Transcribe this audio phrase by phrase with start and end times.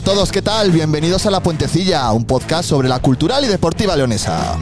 [0.00, 0.70] A todos, ¿qué tal?
[0.70, 4.56] Bienvenidos a La Puentecilla, un podcast sobre la cultural y deportiva leonesa.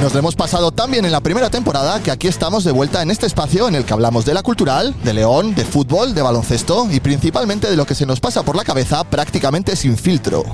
[0.00, 3.02] Nos lo hemos pasado tan bien en la primera temporada que aquí estamos de vuelta
[3.02, 6.22] en este espacio en el que hablamos de la cultural, de León, de fútbol, de
[6.22, 10.44] baloncesto y principalmente de lo que se nos pasa por la cabeza prácticamente sin filtro.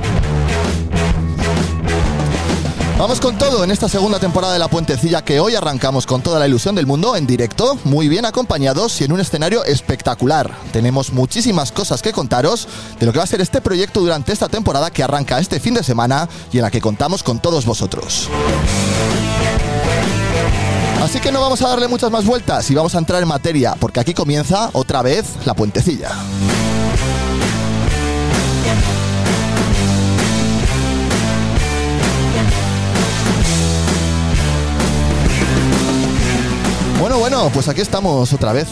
[2.98, 6.38] Vamos con todo en esta segunda temporada de La Puentecilla que hoy arrancamos con toda
[6.38, 10.52] la ilusión del mundo en directo, muy bien acompañados y en un escenario espectacular.
[10.72, 12.68] Tenemos muchísimas cosas que contaros
[13.00, 15.74] de lo que va a ser este proyecto durante esta temporada que arranca este fin
[15.74, 18.28] de semana y en la que contamos con todos vosotros.
[21.02, 23.74] Así que no vamos a darle muchas más vueltas y vamos a entrar en materia,
[23.80, 26.10] porque aquí comienza otra vez La Puentecilla.
[37.12, 38.68] Bueno, bueno, pues aquí estamos otra vez.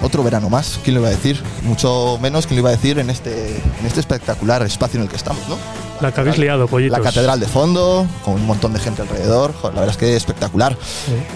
[0.00, 1.42] Otro verano más, ¿quién lo iba a decir?
[1.62, 5.10] Mucho menos quién lo iba a decir en este, en este espectacular espacio en el
[5.10, 5.56] que estamos, ¿no?
[6.00, 6.98] La que habéis liado, pollitos.
[6.98, 9.54] La catedral de fondo, con un montón de gente alrededor.
[9.54, 10.76] Joder, la verdad es que es espectacular.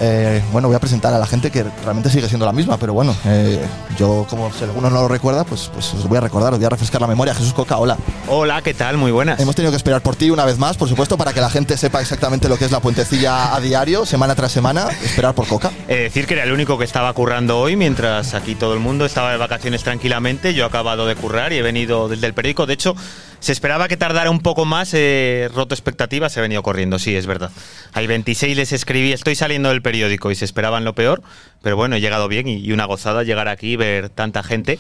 [0.01, 2.93] Eh, bueno, voy a presentar a la gente que realmente sigue siendo la misma, pero
[2.93, 3.65] bueno, eh,
[3.97, 6.67] yo como si alguno no lo recuerda, pues, pues os voy a recordar, os voy
[6.67, 7.33] a refrescar la memoria.
[7.33, 7.97] Jesús Coca, hola.
[8.27, 8.97] Hola, ¿qué tal?
[8.97, 9.39] Muy buenas.
[9.39, 11.77] Hemos tenido que esperar por ti una vez más, por supuesto, para que la gente
[11.77, 15.71] sepa exactamente lo que es la puentecilla a diario, semana tras semana, esperar por Coca.
[15.87, 19.07] Eh, decir que era el único que estaba currando hoy, mientras aquí todo el mundo
[19.07, 19.85] estaba de vacaciones
[20.17, 20.55] tranquilamente.
[20.55, 22.67] Yo he acabado de currar y he venido desde el periódico.
[22.67, 22.95] De hecho,
[23.41, 27.27] se esperaba que tardara un poco más, eh, roto expectativas, he venido corriendo, sí, es
[27.27, 27.51] verdad.
[27.93, 31.23] Hay 26 les escribí, estoy saliendo del periódico y se esperaban lo peor,
[31.63, 34.79] pero bueno, he llegado bien y, y una gozada llegar aquí y ver tanta gente,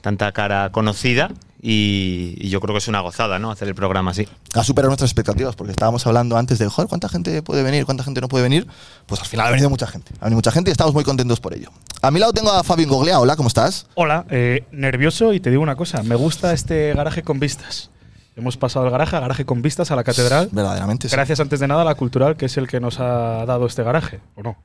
[0.00, 3.50] tanta cara conocida y, y yo creo que es una gozada, ¿no?
[3.50, 4.28] Hacer el programa así.
[4.54, 7.84] Ha superado nuestras expectativas, porque estábamos hablando antes de, joder, ¿cuánta gente puede venir?
[7.84, 8.66] ¿Cuánta gente no puede venir?
[9.06, 10.12] Pues al final ha venido mucha gente.
[10.20, 11.70] Ha venido mucha gente y estamos muy contentos por ello.
[12.00, 13.18] A mi lado tengo a Fabio Goglea.
[13.18, 13.86] Hola, ¿cómo estás?
[13.94, 17.90] Hola, eh, nervioso y te digo una cosa, me gusta este garaje con vistas.
[18.36, 20.48] Hemos pasado el garaje a garaje con vistas a la catedral.
[20.52, 21.16] Verdaderamente, sí.
[21.16, 23.82] Gracias antes de nada a la cultural, que es el que nos ha dado este
[23.82, 24.56] garaje, ¿o no?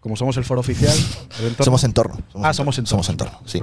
[0.00, 0.92] Como somos el foro oficial.
[1.40, 2.18] el entorno- Somos entorno.
[2.42, 2.90] Ah, somos entorno.
[3.02, 3.58] Somos entorno, sí.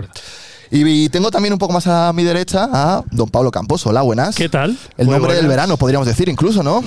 [0.71, 3.85] Y, y tengo también un poco más a mi derecha a don Pablo Campos.
[3.87, 4.35] Hola, buenas.
[4.35, 4.77] ¿Qué tal?
[4.97, 6.83] El Muy nombre del verano, podríamos decir, incluso, ¿no?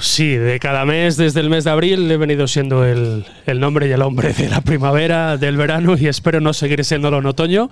[0.00, 3.88] Sí, de cada mes, desde el mes de abril, he venido siendo el, el nombre
[3.88, 7.68] y el hombre de la primavera, del verano y espero no seguir siéndolo en otoño.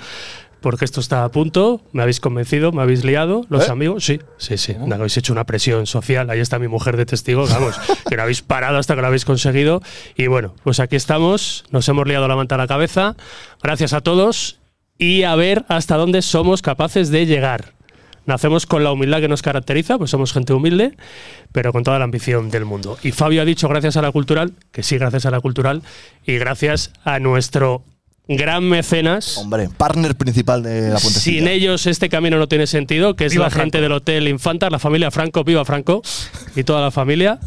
[0.61, 3.71] Porque esto está a punto, me habéis convencido, me habéis liado, los ¿Eh?
[3.71, 4.05] amigos.
[4.05, 4.75] Sí, sí, sí.
[4.85, 6.29] Me habéis hecho una presión social.
[6.29, 7.77] Ahí está mi mujer de testigo, vamos,
[8.09, 9.81] que lo habéis parado hasta que lo habéis conseguido.
[10.17, 13.15] Y bueno, pues aquí estamos, nos hemos liado la manta a la cabeza.
[13.63, 14.59] Gracias a todos
[14.99, 17.73] y a ver hasta dónde somos capaces de llegar.
[18.27, 20.97] Nacemos con la humildad que nos caracteriza, pues somos gente humilde,
[21.53, 22.99] pero con toda la ambición del mundo.
[23.05, 25.83] Y Fabio ha dicho gracias a la cultural, que sí, gracias a la cultural,
[26.27, 27.85] y gracias a nuestro
[28.27, 29.39] gran mecenas.
[29.39, 31.39] Hombre, partner principal de la puentecilla.
[31.39, 33.63] Sin ellos este camino no tiene sentido, que es Viva la Franco.
[33.63, 36.03] gente del Hotel Infanta, la familia Franco, viva Franco
[36.57, 37.39] y toda la familia.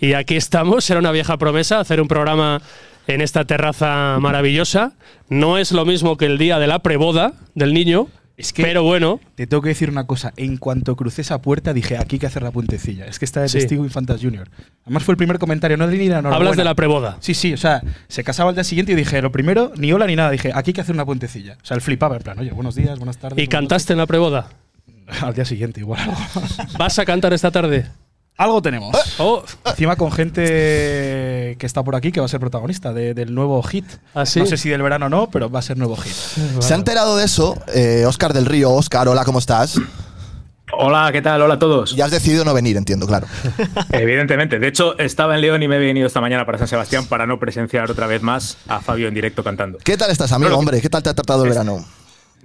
[0.00, 2.62] Y aquí estamos, era una vieja promesa hacer un programa
[3.06, 4.92] en esta terraza maravillosa.
[5.28, 8.08] No es lo mismo que el día de la preboda del niño,
[8.38, 10.32] Es que pero bueno, te tengo que decir una cosa.
[10.36, 13.06] En cuanto crucé esa puerta, dije, aquí hay que hacer la puentecilla.
[13.06, 13.58] Es que está de Sí.
[13.58, 14.48] testigo Infantas Junior.
[14.84, 17.16] Además fue el primer comentario, no de ni la hablas de la preboda.
[17.20, 20.06] Sí, sí, o sea, se casaba el día siguiente y dije, lo primero, ni hola
[20.06, 20.30] ni nada.
[20.30, 21.56] Dije, aquí hay que hacer una puentecilla.
[21.62, 23.38] O sea, el flipaba, en plan, oye, buenos días, buenas tardes.
[23.38, 24.48] ¿Y buenas cantaste en la preboda?
[25.22, 26.00] Al día siguiente, igual.
[26.78, 27.86] ¿Vas a cantar esta tarde?
[28.38, 28.94] Algo tenemos.
[29.18, 33.34] Oh, Encima con gente que está por aquí que va a ser protagonista de- del
[33.34, 33.86] nuevo hit.
[34.14, 34.40] ¿Ah, sí?
[34.40, 36.12] No sé si del verano o no, pero va a ser nuevo hit.
[36.60, 37.56] ¿Se ha enterado de eso?
[37.74, 39.80] Eh, Oscar del Río, Oscar, hola, ¿cómo estás?
[40.78, 41.40] Hola, ¿qué tal?
[41.40, 41.96] Hola a todos.
[41.96, 43.26] Ya has decidido no venir, entiendo, claro.
[43.92, 44.58] Evidentemente.
[44.58, 47.26] De hecho, estaba en León y me he venido esta mañana para San Sebastián para
[47.26, 49.78] no presenciar otra vez más a Fabio en directo cantando.
[49.82, 50.82] ¿Qué tal estás, amigo, hombre?
[50.82, 51.82] ¿Qué tal te ha tratado el verano?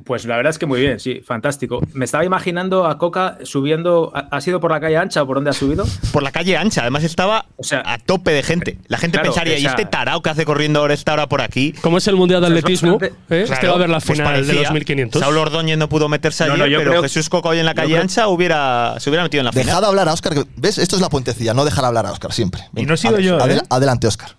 [0.06, 1.81] Pues la verdad es que muy bien, sí, fantástico.
[1.94, 4.12] Me estaba imaginando a Coca subiendo.
[4.13, 5.86] ¿Ha sido por la calle ancha o por dónde ha subido?
[6.12, 8.77] Por la calle ancha, además estaba O sea, a tope de gente.
[8.88, 11.42] La gente claro, pensaría, o ¿y este tarao que hace corriendo ahora esta hora por
[11.42, 11.74] aquí?
[11.81, 13.12] como es el Mundial de O sea, es Atletismo, ¿eh?
[13.30, 14.62] este Claro, va a ver la pues final de parecía.
[14.63, 15.21] los 1500.
[15.21, 17.65] Saulo Ordóñez no pudo meterse No, ayer, no, yo pero creo- Jesús Coca hoy en
[17.65, 19.65] la calle creo- ancha hubiera, se hubiera metido en la final.
[19.65, 20.33] Dejad hablar a Oscar.
[20.33, 20.77] que- ¿Ves?
[20.77, 22.63] Esto es la puentecilla, no dejar hablar a Oscar siempre.
[22.75, 23.62] Y no he sido yo, ¿eh?
[23.69, 24.30] Adelante, Oscar.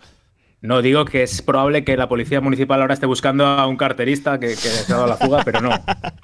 [0.63, 4.39] No, digo que es probable que la policía municipal ahora esté buscando a un carterista
[4.39, 5.71] que, que se ha dado la fuga, pero no.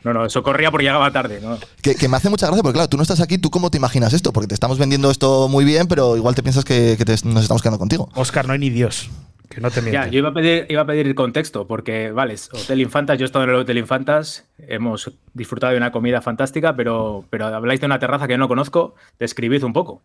[0.05, 1.40] No, no, eso corría porque llegaba tarde.
[1.43, 1.58] ¿no?
[1.82, 3.79] Que, que me hace mucha gracia porque, claro, tú no estás aquí, ¿tú cómo te
[3.79, 4.32] imaginas esto?
[4.32, 7.43] Porque te estamos vendiendo esto muy bien, pero igual te piensas que, que te- nos
[7.43, 8.08] estamos quedando contigo.
[8.14, 9.11] Oscar, no hay ni Dios.
[9.49, 10.05] Que no te mienta.
[10.05, 13.26] Ya, yo iba a pedir, iba a pedir contexto, porque, vale, Hotel Infantas, yo he
[13.26, 17.87] estado en el Hotel Infantas, hemos disfrutado de una comida fantástica, pero, pero habláis de
[17.87, 20.02] una terraza que no conozco, describid un poco.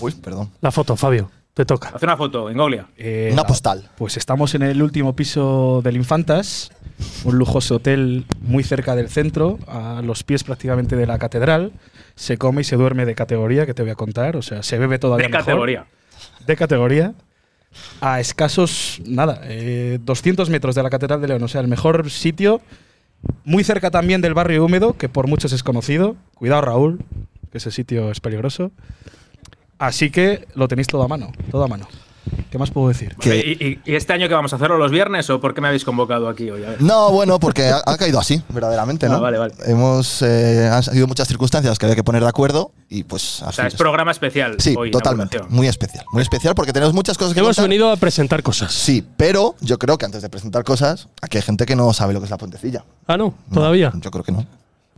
[0.00, 0.50] Uy, perdón.
[0.60, 1.88] La foto, Fabio, te toca.
[1.94, 2.86] Haz una foto en Goglia.
[2.98, 3.88] Eh, Una postal.
[3.96, 6.70] Pues estamos en el último piso del Infantas,
[7.24, 11.72] un lujoso hotel muy cerca del centro, a los pies prácticamente de la catedral.
[12.14, 14.36] Se come y se duerme de categoría, que te voy a contar.
[14.36, 15.44] O sea, se bebe todavía De mejor.
[15.46, 15.86] categoría.
[16.46, 17.14] De categoría.
[18.02, 21.42] A escasos, nada, eh, 200 metros de la Catedral de León.
[21.42, 22.60] O sea, el mejor sitio.
[23.44, 26.16] Muy cerca también del barrio húmedo, que por muchos es conocido.
[26.34, 26.98] Cuidado, Raúl,
[27.50, 28.72] que ese sitio es peligroso.
[29.78, 31.86] Así que lo tenéis todo a mano, todo a mano.
[32.50, 33.14] ¿Qué más puedo decir?
[33.20, 35.60] Que- ¿Y, y- y este año que vamos a hacerlo los viernes o por qué
[35.60, 36.64] me habéis convocado aquí hoy?
[36.64, 36.82] A ver.
[36.82, 39.16] No, bueno, porque ha, ha caído así, verdaderamente, ¿no?
[39.16, 39.54] Ah, vale, vale.
[39.66, 43.52] Hemos, eh, han habido muchas circunstancias que había que poner de acuerdo y pues O
[43.52, 44.56] sea, es programa especial.
[44.58, 45.40] Sí, hoy, totalmente.
[45.50, 46.04] Muy especial.
[46.10, 47.68] Muy especial porque tenemos muchas cosas que Hemos contar.
[47.68, 48.72] venido a presentar cosas.
[48.72, 52.12] Sí, pero yo creo que antes de presentar cosas, aquí hay gente que no sabe
[52.12, 52.84] lo que es la puentecilla.
[53.06, 53.92] Ah, no, No, todavía.
[53.94, 54.44] yo creo que no.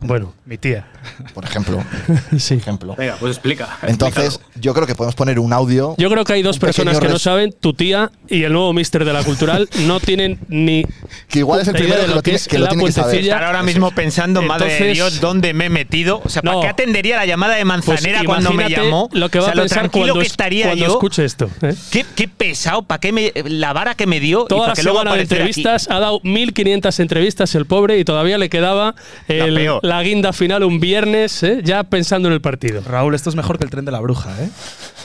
[0.01, 0.85] Bueno, Mi tía.
[1.33, 1.83] Por ejemplo.
[2.37, 2.55] sí.
[2.55, 2.95] ejemplo.
[2.97, 3.77] Venga, pues explica.
[3.83, 4.61] Entonces, explícalo.
[4.61, 5.93] yo creo que podemos poner un audio.
[5.97, 9.03] Yo creo que hay dos personas que no saben, tu tía y el nuevo mister
[9.03, 10.85] de la cultural, no tienen ni
[11.27, 12.85] Que igual es el primero de que lo lo tiene es que, lo la tiene
[12.85, 13.07] que saber.
[13.09, 13.33] puentecilla.
[13.35, 16.21] Estar ahora mismo pensando, madre de Entonces- Dios, ¿dónde me he metido?
[16.23, 16.61] O sea, ¿para No.
[16.61, 19.09] qué atendería la llamada de Manzanera Pues cuando me llamó?
[19.11, 20.91] Lo que va o sea, a lo pensar tranquilo cuando, que es- estaría cuando yo.
[20.93, 21.49] escuche esto.
[21.61, 21.75] ¿eh?
[21.91, 24.43] Qué, qué pesado, ¿para qué me, la vara que me dio?
[24.45, 25.49] y Toda para la que luego semana de apareciera aquí?
[25.59, 28.95] entrevistas, ha dado 1500 entrevistas el pobre y todavía le quedaba
[29.27, 29.81] el- peor.
[29.89, 31.61] La guinda final un viernes, ¿eh?
[31.63, 32.81] ya pensando en el partido.
[32.81, 34.49] Raúl, esto es mejor que el tren de la bruja, ¿eh?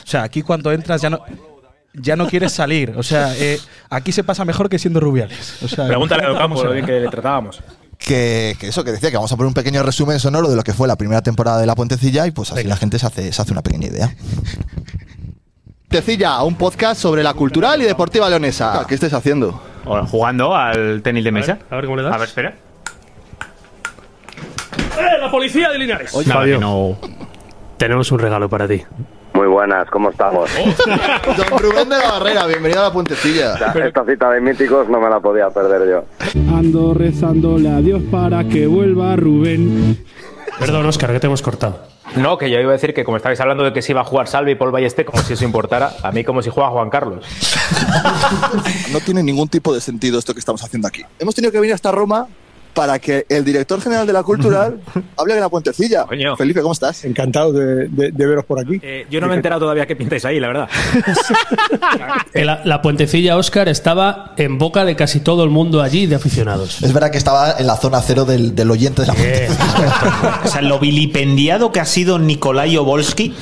[0.03, 1.19] O sea, aquí cuando entras ya no,
[1.93, 2.93] ya no quieres salir.
[2.95, 3.59] O sea, eh,
[3.89, 5.61] aquí se pasa mejor que siendo rubiales.
[5.63, 7.61] O sea, Pregúntale a cómo lo bien que le tratábamos.
[7.97, 10.63] Que, que eso, que decía que vamos a poner un pequeño resumen sonoro de lo
[10.63, 13.31] que fue la primera temporada de La Puentecilla y pues así la gente se hace,
[13.33, 14.13] se hace una pequeña idea.
[15.89, 18.85] Puentecilla, un podcast sobre la cultural y deportiva leonesa.
[18.87, 19.61] ¿Qué estáis haciendo?
[20.09, 21.59] Jugando al tenis de mesa.
[21.69, 22.13] a ver cómo le das.
[22.13, 22.55] A ver, espera.
[24.77, 26.13] ¡Eh, la policía de Linares!
[26.13, 26.97] Nada, Fabio, no.
[27.77, 28.83] tenemos un regalo para ti.
[29.33, 30.49] Muy buenas, ¿cómo estamos?
[31.37, 33.55] Don Rubén de la Barrera, bienvenido a La Puentecilla.
[33.85, 36.05] Esta cita de míticos no me la podía perder yo.
[36.55, 40.05] Ando rezándole a Dios para que vuelva Rubén.
[40.57, 41.79] Perdón, Oscar, que te hemos cortado.
[42.15, 44.05] No, que yo iba a decir que como estabais hablando de que se iba a
[44.05, 46.89] jugar Salvi y Paul Ballester, como si eso importara, a mí como si juega Juan
[46.89, 47.25] Carlos.
[48.91, 51.03] No tiene ningún tipo de sentido esto que estamos haciendo aquí.
[51.19, 52.27] Hemos tenido que venir hasta Roma
[52.75, 54.79] para que el director general de la cultural
[55.17, 56.03] hable de La Puentecilla.
[56.05, 56.35] Coño.
[56.35, 57.03] Felipe, ¿cómo estás?
[57.05, 58.79] Encantado de, de- de veros por aquí.
[58.83, 60.69] Eh, yo no me he enterado todavía qué pintáis ahí, la verdad.
[62.33, 66.83] La, la puentecilla, Oscar, estaba en boca de casi todo el mundo allí de aficionados.
[66.83, 70.41] Es verdad que estaba en la zona cero del, del oyente de La Puentecilla.
[70.45, 73.33] O sea, lo vilipendiado que ha sido Nikolai Obolsky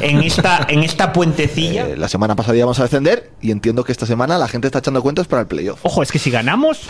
[0.00, 1.86] en esta, en esta puentecilla.
[1.88, 4.80] Eh, la semana pasada íbamos a descender y entiendo que esta semana la gente está
[4.80, 5.78] echando cuentas para el playoff.
[5.84, 6.80] Ojo, es que si ganamos.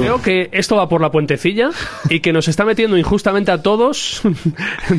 [0.00, 1.70] Creo que esto va por la puentecilla
[2.10, 4.20] y que nos está metiendo injustamente a todos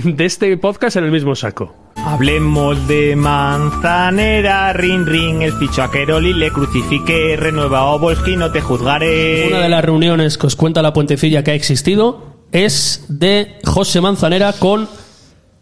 [0.04, 1.76] de este podcast en el mismo saco.
[1.96, 8.52] Hablemos de Manzanera, rin rin, el ficho a Keroli, le crucifique, renueva a Obolsky, no
[8.52, 9.48] te juzgaré.
[9.50, 14.02] Una de las reuniones que os cuenta la puentecilla que ha existido es de José
[14.02, 14.88] Manzanera con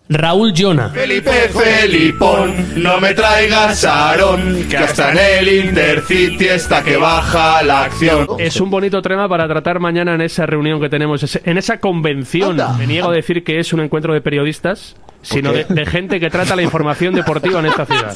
[0.07, 0.89] Raúl Llona.
[0.89, 7.85] Felipe Felipón, no me traigas Aarón, que hasta en el Intercity está que baja la
[7.85, 8.27] acción.
[8.37, 12.57] Es un bonito tema para tratar mañana en esa reunión que tenemos, en esa convención.
[12.77, 16.29] Me niego a decir que es un encuentro de periodistas, sino de, de gente que
[16.29, 18.13] trata la información deportiva en esta ciudad.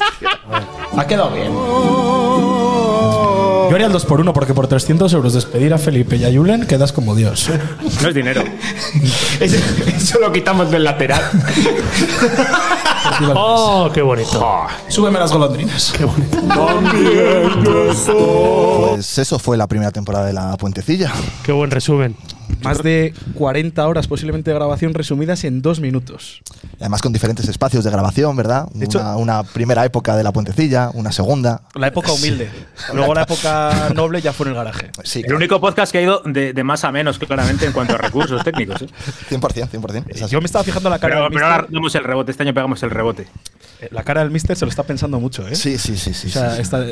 [0.96, 2.19] Ha quedado bien.
[3.70, 6.32] Yo haría el 2 por 1 porque por 300 euros despedir a Felipe y a
[6.32, 7.48] Julen quedas como Dios.
[8.02, 8.42] No es dinero.
[9.40, 11.22] Eso lo quitamos del lateral.
[13.32, 14.66] ¡Oh, qué bonito!
[14.88, 15.94] Súbeme las golondrinas.
[15.96, 16.40] Qué bonito.
[18.90, 21.12] Pues eso fue la primera temporada de la Puentecilla.
[21.44, 22.16] Qué buen resumen.
[22.62, 26.42] Más de 40 horas posiblemente de grabación resumidas en dos minutos.
[26.78, 28.68] Además con diferentes espacios de grabación, ¿verdad?
[28.80, 31.62] hecho- una, una primera época de la Puentecilla, una segunda.
[31.74, 32.50] La época humilde.
[32.94, 34.90] Luego la época noble ya fue en el garaje.
[35.04, 37.94] Sí, El único podcast que ha ido de, de más a menos, claramente, en cuanto
[37.94, 38.82] a recursos técnicos.
[38.82, 38.86] ¿eh?
[39.30, 40.04] 100%, 100%.
[40.08, 40.32] es así.
[40.32, 42.30] Yo me estaba fijando la cara Pero, del pero ahora damos el rebote.
[42.30, 43.26] Este año pegamos el rebote.
[43.80, 45.54] Eh, La cara del mister se lo está pensando mucho, ¿eh?
[45.54, 46.28] Sí, sí, sí, sí.
[46.28, 46.62] O sea, sí, sí.
[46.62, 46.84] está,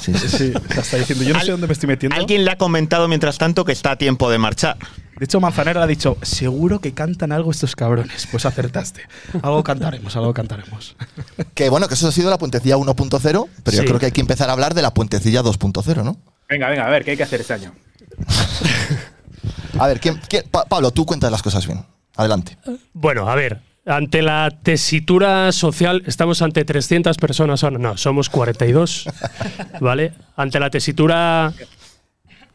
[0.00, 0.52] Sí, sí, sí.
[0.78, 2.16] está diciendo, yo no sé dónde me estoy metiendo.
[2.16, 4.76] Alguien le ha comentado mientras tanto que está a tiempo de marchar.
[5.18, 8.28] De hecho, Manzanera ha dicho, seguro que cantan algo estos cabrones.
[8.30, 9.02] Pues acertaste.
[9.42, 10.96] Algo cantaremos, algo cantaremos.
[11.54, 13.20] Que bueno, que eso ha sido la Puentecilla 1.0,
[13.64, 13.76] pero Sí.
[13.76, 16.16] yo creo que hay que empezar a hablar de la Puentecilla 2.0, ¿no?
[16.48, 17.72] Venga, venga, a ver, ¿qué hay que hacer este año?
[19.78, 21.84] A ver, ¿quién, quién- Pa- Pablo, tú cuentas las cosas bien.
[22.16, 22.58] Adelante.
[22.92, 27.78] Bueno, a ver, ante la tesitura social, estamos ante 300 personas ahora.
[27.78, 29.06] No, somos 42,
[29.80, 30.12] ¿vale?
[30.36, 31.52] Ante la tesitura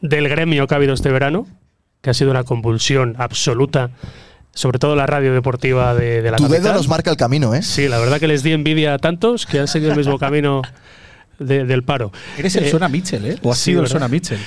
[0.00, 1.46] del gremio que ha habido este verano,
[2.00, 3.90] que ha sido una convulsión absoluta,
[4.54, 6.76] sobre todo la radio deportiva de, de la Tu dedo capital.
[6.76, 7.62] nos marca el camino, ¿eh?
[7.62, 10.62] Sí, la verdad que les di envidia a tantos que han seguido el mismo camino
[11.38, 12.12] de- del paro.
[12.38, 13.38] Eres el Eh, Suena Mitchell, ¿eh?
[13.42, 13.88] O has sí, sido el.
[13.88, 14.38] Suena Mitchell.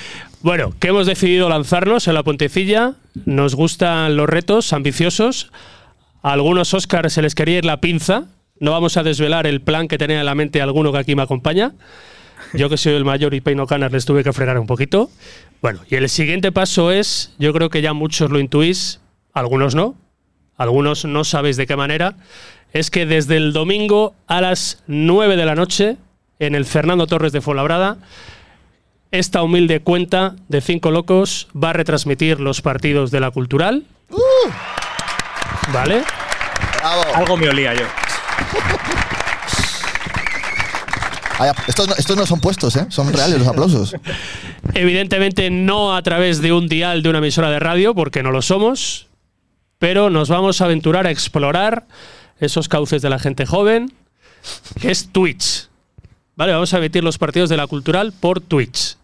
[0.41, 2.93] bueno, que hemos decidido lanzarnos en la Puentecilla.
[3.25, 5.51] Nos gustan los retos ambiciosos.
[6.27, 8.25] Algunos Oscars se les quería ir la pinza.
[8.59, 11.21] No vamos a desvelar el plan que tenía en la mente alguno que aquí me
[11.21, 11.71] acompaña.
[12.53, 15.09] Yo que soy el mayor y peino canas les tuve que fregar un poquito.
[15.61, 18.99] Bueno, y el siguiente paso es, yo creo que ya muchos lo intuís,
[19.33, 19.95] algunos no,
[20.57, 22.17] algunos no sabéis de qué manera,
[22.73, 25.95] es que desde el domingo a las 9 de la noche,
[26.39, 27.99] en el Fernando Torres de Fuenlabrada,
[29.11, 33.85] esta humilde cuenta de cinco locos va a retransmitir los partidos de la cultural.
[35.73, 36.03] ¿Vale?
[36.79, 37.03] Bravo.
[37.15, 37.85] Algo me olía yo.
[41.67, 42.87] Estos, no, estos no son puestos, ¿eh?
[42.89, 43.95] Son reales los aplausos.
[44.73, 48.41] Evidentemente no a través de un dial de una emisora de radio, porque no lo
[48.41, 49.07] somos,
[49.77, 51.87] pero nos vamos a aventurar a explorar
[52.39, 53.93] esos cauces de la gente joven,
[54.81, 55.67] que es Twitch.
[56.35, 58.97] Vale, vamos a emitir los partidos de la cultural por Twitch.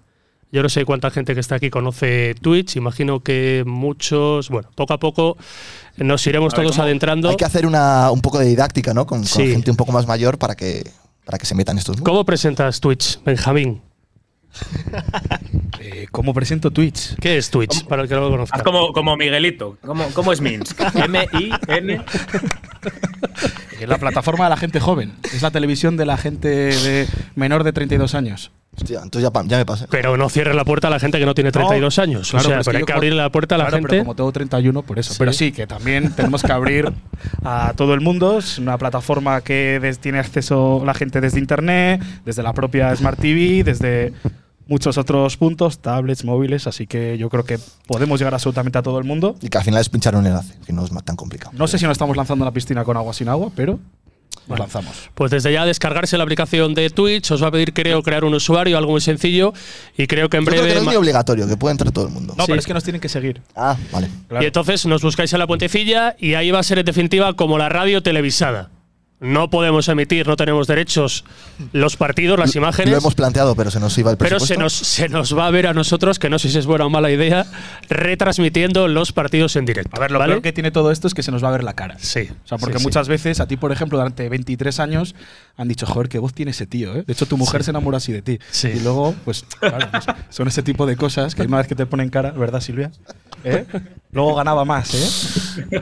[0.53, 4.93] Yo no sé cuánta gente que está aquí conoce Twitch, imagino que muchos, bueno, poco
[4.93, 5.35] a poco
[5.97, 7.27] nos iremos A ver, todos adentrando.
[7.29, 9.07] Hay que hacer una, un poco de didáctica, ¿no?
[9.07, 9.47] Con, con Sí.
[9.51, 10.83] gente un poco más mayor para que,
[11.25, 12.07] para que se metan estos mundos.
[12.11, 13.81] ¿Cómo presentas Twitch, Benjamín?
[15.79, 17.15] Eh, ¿Cómo presento Twitch?
[17.19, 17.85] ¿Qué es Twitch?
[17.85, 18.63] Para el que no lo conozca.
[18.63, 19.77] Como, como Miguelito.
[19.85, 20.79] ¿Cómo, cómo es Minsk?
[20.95, 22.05] M-I-N.
[23.81, 25.13] Es la plataforma de la gente joven.
[25.33, 28.51] Es la televisión de la gente de menor de 32 años.
[28.75, 29.85] Hostia, entonces ya, ya me pasé.
[29.89, 32.29] Pero no cierres la puerta a la gente que no tiene 32 años.
[32.31, 33.77] Claro, o sea, pero es pero que hay que abrirle la puerta a la Claro,
[33.77, 33.89] gente.
[33.89, 35.13] Pero como tengo 31, por eso.
[35.13, 35.19] Sí.
[35.19, 36.91] Pero sí, que también tenemos que abrir
[37.43, 38.39] a todo el mundo.
[38.39, 43.63] Es una plataforma que tiene acceso la gente desde internet, desde la propia Smart TV,
[43.63, 44.13] desde
[44.67, 46.65] muchos otros puntos, tablets, móviles.
[46.65, 49.35] Así que yo creo que podemos llegar absolutamente a todo el mundo.
[49.41, 51.51] Y que al final es pinchar un enlace, que no es tan complicado.
[51.55, 53.79] No sé si nos estamos lanzando a la piscina con agua sin agua, pero
[54.47, 55.09] lanzamos.
[55.15, 58.33] Pues desde ya descargarse la aplicación de Twitch, os va a pedir, creo, crear un
[58.33, 59.53] usuario, algo muy sencillo.
[59.97, 60.79] Y creo que en Yo creo breve.
[60.79, 62.33] que no es obligatorio, que puede entrar todo el mundo.
[62.37, 62.51] No, Sí.
[62.51, 63.41] pero es que nos tienen que seguir.
[63.55, 64.09] Ah, vale.
[64.41, 67.57] Y entonces nos buscáis en la puentecilla y ahí va a ser en definitiva como
[67.57, 68.69] la radio televisada.
[69.23, 71.23] No podemos emitir, no tenemos derechos
[71.71, 72.91] los partidos, las imágenes.
[72.91, 75.49] Lo hemos planteado, pero se nos iba el Pero se nos, se nos va a
[75.49, 77.45] ver a nosotros, que no sé si es buena o mala idea,
[77.87, 79.95] retransmitiendo los partidos en directo.
[79.95, 80.33] A ver, lo ¿vale?
[80.33, 81.95] peor que tiene todo esto es que se nos va a ver la cara.
[81.99, 82.27] Sí.
[82.43, 82.87] O sea, porque sí, sí.
[82.87, 85.15] muchas veces a ti, por ejemplo, durante 23 años
[85.55, 87.03] han dicho, joder, qué voz tiene ese tío, ¿eh?
[87.07, 88.39] De hecho, tu mujer se enamoró así de ti.
[88.51, 88.67] Sí.
[88.75, 91.85] Y luego, pues, claro, pues, son ese tipo de cosas que una vez que te
[91.85, 92.91] ponen cara, ¿verdad, Silvia?
[93.45, 93.65] ¿Eh?
[94.11, 95.81] Luego ganaba más, ¿eh?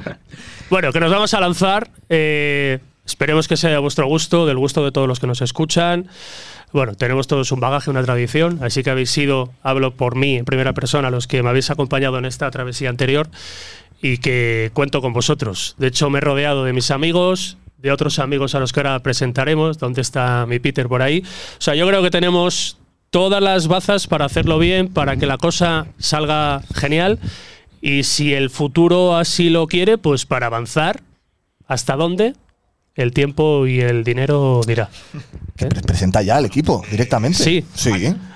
[0.69, 1.89] Bueno, que nos vamos a lanzar.
[2.07, 6.07] eh, esperemos que sea de vuestro gusto, del gusto de todos los que nos escuchan.
[6.73, 10.45] Bueno, tenemos todos un bagaje, una tradición, así que habéis sido, hablo por mí en
[10.45, 13.29] primera persona, los que me habéis acompañado en esta travesía anterior
[14.01, 15.75] y que cuento con vosotros.
[15.77, 18.99] De hecho, me he rodeado de mis amigos, de otros amigos a los que ahora
[18.99, 19.77] presentaremos.
[19.77, 21.23] ¿Dónde está mi Peter por ahí?
[21.23, 22.77] O sea, yo creo que tenemos
[23.09, 27.19] todas las bazas para hacerlo bien, para que la cosa salga genial
[27.81, 31.01] y si el futuro así lo quiere, pues para avanzar
[31.67, 32.35] hasta dónde
[32.95, 34.89] el tiempo y el dinero dirá.
[35.55, 37.37] Pre- Presenta ya al equipo directamente.
[37.43, 37.65] Sí.
[37.73, 37.91] Sí,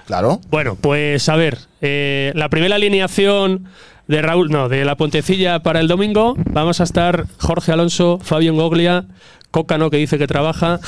[0.05, 0.39] claro.
[0.49, 3.65] Bueno, pues a ver, eh, la primera alineación
[4.07, 8.53] de Raúl, no, de la Puentecilla para el domingo, vamos a estar Jorge Alonso, Fabio
[8.53, 9.05] Ngoglia,
[9.51, 10.79] Coca no que dice que trabaja,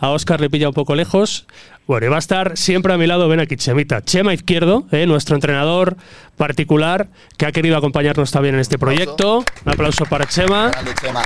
[0.00, 1.46] a Oscar le pilla un poco lejos.
[1.86, 4.02] Bueno, y va a estar siempre a mi lado, ven aquí, Chemita.
[4.02, 5.96] Chema Izquierdo, eh, nuestro entrenador
[6.36, 7.08] particular,
[7.38, 9.38] que ha querido acompañarnos también en este proyecto.
[9.64, 10.68] Un aplauso para Chema.
[10.70, 11.22] Grande, Chema.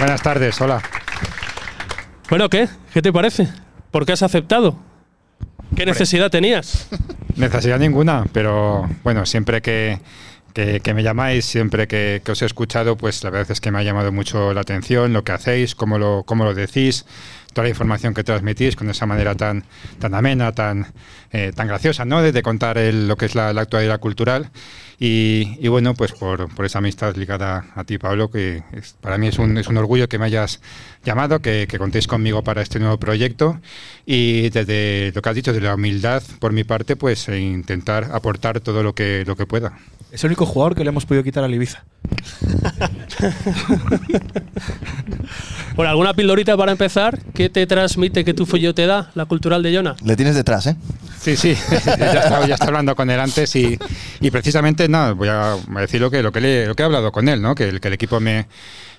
[0.00, 0.82] Buenas tardes, hola.
[2.28, 2.68] Bueno, ¿qué?
[2.92, 3.48] ¿Qué te parece?
[3.90, 4.76] ¿Por qué has aceptado?
[5.76, 6.88] ¿Qué necesidad tenías?
[7.36, 10.00] Necesidad ninguna, pero bueno, siempre que,
[10.52, 13.70] que- que me llamáis, siempre que, que os he escuchado, pues la verdad es que
[13.70, 17.06] me ha llamado mucho la atención lo que hacéis, cómo lo, cómo lo decís,
[17.52, 19.64] toda la información que transmitís con esa manera tan,
[20.00, 20.86] tan amena, tan,
[21.32, 22.20] eh, tan graciosa, ¿no?
[22.20, 24.50] De, de contar el- lo que es la, la actualidad cultural.
[25.02, 29.16] Y, y bueno, pues por, por esa amistad ligada a ti, Pablo, que es- para
[29.16, 30.60] mí es un, es un orgullo que me hayas
[31.04, 33.58] llamado, que, que contéis conmigo para este nuevo proyecto.
[34.04, 38.10] Y desde lo que has dicho, de la humildad, por mi parte, pues eh, intentar
[38.12, 39.72] aportar todo lo que, lo que pueda.
[40.12, 41.82] Es el único jugador que le hemos podido quitar al Ibiza.
[45.76, 47.18] Bueno, ¿alguna pildorita para empezar?
[47.32, 49.94] ¿Qué te transmite, qué tu follo te da la cultural de Jona?
[50.04, 50.76] Le tienes detrás, ¿eh?
[51.20, 51.54] Sí, sí,
[51.86, 53.78] ya estaba, ya estaba hablando con él antes y,
[54.20, 57.12] y precisamente, nada, voy a decir lo que, lo que, le- lo que he hablado
[57.12, 57.54] con él, ¿no?
[57.54, 58.46] que, el, que el equipo me,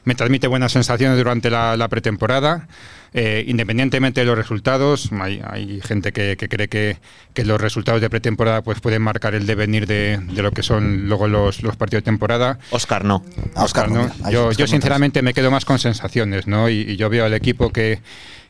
[0.06, 2.68] me transmite buenas sensaciones durante la, la pretemporada.
[3.14, 6.96] Eh, independientemente de los resultados, hay, hay gente que, que cree que,
[7.34, 11.10] que los resultados de pretemporada pues pueden marcar el devenir de, de lo que son
[11.10, 12.58] luego los, los partidos de temporada.
[12.70, 13.22] Oscar no.
[13.54, 16.70] A Óscar no, Yo, yo no sinceramente me quedo más con sensaciones, ¿no?
[16.70, 18.00] Y, y yo veo al equipo que,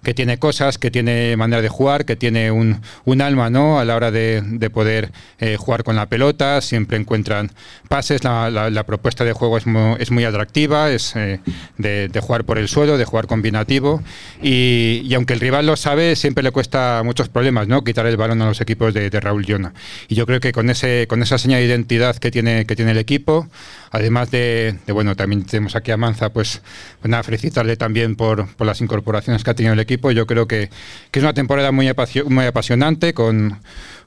[0.04, 3.80] que tiene cosas, que tiene manera de jugar, que tiene un, un alma, ¿no?
[3.80, 7.52] A la hora de, de poder eh, jugar con la pelota, siempre encuentran
[7.88, 11.40] pases, la, la- propuesta de juego es muy, es muy atractiva, es eh,
[11.78, 14.02] de, de jugar por el suelo, de jugar combinativo
[14.42, 17.84] y, y aunque el rival lo sabe, siempre le cuesta muchos problemas, ¿no?
[17.84, 19.74] Quitar el balón a los equipos de, de Raúl Llona.
[20.08, 22.92] Y yo creo que con ese con esa señal de identidad que tiene que tiene
[22.92, 23.48] el equipo,
[23.92, 26.62] además de, bueno, también tenemos aquí a Manza, pues
[27.04, 30.12] nada, felicitarle también por, por las incorporaciones que ha tenido el equipo.
[30.12, 30.70] Yo creo que,
[31.12, 33.60] que es una temporada muy, apasio- muy apasionante con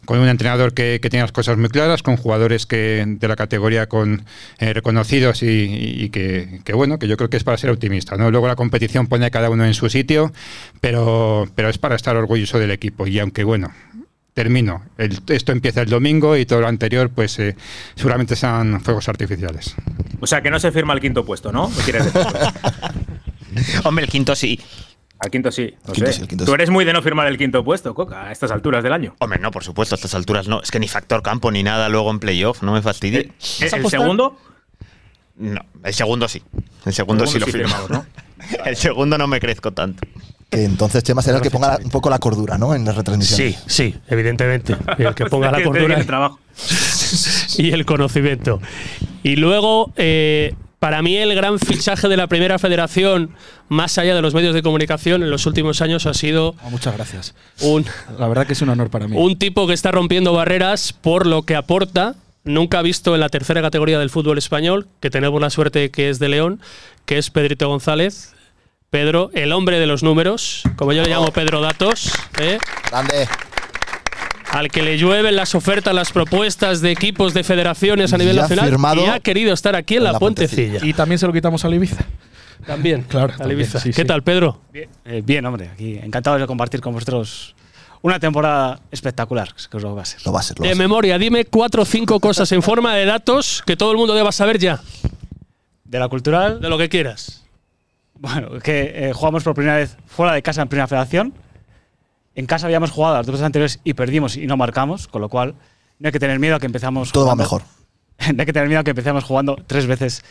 [0.05, 3.37] con un entrenador que, que tiene las cosas muy claras, con jugadores que de la
[3.37, 4.27] categoría con
[4.59, 8.15] eh, reconocidos y, y que, que, bueno, que yo creo que es para ser optimista.
[8.19, 8.31] ¿no?
[8.31, 10.31] Luego la competición pone a cada uno en su sitio,
[10.83, 13.07] pero, pero es para estar orgulloso del equipo.
[13.07, 13.73] Y aunque bueno,
[14.35, 17.57] termino, el- esto empieza el domingo y todo lo anterior, pues eh,
[17.95, 19.75] seguramente sean fuegos artificiales.
[20.21, 21.71] O sea, que no se firma el quinto puesto, ¿no?
[21.77, 22.33] ¿Qué quieres decir?
[23.85, 24.61] Hombre, el quinto sí.
[25.21, 25.75] Al quinto sí.
[25.87, 26.17] no Quinto sé.
[26.17, 26.55] sí, el quinto Tú sí.
[26.55, 29.15] eres muy de no firmar el quinto puesto, Coca, a estas alturas del año.
[29.21, 30.61] Hombre, no, por supuesto, a estas alturas no.
[30.61, 33.33] Es que ni factor campo ni nada luego en playoff, no me fastidie.
[33.61, 34.37] ¿El, el segundo?
[35.37, 36.43] No, el segundo sí.
[36.85, 38.25] El segundo, sí lo firmamos, firmamos, ¿no?
[38.67, 40.07] El segundo no me crezco tanto.
[40.55, 42.75] Que entonces Chema será el que ponga la- un poco la cordura, ¿no?
[42.75, 43.57] En las retransmisiones.
[43.57, 44.77] Sí, sí, evidentemente.
[44.99, 46.39] El que ponga la cordura dedique trabajo.
[47.59, 48.61] y el conocimiento.
[49.23, 53.31] Y luego, eh, para mí, el gran fichaje de la primera federación,
[53.69, 56.95] más allá de los medios de comunicación, en los últimos años ha sido Oh, muchas
[56.95, 57.35] gracias.
[57.63, 57.87] un,
[58.19, 59.17] La verdad que es un honor para mí.
[59.17, 62.15] un tipo que está rompiendo barreras por lo que aporta.
[62.47, 66.19] Nunca visto en la tercera categoría del fútbol español, que tenemos la suerte que es
[66.19, 66.61] de León,
[67.07, 68.35] que es Pedrito González.
[68.95, 72.59] Pedro, el hombre de los números, como yo le llamo Pedro Datos, ¿eh?
[72.89, 73.27] Grande.
[74.53, 78.43] al que le llueven las ofertas, las propuestas de equipos de federaciones a nivel Ya
[78.43, 80.79] nacional firmado y ha querido estar aquí en, la, la Puentecilla.
[80.81, 82.05] Y también se lo quitamos al Ibiza.
[82.65, 83.81] También, Claro, también, Ibiza.
[83.81, 84.07] sí, ¿Qué sí.
[84.07, 84.61] tal, Pedro?
[84.73, 87.57] Bien, eh, bien, hombre, aquí encantados de compartir con vosotros
[88.01, 90.21] una temporada espectacular, que os lo va a ser.
[90.25, 90.79] Lo va a ser, lo va a De ser.
[90.85, 94.31] memoria, dime cuatro o cinco cosas en forma de datos que todo el mundo deba
[94.31, 94.81] saber ya,
[95.83, 97.41] De la cultural, de lo que quieras.
[98.25, 101.35] Bueno, que eh, jugamos por primera vez fuera de casa en Primera Federación.
[102.35, 105.29] En casa habíamos jugado las dos veces anteriores y perdimos y no marcamos, con lo
[105.29, 105.55] cual
[105.99, 107.63] no hay que tener miedo a que empezamos Todo va mejor.
[108.35, 110.25] no hay que tener miedo a que empecemos jugando tres veces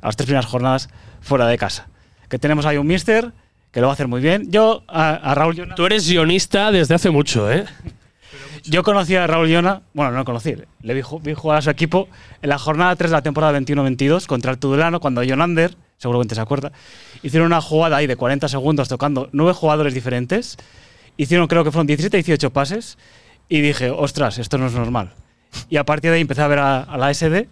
[0.00, 0.88] a las tres primeras jornadas
[1.20, 1.88] fuera de casa.
[2.28, 3.32] Que tenemos ahí un mister
[3.72, 4.50] que lo va a hacer muy bien.
[4.50, 7.64] Yo a, a Raúl Llona, Tú eres guionista desde hace mucho, ¿eh?
[8.64, 11.62] yo conocí a Raúl Llona, bueno, no lo conocí, le vi, ju- vi jugar a
[11.62, 12.08] su equipo
[12.42, 16.40] en la jornada 3 de la temporada 21-22 contra el Tudelano, cuando Jonander, seguramente se
[16.40, 16.72] acuerda,
[17.22, 20.56] hicieron una jugada ahí de 40 segundos tocando nueve jugadores diferentes.
[21.16, 22.98] Hicieron, creo que fueron 17-18 pases.
[23.48, 25.12] Y dije, ostras, esto no es normal.
[25.68, 27.48] Y a partir de ahí empecé a ver a, la SD.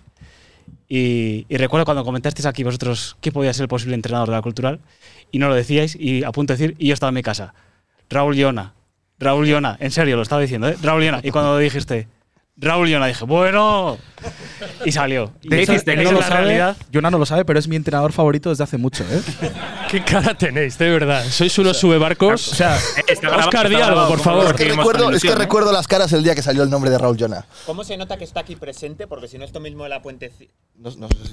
[0.88, 4.42] Y, y recuerdo cuando comentasteis aquí vosotros qué podía ser el posible entrenador de la
[4.42, 4.80] cultural.
[5.30, 5.94] Y no lo decíais.
[5.94, 7.54] Y a punto de decir, y yo estaba en mi casa.
[8.08, 8.74] Raúl Llona.
[9.20, 9.76] Raúl Llona.
[9.78, 10.76] En serio, lo estaba diciendo, ¿eh?
[10.82, 11.20] Raúl Llona.
[11.22, 12.08] Y cuando dijiste,
[12.56, 13.98] Raúl Llona, dije, bueno.
[14.84, 15.32] y salió.
[15.42, 18.64] Y De hecho, no lo sabe, no lo sabe, pero es mi entrenador favorito desde
[18.64, 19.20] hace mucho, ¿eh?
[19.90, 21.24] ¿Qué cara tenéis, de verdad?
[21.28, 22.52] ¿Sois unos subebarcos?
[22.52, 22.78] O sea,
[23.12, 24.46] Oscar, di algo, por favor.
[24.46, 26.98] Es que, recuerdo, es que recuerdo las caras el día que salió el nombre de
[26.98, 27.44] Raúl Jonah.
[27.66, 29.06] ¿Cómo se nota que está aquí presente?
[29.06, 30.50] Porque si no, esto mismo de la puentecilla.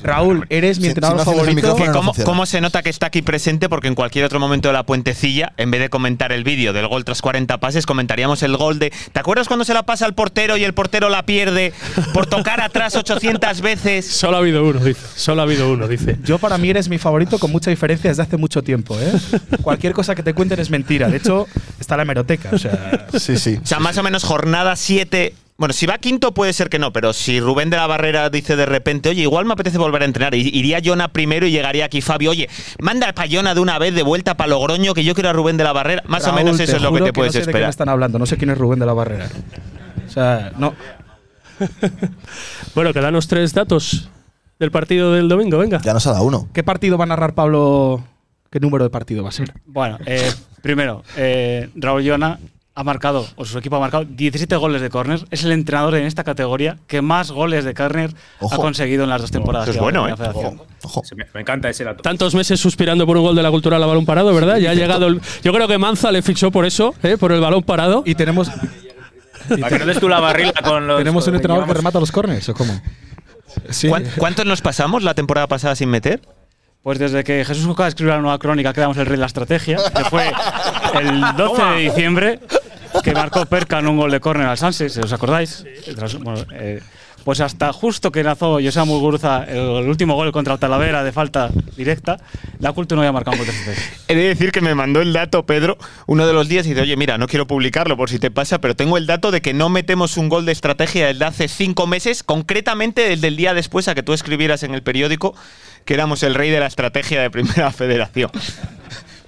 [0.03, 1.85] Raúl, eres mi Si- entrenador si no hacemos el favorito.
[1.93, 3.69] no ¿Cómo, cómo se nota que está aquí presente?
[3.69, 6.87] Porque en cualquier otro momento de la puentecilla, en vez de comentar el vídeo del
[6.87, 8.91] gol tras 40 pases, comentaríamos el gol de.
[9.13, 11.73] ¿Te acuerdas cuando se la pasa al portero y el portero la pierde
[12.13, 14.05] por tocar atrás 800 veces?
[14.11, 15.01] Solo ha habido uno, dice.
[15.15, 16.17] Solo ha habido uno, dice.
[16.23, 19.11] Yo para mí eres mi favorito con mucha diferencia desde hace mucho tiempo, ¿eh?
[19.61, 21.07] Cualquier cosa que te cuenten es mentira.
[21.07, 21.47] De hecho,
[21.79, 23.07] está la hemeroteca, o sea…
[23.19, 23.59] Sí, sí.
[23.61, 25.33] O sea, más o menos jornada 7.
[25.57, 28.55] Bueno, si va quinto puede ser que no, pero si Rubén de la Barrera dice
[28.55, 32.01] de repente, oye, igual me apetece volver a entrenar, iría Jona primero y llegaría aquí
[32.01, 32.47] Fabio, oye,
[32.79, 35.57] manda para Jona de una vez de vuelta para Logroño, que yo quiero a Rubén
[35.57, 36.03] de la Barrera.
[36.05, 37.69] Más o menos eso es lo que te puedes no sé de qué me esperar.
[37.71, 39.29] están hablando, no sé quién es Rubén de la Barrera.
[40.05, 40.75] O sea, no…
[42.75, 44.09] Bueno, que danos tres datos
[44.59, 45.81] del partido del domingo, venga.
[45.81, 46.47] Ya nos ha dado uno.
[46.53, 48.03] ¿Qué partido va a narrar Pablo?
[48.51, 49.53] ¿Qué número de partido va a ser?
[49.65, 50.31] Bueno, eh,
[50.61, 52.39] primero, eh, Raúl Llona
[52.75, 55.19] ha marcado, o su equipo ha marcado 17 goles de córner.
[55.31, 58.11] Es el entrenador en esta categoría que más goles de córner
[58.51, 59.67] ha conseguido en las dos temporadas.
[59.67, 60.13] Eso es bueno, ¿eh?
[60.83, 61.01] Ojo.
[61.15, 62.03] Me, me encanta ese dato.
[62.03, 64.57] Tantos meses suspirando por un gol de la cultura al balón parado, ¿verdad?
[64.57, 65.19] Ya ha llegado el.
[65.43, 67.17] Yo creo que Manza le fichó por eso, ¿eh?
[67.17, 68.03] por el balón parado.
[68.05, 68.49] Y tenemos,
[69.49, 70.99] Para que no des tú la barrila con los.
[70.99, 72.79] ¿tenemos un entrenador que remata los corners o cómo?
[73.71, 73.87] Sí.
[73.89, 76.21] ¿Cuán- ¿Cuántos nos pasamos la temporada pasada sin meter?
[76.81, 79.25] Pues desde que Jesús Coca escribió la nueva crónica que damos el rey de la
[79.25, 80.31] estrategia, que fue
[81.01, 82.39] el 12 de diciembre,
[83.03, 85.65] que marcó Perca en un gol de córner al Sanse, si os acordáis.
[86.21, 86.81] Bueno, eh,
[87.27, 91.11] pues hasta justo que lanzó José Muguruza el, el último gol contra el Talavera de
[91.11, 92.21] falta directa,
[92.59, 93.99] la Cultura no había marcado un gol estrategia.
[94.07, 96.83] He de decir que me mandó el dato, Pedro, uno de los días y dice,
[96.83, 99.53] oye, mira, no quiero publicarlo por si te pasa, pero tengo el dato de que
[99.53, 103.89] no metemos un gol de estrategia desde hace cinco meses, concretamente desde el día después
[103.89, 105.35] a que tú escribieras en el periódico
[105.83, 108.31] que éramos el rey de la estrategia de Primera Federación.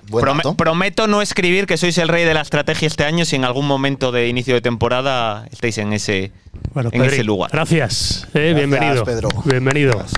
[0.10, 0.56] Buen Prome- dato.
[0.56, 3.68] prometo no escribir que sois el rey de la estrategia este año si en algún
[3.68, 6.32] momento de inicio de temporada estáis en ese,
[6.74, 7.50] Bueno, en ese lugar.
[7.52, 9.04] Gracias, eh, bienvenido.
[9.06, 9.30] Pedro.
[9.46, 9.94] Bienvenido.
[9.94, 10.12] Pues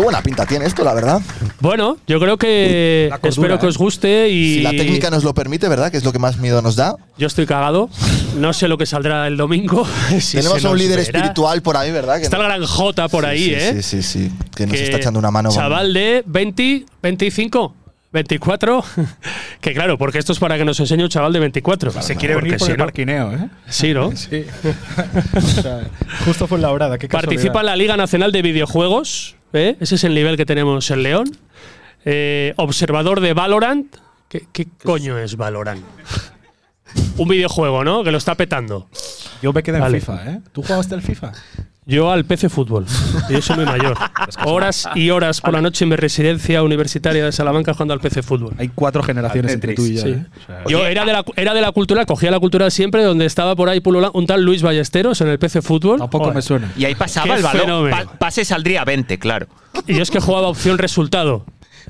[0.00, 1.20] qué buena pinta tiene esto, la verdad.
[1.60, 3.68] Bueno, yo creo que cordura, espero que ¿eh?
[3.68, 5.90] os guste y Si la técnica nos lo permite, ¿verdad?
[5.90, 6.96] Que es lo que más miedo nos da.
[7.18, 7.90] yo estoy cagado.
[8.36, 9.86] No sé lo que saldrá el domingo.
[10.20, 11.02] si Tenemos a un líder verá.
[11.02, 12.16] espiritual por ahí, ¿verdad?
[12.16, 13.82] Que Está el gran J por Sí, ahí, sí, ¿eh?
[13.82, 14.32] Sí, sí, sí.
[14.54, 15.50] Que nos que está echando una mano.
[15.50, 17.74] Chaval de 20, 25,
[18.12, 18.84] 24.
[19.60, 21.92] que claro, porque esto es para que nos enseñe un chaval de 24.
[22.02, 23.48] Se quiere venir por si el no- parquineo, ¿eh?
[23.68, 24.10] Sí, ¿no?
[24.16, 24.44] Sí.
[25.36, 25.80] O sea,
[26.24, 26.98] justo fue en la hora.
[26.98, 29.36] ¿qué Participa en la Liga Nacional de Videojuegos.
[29.52, 29.76] ¿Eh?
[29.80, 31.30] Ese es el nivel que tenemos en León.
[32.04, 33.94] Eh, observador de Valorant.
[34.28, 35.84] ¿Qué, qué coño es Valorant?
[37.16, 38.02] Un videojuego, ¿no?
[38.04, 38.88] Que lo está petando.
[39.42, 40.00] Yo me quedé en Vale.
[40.00, 40.40] FIFA, ¿eh?
[40.52, 41.32] ¿Tú jugaste al FIFA?
[41.86, 42.86] Yo al PC Fútbol.
[43.30, 43.96] Yo soy muy mayor.
[44.44, 48.22] Horas y horas por la noche en mi residencia universitaria de Salamanca jugando al PC
[48.22, 48.54] Fútbol.
[48.58, 50.02] Hay cuatro generaciones entre tú y yo.
[50.02, 50.08] Sí.
[50.10, 50.24] ¿eh?
[50.36, 53.24] O sea, Yo era de, la, era de la cultura, cogía la cultura siempre, donde
[53.26, 55.98] estaba por ahí pululando un tal Luis Ballesteros en el PC Fútbol.
[55.98, 56.36] Tampoco Joder.
[56.36, 56.72] me suena.
[56.76, 57.90] Y ahí pasaba el balón.
[57.90, 59.46] Pa- pase saldría 20, claro.
[59.86, 61.44] Y yo es que jugaba opción resultado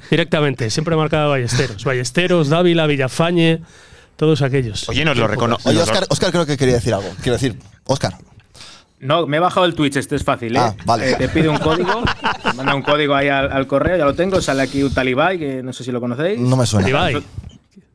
[0.09, 0.71] directamente.
[0.71, 1.85] Siempre marcaba Ballesteros.
[1.85, 3.61] Ballesteros, Dávila, Villafañe,
[4.17, 4.89] todos aquellos.
[4.89, 5.69] Oye, nos lo reconoce.
[5.69, 7.09] Oye, Oscar, Oscar creo que quería decir algo.
[7.23, 8.15] Quiero decir, Oscar.
[9.01, 10.61] No, me he bajado el Twitch, este es fácil, ¿eh?
[10.61, 11.13] Ah, vale.
[11.13, 12.03] Eh, te pide un código,
[12.43, 15.09] te manda un código ahí al, al correo, ya lo tengo, sale aquí un tal
[15.09, 16.39] Ibai, que no sé si lo conocéis.
[16.39, 16.89] No me suena.
[16.89, 17.23] Ibai.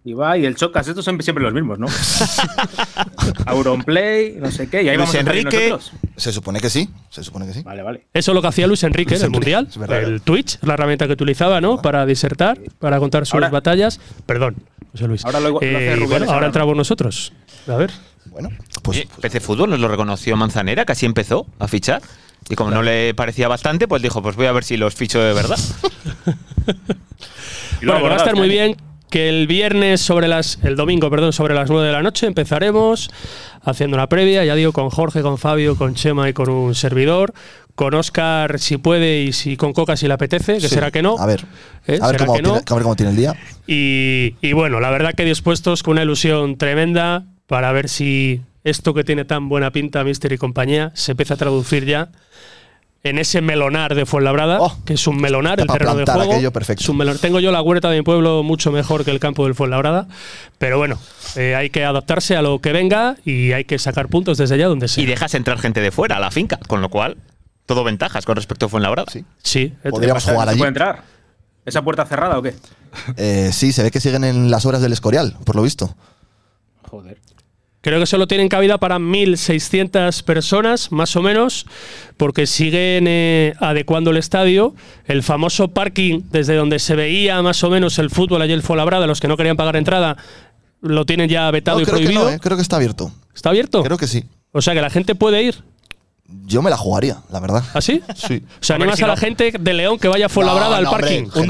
[0.05, 1.87] Ibai y el Chocas, estos son siempre los mismos, ¿no?
[3.47, 5.69] Auronplay, no sé qué, y ahí Luis vamos a Enrique.
[5.71, 5.91] nosotros.
[6.15, 6.89] Se supone que sí.
[7.09, 7.61] Se supone que sí.
[7.63, 8.05] Vale, vale.
[8.13, 9.79] Eso es lo que hacía Luis Enrique Luis en el Enrique, Mundial.
[9.89, 10.03] verdad.
[10.03, 11.81] El Twitch, la herramienta que utilizaba, ¿no?
[11.81, 13.99] Para disertar, para contar sus Ahora- batallas.
[14.25, 14.55] Perdón,
[14.91, 15.25] José Luis.
[15.25, 17.33] Ahora lo- lo hace Eh, bueno, ahora entramos nosotros.
[17.67, 17.89] A ver.
[18.25, 18.49] Bueno,
[18.83, 18.97] pues.
[18.99, 22.01] Oye, PC Fútbol nos lo reconoció Manzanera, así empezó a fichar.
[22.47, 25.19] Y como no le parecía bastante, pues dijo, pues voy a ver si los ficho
[25.19, 25.57] de verdad.
[27.83, 28.49] Bueno, va a estar muy ¿eh?
[28.49, 28.77] bien
[29.09, 33.09] que el viernes sobre las el domingo, perdón, sobre las 9 de la noche empezaremos
[33.63, 37.33] haciendo una previa, ya digo, con Jorge, con Fabio, con Chema y con un servidor,
[37.75, 40.75] con Oscar si puede y si con Coca si le apetece, que sí.
[40.75, 41.17] será que no.
[41.17, 41.45] A ver.
[41.87, 41.99] ¿Eh?
[42.01, 42.53] A ver, ¿Será cómo no?
[42.53, 43.35] tiene, a ver cómo tiene el día.
[43.67, 48.93] Y, y bueno, la verdad que dispuestos con una ilusión tremenda para ver si esto
[48.93, 52.09] que tiene tan buena pinta, Mister y compañía, se empieza a traducir ya
[53.05, 56.33] en ese melonar de Fuenlabrada, Oh, que es un melonar, el terreno de juego.
[56.33, 56.81] aquello perfecto.
[56.83, 59.45] Es un melon- Tengo yo la huerta de mi pueblo mucho mejor que el campo
[59.45, 60.07] del Fuenlabrada,
[60.57, 60.99] pero bueno,
[61.35, 64.67] eh, hay que adaptarse a lo que venga y hay que sacar puntos desde allá
[64.67, 65.03] donde sea.
[65.03, 67.17] Y dejas entrar gente de fuera a la finca, con lo cual,
[67.67, 69.09] todo ventajas con respecto a Fuenlabrada.
[69.11, 69.23] Sí.
[69.43, 70.57] Sí, Podríamos ¿No jugar se allí.
[70.59, 71.03] puede entrar?
[71.65, 72.55] ¿Esa puerta cerrada o qué?
[73.17, 75.95] Eh, sí, se ve que siguen en las obras del Escorial, por lo visto.
[76.89, 77.17] Joder.
[77.85, 81.67] Creo que solo tienen cabida para 1.600 personas, más o menos,
[82.17, 84.73] porque siguen eh, adecuando el estadio.
[85.05, 89.05] El famoso parking, desde donde se veía más o menos el fútbol ayer fue labrada,
[89.05, 90.17] los que no querían pagar entrada,
[90.81, 92.25] lo tienen ya vetado No, y creo que prohibido.
[92.27, 92.39] no, ¿eh?
[92.39, 93.11] creo que está abierto.
[93.35, 93.83] ¿Está abierto?
[93.83, 94.23] Creo que sí.
[94.51, 95.63] O sea que la gente puede ir.
[96.47, 97.63] Yo me la jugaría, la verdad.
[97.73, 98.01] ¿Ah, sí?
[98.15, 98.43] Sí.
[98.59, 100.75] O sea, animas si a la no- gente de León que vaya a Fuenlabrada No,
[100.75, 101.23] al no, hombre, parking.
[101.31, 101.47] gente- gente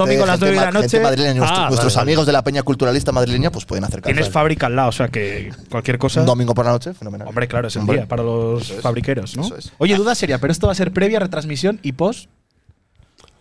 [0.55, 2.11] ma- gente madrileña, nuestro- Ah, nuestros vale, vale.
[2.11, 4.13] amigos de la Peña Culturalista madrileña pues pueden acercarse.
[4.13, 6.19] Tienes fábrica al lado, o sea que cualquier cosa.
[6.19, 7.27] Un domingo por la noche, fenomenal.
[7.27, 7.97] Hombre, claro, es el Hombre.
[7.99, 9.43] día para los fabriqueros, ¿no?
[9.45, 9.71] Eso es.
[9.77, 12.29] Oye, duda seria, pero esto va a ser previa, retransmisión y post.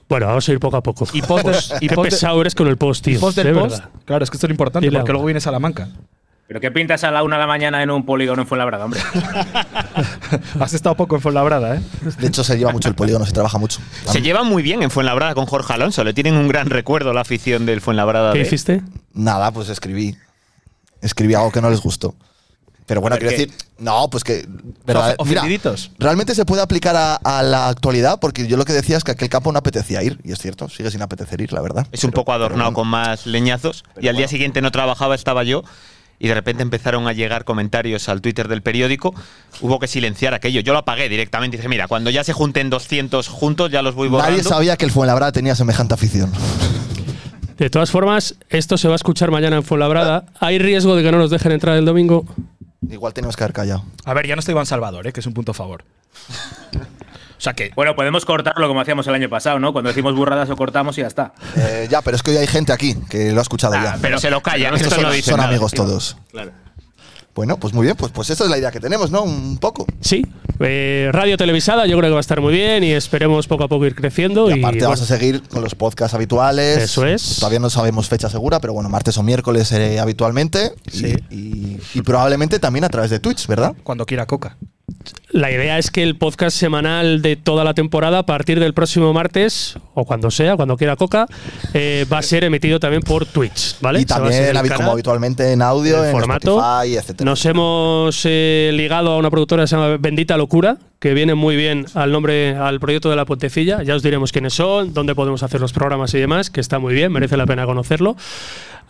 [0.09, 1.07] Bueno, vamos a ir poco a poco.
[1.12, 3.16] Y post, y Qué post de- pesado eres con el post, tío.
[3.16, 3.70] y post del de post.
[3.79, 3.90] verdad.
[4.05, 5.14] Claro, es que esto es importante, Dile porque algo.
[5.20, 5.88] luego viene Salamanca.
[6.46, 9.00] ¿Pero qué pintas a la una de la mañana en un polígono en Fuenlabrada, hombre?
[10.61, 11.80] Has estado poco en Fuenlabrada, ¿eh?
[12.18, 13.80] De hecho, se lleva mucho el polígono, se trabaja mucho.
[14.07, 16.04] Se llevan muy bien en Fuenlabrada con Jorge Alonso.
[16.04, 18.33] Le tienen un gran recuerdo a la afición del Fuenlabrada.
[18.33, 18.83] ¿Qué de- hiciste?
[19.14, 20.16] Nada, pues escribí.
[21.00, 22.14] Escribí algo que no les gustó.
[22.87, 23.46] Pero bueno, quiero ¿qué?
[23.46, 24.46] decir, no, pues que.
[24.85, 25.42] verdad- mira,
[25.98, 29.12] realmente se puede aplicar a, a la actualidad, porque yo lo que decía es que
[29.12, 31.87] aquel campo no apetecía ir, y es cierto, sigue sin apetecer ir, la verdad.
[31.92, 32.74] Es un poco adornado bueno.
[32.74, 33.85] con más leñazos.
[33.98, 35.64] y al día siguiente no trabajaba, estaba yo.
[36.18, 39.14] Y de repente empezaron a llegar comentarios al Twitter del periódico.
[39.61, 40.61] Hubo que silenciar aquello.
[40.61, 41.57] Yo lo apagué directamente.
[41.57, 44.31] Dije, mira, cuando ya se junten 200 juntos, ya los voy borrando.
[44.31, 46.33] Nadie sabía que el Fuenlabrada tenía semejante afición.
[47.59, 50.27] De todas formas, esto se va a escuchar mañana en Fuenlabrada.
[50.40, 52.24] ¿Hay riesgo de que no nos dejen entrar el domingo?
[52.90, 53.85] Igual tenemos que haber callado.
[54.05, 55.12] A ver, ya no está Iván Salvador, ¿eh?
[55.12, 55.85] que es un punto a favor.
[57.37, 57.70] O sea que.
[57.75, 59.73] Bueno, podemos cortarlo como hacíamos el año pasado, ¿no?
[59.73, 61.33] Cuando decimos burradas o cortamos y ya está.
[61.57, 63.99] Eh, ya, pero es que hoy hay gente aquí que lo ha escuchado ya.
[64.01, 65.83] Pero se lo callan, Estos estos son, no dicen son nada, amigos tío.
[65.85, 66.16] todos.
[66.31, 66.53] Claro.
[67.35, 69.25] Bueno, pues muy bien, pues, pues esa es la idea que tenemos, ¿no?
[69.25, 69.87] Un poco.
[70.01, 70.25] Sí.
[70.61, 73.68] Eh, radio televisada, yo creo que va a estar muy bien y esperemos poco a
[73.68, 74.49] poco ir creciendo.
[74.49, 76.79] Y Y, aparte vamos a bueno, seguir con los podcasts habituales.
[76.79, 77.38] Eso es.
[77.40, 80.75] Todavía no sabemos fecha segura, pero bueno, martes o miércoles eh, habitualmente.
[80.87, 81.14] Y- Sí.
[81.31, 83.75] Y, y probablemente también a través de Twitch, ¿verdad?
[83.83, 84.57] Cuando quiera Coca.
[85.31, 89.12] La idea es que el podcast semanal de toda la temporada, a partir del próximo
[89.12, 91.27] martes, o cuando sea, cuando quiera Coca,
[91.73, 94.01] eh, va a ser emitido también por Twitch, ¿vale?
[94.01, 94.90] Y también, como canal.
[94.90, 96.61] habitualmente, en audio, el en formato.
[96.61, 97.29] Spotify, etcétera.
[97.29, 101.57] Nos hemos eh, ligado a una productora que se llama Bendita Locura, que viene muy
[101.57, 103.83] bien al nombre, al proyecto de la Pontecilla.
[103.83, 106.94] Ya os diremos quiénes son, dónde podemos hacer los programas y demás, que está muy
[106.94, 108.16] bien, merece la pena conocerlo.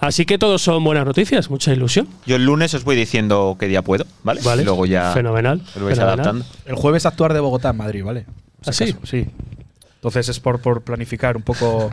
[0.00, 2.08] Así que todos son buenas noticias, mucha ilusión.
[2.26, 4.40] Yo el lunes os voy diciendo qué día puedo, ¿vale?
[4.42, 4.62] Vale.
[4.62, 6.08] Y luego ya Fenomenal, os vais fenomenal.
[6.08, 6.44] adaptando.
[6.66, 8.26] El jueves actuar de Bogotá en Madrid, ¿vale?
[8.66, 8.94] ¿Ah, sí?
[9.96, 11.90] Entonces es por, por planificar un poco.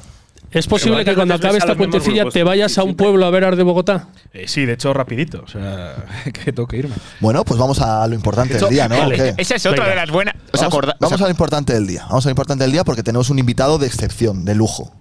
[0.51, 3.45] ¿Es posible Pero que cuando acabe esta puentecilla te vayas a un pueblo a ver
[3.45, 4.09] Ar de Bogotá?
[4.33, 5.43] Eh, sí, de hecho, rapidito.
[5.45, 5.95] O sea,
[6.33, 6.95] que tengo que irme.
[7.21, 8.97] Bueno, pues vamos a lo importante del día, ¿no?
[8.97, 9.35] Vale.
[9.37, 9.89] Esa es otra Venga.
[9.91, 10.35] de las buenas.
[10.51, 12.05] ¿Os Vamos, vamos os a lo importante del día.
[12.09, 14.91] Vamos a lo importante del día porque tenemos un invitado de excepción, de lujo.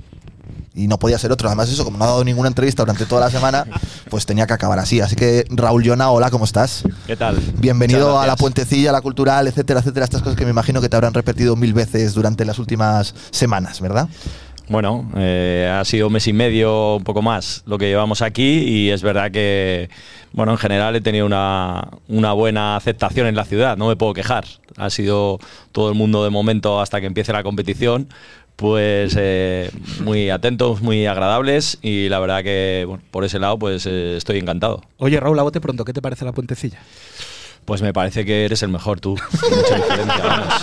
[0.74, 1.48] Y no podía ser otro.
[1.48, 3.66] Además, eso, como no ha dado ninguna entrevista durante toda la semana,
[4.09, 5.00] pues tenía que acabar así.
[5.00, 6.85] Así que, Raúl Llona, hola, ¿cómo estás?
[7.06, 7.38] ¿Qué tal?
[7.59, 10.04] Bienvenido a la puentecilla, a la cultural, etcétera, etcétera.
[10.04, 13.80] Estas cosas que me imagino que te habrán repetido mil veces durante las últimas semanas,
[13.80, 14.09] ¿verdad?
[14.70, 18.61] Bueno, eh, ha sido un mes y medio, un poco más, lo que llevamos aquí
[18.61, 19.90] y es verdad que,
[20.30, 24.14] bueno, en general he tenido una, una buena aceptación en la ciudad, no me puedo
[24.14, 24.44] quejar.
[24.76, 25.40] Ha sido
[25.72, 28.11] todo el mundo de momento hasta que empiece la competición,
[28.61, 29.70] pues eh,
[30.05, 34.38] muy atentos, muy agradables y la verdad que, bueno, por ese lado, pues eh, estoy
[34.38, 34.83] encantado.
[34.99, 36.79] Oye, Raúl, a bote pronto, ¿qué te parece la puentecilla?
[37.64, 39.11] Pues me parece que eres el mejor tú.
[39.51, 40.55] mucha diferencia, vamos.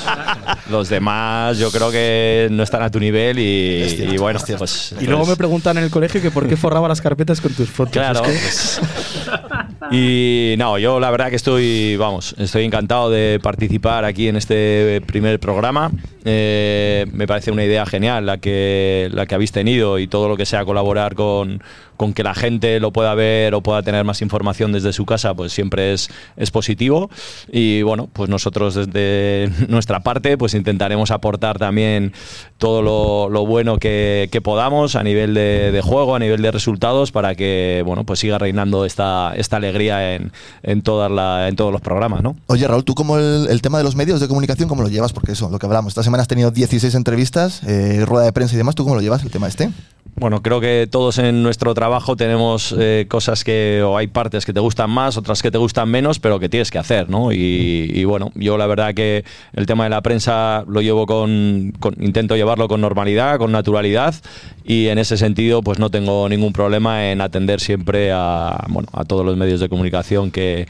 [0.69, 5.07] Los demás yo creo que no están a tu nivel y, bueno, pues Y luego
[5.07, 7.93] me entonces- preguntan en el colegio que por qué forraba las carpetas con tus fotos.
[7.93, 8.23] Claro.
[8.25, 14.05] Es que- pues- y no, yo la verdad que estoy, vamos, estoy encantado de participar
[14.05, 15.91] aquí en este primer programa.
[16.25, 20.35] Eh, me parece una idea genial la que, la que habéis tenido y todo lo
[20.35, 21.61] que sea colaborar con,
[21.97, 25.33] con que la gente lo pueda ver o pueda tener más información desde su casa,
[25.33, 27.09] pues siempre es, es positivo.
[27.51, 32.13] Y bueno, pues nosotros desde nuestra parte, pues intentaremos aportar también
[32.57, 36.51] todo lo, lo bueno que, que podamos a nivel de, de juego, a nivel de
[36.51, 40.31] resultados, para que bueno, pues siga reinando esta, esta alegría en,
[40.63, 42.35] en, todas la- en todos los programas, ¿no?
[42.47, 45.13] Oye, Raúl, ¿tú cómo el, el tema de los medios de comunicación, cómo lo llevas?
[45.13, 48.53] Porque eso, lo que hablamos, esta semana has tenido 16 entrevistas, eh, rueda de prensa
[48.55, 49.69] y demás, ¿tú cómo lo llevas el tema este?
[50.15, 54.53] Bueno, creo que todos en nuestro trabajo tenemos eh, cosas que, o hay partes que
[54.53, 57.31] te gustan más, otras que te gustan menos, pero que tienes que hacer, ¿no?
[57.31, 59.23] Y, y bueno, yo la verdad que
[59.53, 64.15] el tema de la prensa lo llevo con, con- intento llevarlo con normalidad, con naturalidad,
[64.63, 69.03] y en ese sentido, pues no tengo ningún problema en atender siempre a, bueno, a
[69.05, 70.67] todos los medios de comunicación que,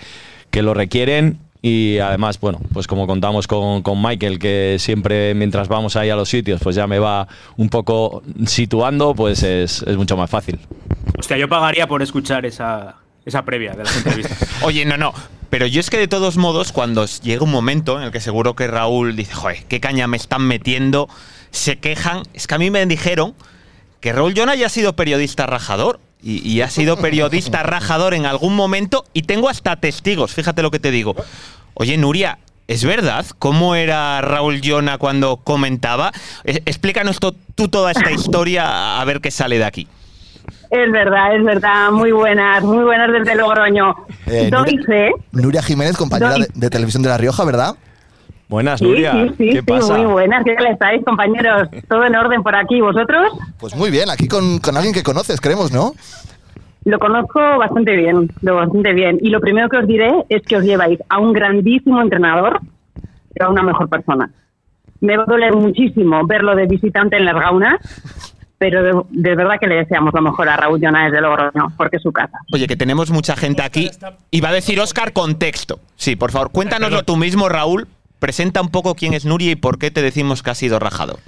[0.51, 5.67] que lo requieren y además, bueno, pues como contamos con, con Michael, que siempre mientras
[5.67, 9.97] vamos ahí a los sitios, pues ya me va un poco situando, pues es, es
[9.97, 10.59] mucho más fácil.
[11.17, 14.47] Hostia, yo pagaría por escuchar esa, esa previa de las entrevistas.
[14.63, 15.13] Oye, no, no.
[15.49, 18.55] Pero yo es que de todos modos, cuando llega un momento en el que seguro
[18.55, 21.07] que Raúl dice, joder, qué caña me están metiendo,
[21.51, 22.23] se quejan.
[22.33, 23.33] Es que a mí me dijeron
[24.01, 25.99] que Raúl Jonah ya ha sido periodista rajador.
[26.21, 30.71] Y, y ha sido periodista rajador en algún momento y tengo hasta testigos, fíjate lo
[30.71, 31.15] que te digo.
[31.75, 36.11] Oye, Nuria, ¿es verdad cómo era Raúl Jonah cuando comentaba?
[36.43, 39.87] Eh, explícanos to- tú toda esta historia a ver qué sale de aquí.
[40.69, 41.91] Es verdad, es verdad.
[41.91, 43.95] Muy buenas, muy buenas desde Logroño.
[44.25, 45.11] Eh, Doy Nuria- fe.
[45.31, 47.75] Nuria Jiménez, compañera de Televisión de La Rioja, ¿verdad?
[48.49, 49.11] Buenas, Nuria.
[49.11, 49.97] sí, sí, ¿Qué sí, pasa?
[49.97, 50.43] muy buenas.
[50.45, 51.67] ¿Qué tal estáis, compañeros?
[51.89, 52.79] ¿Todo en orden por aquí?
[52.79, 53.33] ¿Vosotros?
[53.59, 55.93] Pues muy bien, aquí con, con alguien que conoces, creemos, ¿no?
[56.85, 59.17] Lo conozco bastante bien, lo bastante bien.
[59.21, 62.61] Y lo primero que os diré es que os lleváis a un grandísimo entrenador,
[63.33, 64.29] pero a una mejor persona.
[65.01, 67.75] Me va a doler muchísimo verlo de visitante en las gaunas,
[68.57, 71.97] pero de, de verdad que le deseamos lo mejor a Raúl Llona desde Logroño, porque
[71.97, 72.37] es su casa.
[72.53, 73.91] Oye, que tenemos mucha gente aquí
[74.31, 75.79] y va a decir Oscar contexto.
[75.97, 77.87] Sí, por favor, cuéntanoslo tú mismo, Raúl.
[78.19, 81.19] Presenta un poco quién es Nuria y por qué te decimos que ha sido rajador.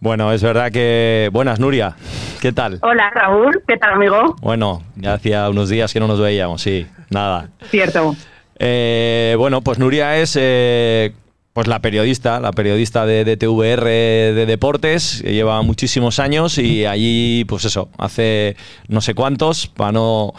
[0.00, 1.28] Bueno, es verdad que.
[1.32, 1.96] Buenas, Nuria.
[2.40, 2.78] ¿Qué tal?
[2.82, 3.62] Hola, Raúl.
[3.66, 4.36] ¿Qué tal, amigo?
[4.40, 6.86] Bueno, ya hacía unos días que no nos veíamos, sí.
[7.10, 7.50] Nada.
[7.70, 8.14] Cierto.
[8.58, 11.12] Eh, bueno, pues Nuria es eh,
[11.52, 16.86] pues la periodista, la periodista de, de TVR de deportes, que lleva muchísimos años y
[16.86, 20.32] allí, pues eso, hace no sé cuántos, para no,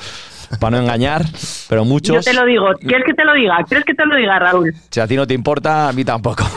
[0.60, 1.26] para no engañar,
[1.68, 2.16] pero muchos.
[2.16, 2.66] Yo te lo digo.
[2.80, 3.58] ¿Quieres que te lo diga?
[3.68, 4.74] ¿Quieres que te lo diga, Raúl?
[4.90, 6.44] Si a ti no te importa, a mí tampoco.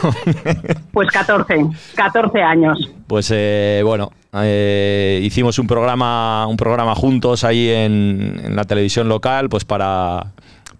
[0.93, 1.55] Pues 14.
[1.95, 2.91] 14 años.
[3.07, 9.09] Pues eh, bueno, eh, hicimos un programa, un programa juntos ahí en, en la televisión
[9.09, 10.33] local, pues para,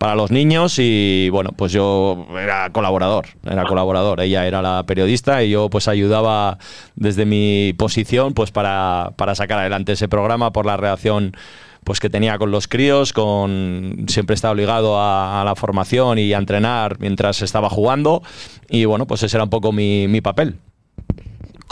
[0.03, 4.21] para los niños y bueno, pues yo era colaborador, era colaborador.
[4.21, 6.59] Ella era la periodista y yo pues ayudaba
[6.97, 11.37] desde mi posición pues para, para sacar adelante ese programa por la relación
[11.85, 16.33] pues que tenía con los críos, con siempre estaba obligado a, a la formación y
[16.33, 18.23] a entrenar mientras estaba jugando
[18.69, 20.57] y bueno, pues ese era un poco mi, mi papel.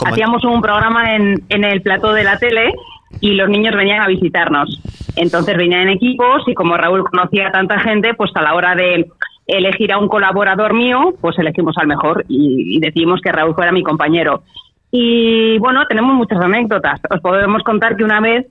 [0.03, 2.73] Hacíamos un programa en, en el plató de la tele
[3.19, 4.81] y los niños venían a visitarnos.
[5.15, 8.75] Entonces venían en equipos y como Raúl conocía a tanta gente, pues a la hora
[8.75, 9.09] de
[9.47, 13.71] elegir a un colaborador mío, pues elegimos al mejor y, y decidimos que Raúl fuera
[13.71, 14.43] mi compañero.
[14.91, 16.99] Y bueno, tenemos muchas anécdotas.
[17.09, 18.47] Os podemos contar que una vez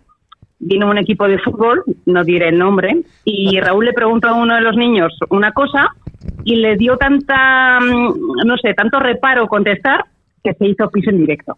[0.61, 4.55] vino un equipo de fútbol, no diré el nombre, y Raúl le preguntó a uno
[4.55, 5.88] de los niños una cosa
[6.44, 10.05] y le dio tanta, mm, no sé, tanto reparo contestar
[10.44, 11.57] que se hizo piso en directo.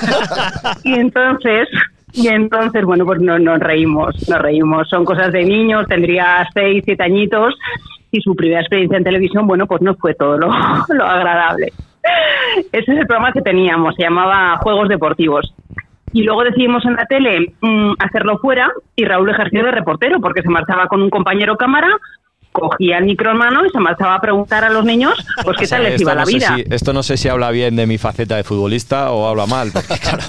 [0.84, 1.68] y entonces,
[2.12, 4.88] y entonces, bueno, pues no, nos reímos, nos reímos.
[4.88, 7.54] Son cosas de niños, tendría seis, siete añitos
[8.10, 10.48] y su primera experiencia en televisión, bueno, pues no fue todo lo,
[10.88, 11.72] lo agradable.
[12.72, 15.54] Ese es el programa que teníamos, se llamaba Juegos Deportivos.
[16.12, 20.42] Y luego decidimos en la tele mm, hacerlo fuera y Raúl ejerció de reportero porque
[20.42, 21.88] se marchaba con un compañero cámara,
[22.52, 25.12] cogía el micro en mano y se marchaba a preguntar a los niños
[25.44, 26.56] pues qué tal les iba no la vida.
[26.56, 29.68] si- esto no sé si habla bien de mi faceta de futbolista o habla mal,
[29.72, 30.22] porque claro,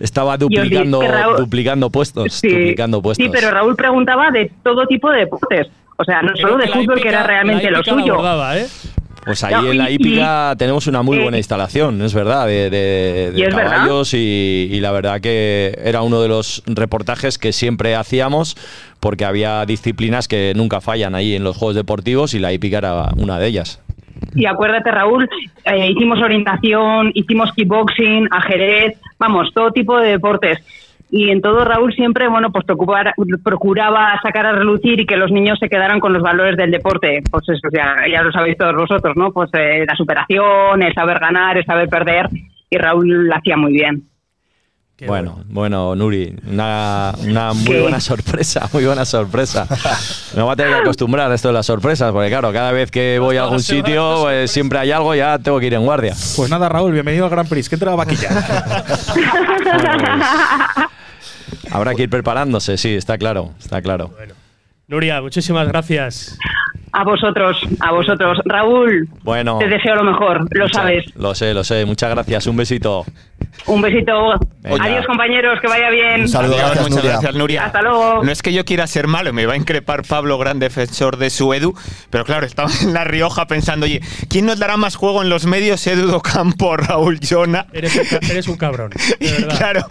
[0.00, 3.24] estaba duplicando, Raúl- duplicando puestos, Sí, duplicando puestos.
[3.26, 5.68] sí, pero Raúl preguntaba de todo tipo de deportes.
[5.98, 8.16] O sea, no solo de fútbol, que era realmente lo suyo.
[9.24, 12.46] Pues ahí No, en la y- hípica tenemos una muy eh, buena instalación, es verdad,
[12.46, 13.70] de, de- de ¿Y es verdad?
[13.72, 18.56] caballos y, y la verdad que era uno de los reportajes que siempre hacíamos
[18.98, 23.10] porque había disciplinas que nunca fallan ahí en los juegos deportivos y la hípica era
[23.16, 23.80] una de ellas.
[24.34, 25.28] Y acuérdate, Raúl,
[25.64, 30.58] eh, hicimos orientación, hicimos kickboxing, ajedrez, vamos, todo tipo de deportes.
[31.14, 33.12] Y en todo Raúl siempre, bueno, pues preocupar-
[33.44, 37.22] procuraba sacar a relucir y que los niños se quedaran con los valores del deporte.
[37.30, 39.30] Pues eso ya, ya lo sabéis todos vosotros, ¿no?
[39.30, 42.30] Pues eh, la superación, el saber ganar, el saber perder.
[42.70, 44.04] Y Raúl lo hacía muy bien.
[45.06, 47.80] Bueno, bueno, Nuri, una, una muy ¿Qué?
[47.80, 49.66] buena sorpresa, muy buena sorpresa.
[50.34, 52.90] Me voy a tener que acostumbrar a esto de las sorpresas, porque claro, cada vez
[52.90, 56.14] que voy a algún sitio, pues, siempre hay algo, ya tengo que ir en guardia.
[56.36, 57.68] Pues nada, Raúl, bienvenido al Gran Prix.
[57.68, 58.30] ¿Qué te la vaquilla?
[61.70, 64.10] Habrá que ir preparándose, sí, está claro, está claro.
[64.88, 66.36] Nuria, muchísimas gracias.
[66.92, 68.38] A vosotros, a vosotros.
[68.44, 71.04] Raúl, Bueno, te deseo lo mejor, lo sabes.
[71.16, 71.84] lo sé, lo sé.
[71.86, 73.04] Muchas gracias, un besito.
[73.66, 74.34] Un besito.
[74.60, 74.84] Venga.
[74.84, 76.24] Adiós, compañeros, que vaya bien.
[76.34, 77.64] Adiós, muchas gracias, Nuria.
[77.64, 78.22] Hasta luego.
[78.22, 81.30] No es que yo quiera ser malo, me va a increpar Pablo, gran defensor de
[81.30, 81.74] su Edu,
[82.10, 85.46] pero claro, estaba en La Rioja pensando, oye, ¿quién nos dará más juego en los
[85.46, 87.66] medios, Edu Docampo o Raúl Jona?
[87.72, 88.90] Eres un, eres un cabrón,
[89.20, 89.56] de verdad.
[89.58, 89.86] Claro,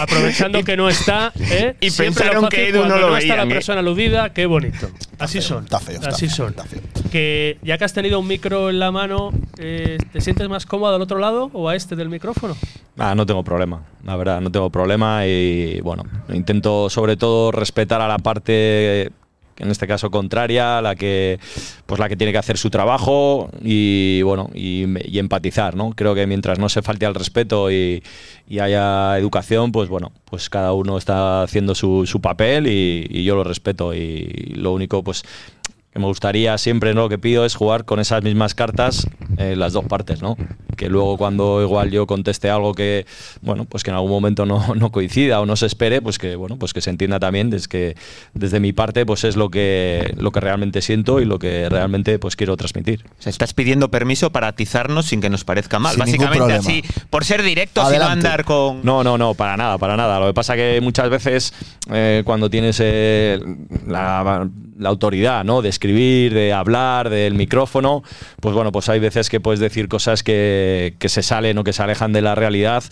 [0.00, 1.76] Aprovechando que no está, ¿eh?
[1.80, 3.48] y Siempre pensaron que Edu no lo está la ¿eh?
[3.48, 4.88] persona aludida, qué bonito.
[5.18, 5.64] Así son.
[5.64, 6.41] está feo, está Así feo, son.
[7.10, 10.94] Que ya que has tenido un micro en la mano, eh, ¿te sientes más cómodo
[10.94, 12.56] al otro lado o a este del micrófono?
[12.98, 18.00] Ah, no tengo problema, la verdad, no tengo problema y bueno, intento sobre todo respetar
[18.00, 19.10] a la parte
[19.58, 21.38] en este caso contraria, la que
[21.86, 25.92] pues la que tiene que hacer su trabajo y bueno y, y empatizar, ¿no?
[25.94, 28.02] Creo que mientras no se falte al respeto y,
[28.48, 33.24] y haya educación, pues bueno, pues cada uno está haciendo su, su papel y, y
[33.24, 35.22] yo lo respeto y lo único pues
[35.92, 37.02] que me gustaría siempre, ¿no?
[37.02, 40.38] Lo que pido es jugar con esas mismas cartas en las dos partes, ¿no?
[40.74, 43.04] Que luego cuando igual yo conteste algo que,
[43.42, 46.34] bueno, pues que en algún momento no, no coincida o no se espere, pues que,
[46.34, 47.96] bueno, pues que se entienda también desde que
[48.32, 52.18] desde mi parte, pues es lo que, lo que realmente siento y lo que realmente
[52.18, 53.04] pues quiero transmitir.
[53.18, 55.92] O sea, estás pidiendo permiso para atizarnos sin que nos parezca mal.
[55.92, 58.80] Sin Básicamente así, por ser directo, sin andar con...
[58.82, 60.18] No, no, no, para nada, para nada.
[60.18, 61.52] Lo que pasa que muchas veces
[61.90, 63.38] eh, cuando tienes eh,
[63.86, 65.62] la, la autoridad, ¿no?
[65.62, 68.04] De escribir, de hablar, del micrófono,
[68.40, 71.72] pues bueno, pues hay veces que puedes decir cosas que, que se salen o que
[71.72, 72.84] se alejan de la realidad.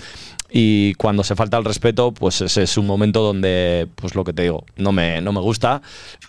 [0.52, 4.32] Y cuando se falta el respeto, pues ese es un momento donde, pues lo que
[4.32, 5.80] te digo, no me, no me gusta.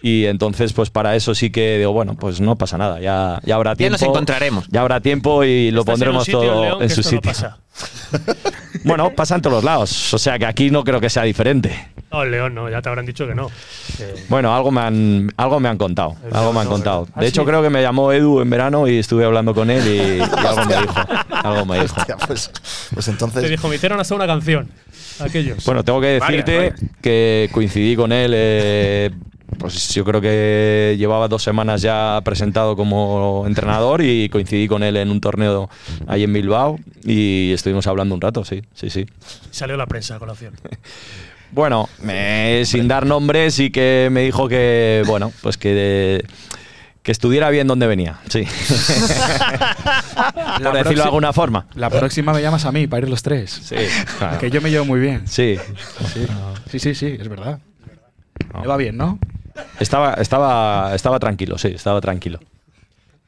[0.03, 3.55] Y entonces, pues para eso sí que digo, bueno, pues no pasa nada, ya, ya
[3.55, 3.93] habrá Ya tiempo.
[3.93, 4.67] nos encontraremos.
[4.69, 7.21] Ya habrá tiempo y lo Estás en pondremos sitio, todo León, en su no sitio.
[7.21, 7.57] pasa.
[8.83, 10.13] Bueno, pasa en todos los lados.
[10.13, 11.87] O sea que aquí no creo que sea diferente.
[12.11, 13.49] No, León, no, ya te habrán dicho que no.
[13.97, 16.15] Que- Bueno, algo me han, algo me han contado.
[16.31, 17.05] Algo me han no, contado.
[17.05, 17.47] De ¿Ah, hecho, sí?
[17.47, 20.65] creo que me llamó Edu en verano y estuve hablando con él y, y algo
[20.65, 20.95] me dijo.
[21.31, 21.95] Algo me dijo.
[22.27, 22.51] pues,
[22.93, 23.49] pues Te entonces.
[23.49, 24.69] dijo, me hicieron hasta una canción.
[25.19, 25.63] Aquellos.
[25.65, 28.31] Bueno, tengo que decirte que coincidí con él.
[28.35, 29.11] eh,
[29.57, 34.97] pues yo creo que llevaba dos semanas ya presentado como entrenador y coincidí con él
[34.97, 35.69] en un torneo
[36.07, 39.05] ahí en Bilbao y estuvimos hablando un rato, sí, sí, sí.
[39.51, 40.53] Salió la prensa a colación.
[41.53, 46.23] Bueno, me- sin dar nombres y que me dijo que, bueno, pues que,
[47.03, 48.45] que estuviera bien donde venía, sí.
[50.63, 51.67] Por decirlo de alguna forma.
[51.75, 53.51] La próxima me llamas a mí para ir los tres.
[53.65, 53.75] Sí,
[54.17, 54.37] claro.
[54.39, 55.27] Que yo me llevo muy bien.
[55.27, 55.57] Sí.
[56.13, 56.25] Sí,
[56.69, 57.59] sí, sí, sí, es verdad.
[58.61, 59.19] Me va bien, ¿no?
[59.79, 62.39] Estaba, estaba, estaba tranquilo, sí, estaba tranquilo.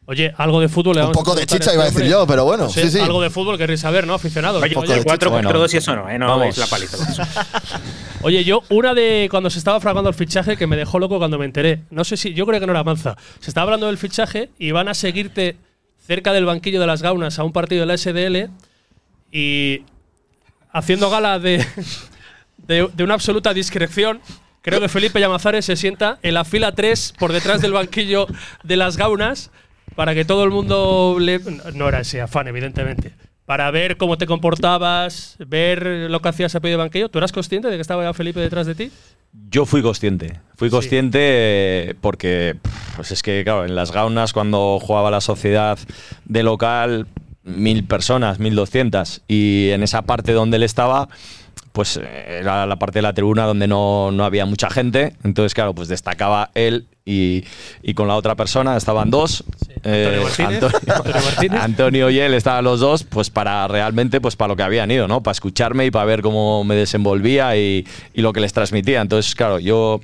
[0.05, 2.27] Oye, algo de fútbol le Un vamos poco de chicha este iba a decir yo,
[2.27, 2.99] pero bueno, No sé, sí, sí.
[2.99, 4.13] Algo de fútbol querréis saber, ¿no?
[4.13, 4.61] Aficionados.
[4.61, 6.19] Oye, Oye, el 4 Bueno, 4 2 y eso no, ¿eh?
[6.19, 6.49] No vamos.
[6.49, 6.97] es la paliza.
[8.21, 11.37] Oye, yo, una de cuando se estaba fraguando el fichaje que me dejó loco cuando
[11.37, 11.83] me enteré.
[11.89, 13.15] No sé si, yo creo que no era Manza.
[13.39, 15.55] Se estaba hablando del fichaje y van a seguirte
[16.05, 18.49] cerca del banquillo de las Gaunas a un partido de la SDL
[19.31, 19.83] y
[20.73, 21.65] haciendo gala de,
[22.57, 24.19] de, de una absoluta discreción.
[24.63, 28.27] Creo que Felipe Llamazares se sienta en la fila 3 por detrás del banquillo
[28.63, 29.51] de las Gaunas
[29.93, 31.41] para que todo el mundo le.
[31.73, 33.11] No era ese afán, evidentemente.
[33.45, 37.09] Para ver cómo te comportabas, ver lo que hacías a pie de banquillo.
[37.09, 38.89] ¿Tú eras consciente de que estaba ya Felipe detrás de ti?
[39.49, 42.55] Yo fui consciente, fui consciente eh, porque
[42.95, 45.77] pues es que, claro, en las gaunas cuando jugaba la sociedad
[46.23, 47.07] de local,
[47.43, 51.09] mil personas, mil doscientas, y en esa parte donde él estaba,
[51.73, 55.53] pues eh, era la parte de la tribuna donde no, no había mucha gente, entonces,
[55.53, 57.43] claro, pues destacaba él y,
[57.81, 59.43] y con la otra persona estaban dos.
[59.83, 60.23] eh.
[60.39, 61.61] Antonio, Antonio Martínez.
[61.61, 65.07] Antonio y él estaban los dos, pues para realmente, pues para lo que habían ido,
[65.07, 65.21] ¿no?
[65.21, 69.01] Para escucharme y para ver cómo me desenvolvía y, y lo que les transmitía.
[69.01, 69.99] Entonces, claro, yo,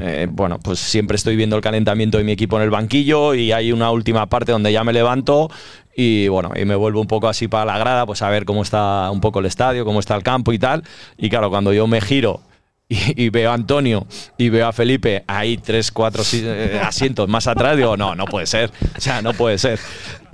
[0.00, 3.52] eh, bueno, pues siempre estoy viendo el calentamiento de mi equipo en el banquillo y
[3.52, 5.50] hay una última parte donde ya me levanto
[5.94, 8.62] y bueno, y me vuelvo un poco así para la grada, pues a ver cómo
[8.62, 10.82] está un poco el estadio, cómo está el campo y tal.
[11.18, 12.40] Y claro, cuando yo me giro
[12.90, 17.76] y, veo a Antonio y veo a Felipe ahí tres, cuatro eh, asientos más atrás,
[17.76, 18.72] digo, no, no puede ser.
[18.96, 19.78] O sea, no puede ser.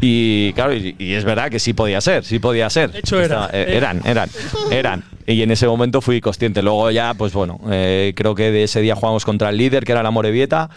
[0.01, 2.93] Y claro, y, y es verdad que sí podía ser, sí podía ser.
[2.93, 3.47] De hecho, era.
[3.47, 4.29] Estaba- eh, eran, eran,
[4.71, 5.05] eran.
[5.29, 6.63] Y en ese momento fui consciente.
[6.63, 9.93] Luego ya, pues bueno, eh, creo que de ese día jugamos contra el líder, que
[9.93, 10.71] era la Morevieta,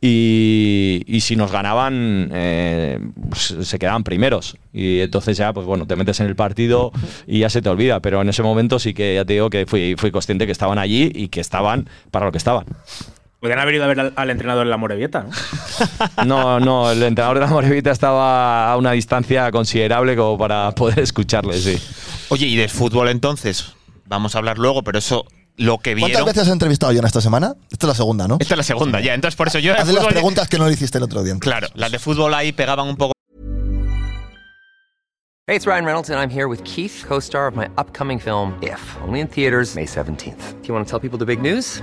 [0.00, 2.98] y, y si nos ganaban, eh,
[3.30, 4.56] pues, se quedaban primeros.
[4.72, 6.92] Y entonces ya, pues bueno, te metes en el partido
[7.26, 8.00] y ya se te olvida.
[8.00, 10.78] Pero en ese momento sí que ya te digo que fui, fui consciente que estaban
[10.78, 12.66] allí y que estaban para lo que estaban.
[13.44, 16.24] Podrían haber ido a ver al, al entrenador en la Morevieta, ¿no?
[16.24, 21.00] No, no, el entrenador de la Morevieta estaba a una distancia considerable como para poder
[21.00, 21.78] escucharle, sí.
[22.30, 23.74] Oye, y del fútbol entonces,
[24.06, 25.26] vamos a hablar luego, pero eso,
[25.58, 26.24] lo que ¿Cuántas vieron.
[26.24, 27.54] veces has entrevistado a John esta semana?
[27.70, 28.38] Esta es la segunda, ¿no?
[28.40, 29.12] Esta es la segunda, ya.
[29.12, 29.74] Entonces, por eso yo.
[29.74, 31.36] de Haz las preguntas que no le hiciste el otro día.
[31.38, 33.12] Claro, las de fútbol ahí pegaban un poco.
[35.46, 38.54] Hey, it's Ryan Reynolds, and I'm here with Keith, co star of my upcoming film,
[38.62, 40.62] If, only in theaters, May 17th.
[40.62, 41.82] Do you want to tell people the big news?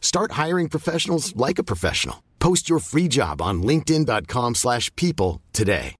[0.00, 2.22] Start hiring professionals like a professional.
[2.38, 5.96] Post your free job on linkedin.com/people today.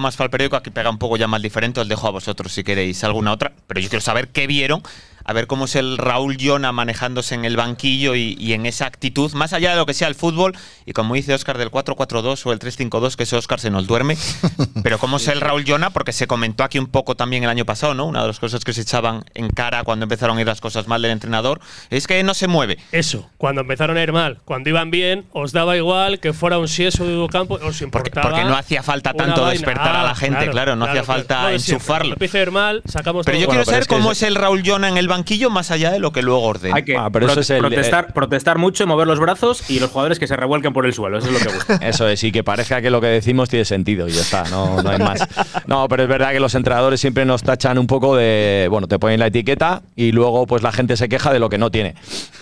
[0.00, 2.52] más para el periódico, aquí pega un poco ya más diferente, os dejo a vosotros
[2.52, 4.82] si queréis alguna otra, pero yo quiero saber qué vieron,
[5.24, 8.86] a ver cómo es el Raúl Llona manejándose en el banquillo y, y en esa
[8.86, 10.56] actitud, más allá de lo que sea el fútbol,
[10.86, 14.16] y como dice Oscar del 4-4-2 o el 3-5-2, que ese Oscar se nos duerme,
[14.82, 17.64] pero cómo es el Raúl Llona, porque se comentó aquí un poco también el año
[17.64, 18.06] pasado, ¿no?
[18.06, 20.88] Una de las cosas que se echaban en cara cuando empezaron a ir las cosas
[20.88, 21.60] mal del entrenador,
[21.90, 22.78] es que no se mueve.
[22.92, 26.68] Eso, cuando empezaron a ir mal, cuando iban bien, os daba igual que fuera un
[26.68, 28.28] Sieso de campo, os Porque, importaba.
[28.30, 31.06] porque no hacía falta tanto despertar a la Ah, gente, claro, no hacía claro.
[31.20, 31.74] falta Lo de siempre.
[31.76, 32.12] enchufarlo.
[32.14, 33.42] Empieza a ir mal, sacamos Pero todo.
[33.44, 36.12] yo quiero saber cómo es el Raúl Llona en el banquillo, más allá de lo
[36.12, 36.76] que luego ordena.
[36.76, 39.78] Hay que Ah, pero eso prote- es el- protestar, protestar mucho, mover los brazos y
[39.78, 41.18] los jugadores que se revuelquen por el suelo.
[41.18, 41.74] Eso es lo que gusta.
[41.86, 44.82] Eso es, y que parezca que lo que decimos tiene sentido y ya está, no,
[44.82, 45.26] no hay más.
[45.66, 48.98] No, pero es verdad que los entrenadores siempre nos tachan un poco de, bueno, te
[48.98, 51.94] ponen la etiqueta y luego pues la gente se queja de lo que no tiene.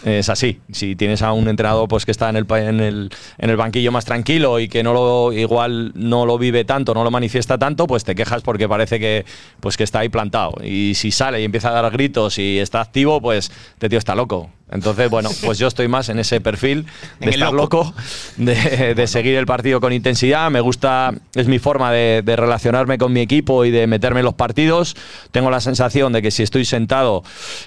[0.04, 3.10] Es así, si tienes a un entrenador pues que está en el, pa- en el,
[3.38, 7.04] en el banquillo más tranquilo y que no lo, igual no lo vive tanto, no
[7.04, 9.24] lo manifiesta tanto, pues te quejas porque parece que,
[9.60, 10.54] pues que está ahí plantado.
[10.62, 14.14] Y si sale y empieza a dar gritos y está activo, pues este tío está
[14.14, 14.50] loco.
[14.70, 16.86] Entonces, bueno, pues yo estoy más en ese perfil
[17.20, 17.84] de estar loco.
[17.84, 17.94] loco,
[18.36, 20.50] de, de seguir el partido con intensidad.
[20.50, 24.26] Me gusta, es mi forma de, de relacionarme con mi equipo y de meterme en
[24.26, 24.96] los partidos.
[25.30, 27.22] Tengo la sensación de que si estoy sentado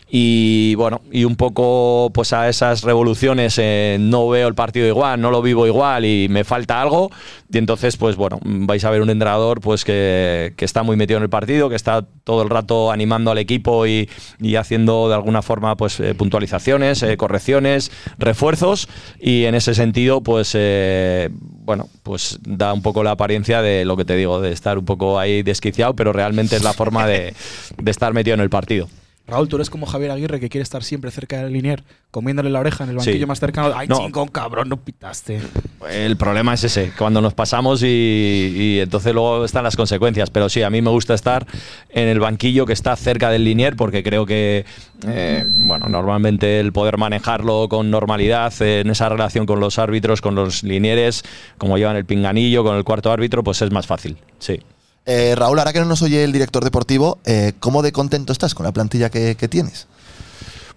[0.09, 5.19] y bueno, y un poco pues a esas revoluciones eh, no veo el partido igual,
[5.19, 7.11] no lo vivo igual y me falta algo.
[7.51, 11.17] Y entonces, pues bueno, vais a ver un entrenador pues que, que está muy metido
[11.17, 15.15] en el partido, que está todo el rato animando al equipo y, y haciendo de
[15.15, 18.87] alguna forma pues eh, puntualizaciones, eh, correcciones, refuerzos
[19.19, 23.97] y en ese sentido pues eh, bueno pues da un poco la apariencia de lo
[23.97, 27.33] que te digo de estar un poco ahí desquiciado pero realmente es la forma de,
[27.77, 28.87] de estar metido en el partido.
[29.26, 32.59] Raúl, tú eres como Javier Aguirre que quiere estar siempre cerca del linier, comiéndole la
[32.59, 33.26] oreja en el banquillo Sí.
[33.26, 33.71] más cercano.
[33.74, 33.97] Ay, No.
[33.99, 35.39] chingón, cabrón, no pitaste.
[35.89, 40.30] El problema es ese, cuando nos pasamos y, y entonces luego están las consecuencias.
[40.30, 41.47] Pero sí, a mí me gusta estar
[41.89, 44.65] en el banquillo que está cerca del linier porque creo que,
[45.07, 50.36] eh, bueno, normalmente el poder manejarlo con normalidad en esa relación con los árbitros, con
[50.36, 51.24] los linieres,
[51.57, 54.17] como llevan el pinganillo, con el cuarto árbitro, pues es más fácil.
[54.39, 54.59] Sí.
[55.05, 58.55] Eh, Raúl, ahora que no nos oye el director deportivo, eh, ¿cómo de contento estás
[58.55, 59.87] con la plantilla que, tienes?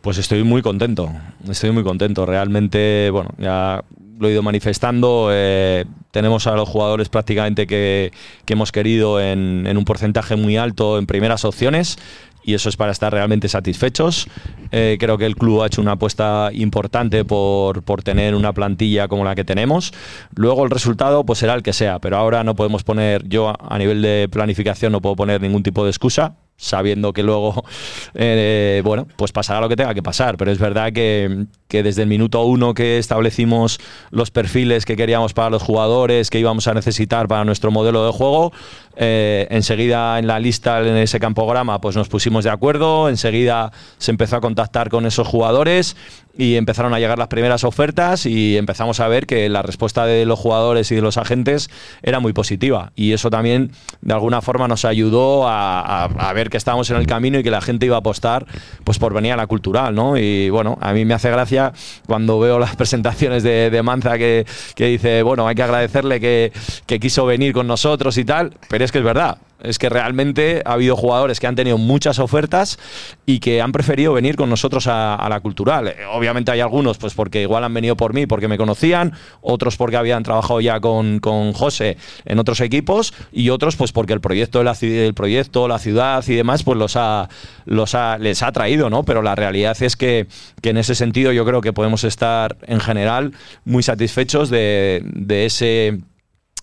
[0.01, 1.11] Pues estoy muy contento,
[1.49, 2.27] estoy muy contento.
[2.27, 3.85] Realmente, bueno, ya
[4.19, 5.29] lo he ido manifestando.
[5.31, 8.13] eh, tenemos a los jugadores prácticamente que,
[8.47, 11.99] hemos querido en un porcentaje muy alto en primeras opciones.
[12.47, 14.29] Y eso es para estar realmente satisfechos.
[14.71, 19.09] Eh, creo que el club ha hecho una apuesta importante por, por tener una plantilla
[19.09, 19.93] como la que tenemos.
[20.35, 23.79] Luego el resultado pues será el que sea, pero ahora no podemos poner, yo a-
[23.79, 27.65] nivel de planificación no puedo poner ningún tipo de excusa sabiendo que luego,
[28.15, 30.37] eh, bueno, pues pasará lo que tenga que pasar.
[30.39, 33.79] Pero es verdad que, que desde el minuto uno que establecimos
[34.11, 38.13] los perfiles que queríamos para los jugadores, que íbamos a necesitar para nuestro modelo de
[38.13, 38.53] juego,
[38.97, 44.11] eh, enseguida en la lista, en ese campograma, pues nos pusimos de acuerdo, enseguida se
[44.11, 45.97] empezó a contactar con esos jugadores
[46.39, 50.27] y empezaron a llegar las primeras ofertas y empezamos a ver que la respuesta de
[50.27, 51.71] los jugadores y de los agentes
[52.03, 53.73] era muy positiva y eso también
[54.03, 57.43] de alguna forma nos ayudó a, a- a ver que estábamos en el camino y
[57.43, 58.45] que la gente iba a apostar
[58.85, 60.19] pues por venir a la cultural ¿no?
[60.19, 61.73] y bueno a mí me hace gracia
[62.07, 64.45] cuando veo las presentaciones de, de Manza que,
[64.75, 66.53] que dice bueno hay que agradecerle que,
[66.85, 70.63] que quiso venir con nosotros y tal pero es que es verdad es que realmente
[70.65, 72.79] ha habido jugadores que han tenido muchas ofertas
[73.25, 75.89] y que han preferido venir con nosotros a, la cultural.
[75.89, 79.77] Eh, Obviamente hay algunos, pues porque igual han venido por mí, porque me conocían, otros
[79.77, 81.21] porque habían trabajado ya con,
[81.53, 86.25] José en otros equipos y otros pues porque el proyecto, la, el proyecto, la ciudad
[86.27, 89.05] y demás, pues los ha, les ha traído, ¿no?
[89.05, 90.27] Pero la realidad es que,
[90.61, 93.33] que en ese sentido yo creo que podemos estar en general
[93.65, 96.01] muy satisfechos de ese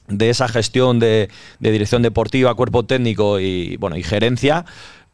[0.08, 1.30] de esa gestión de,
[1.60, 4.66] de dirección deportiva, cuerpo técnico y bueno y gerencia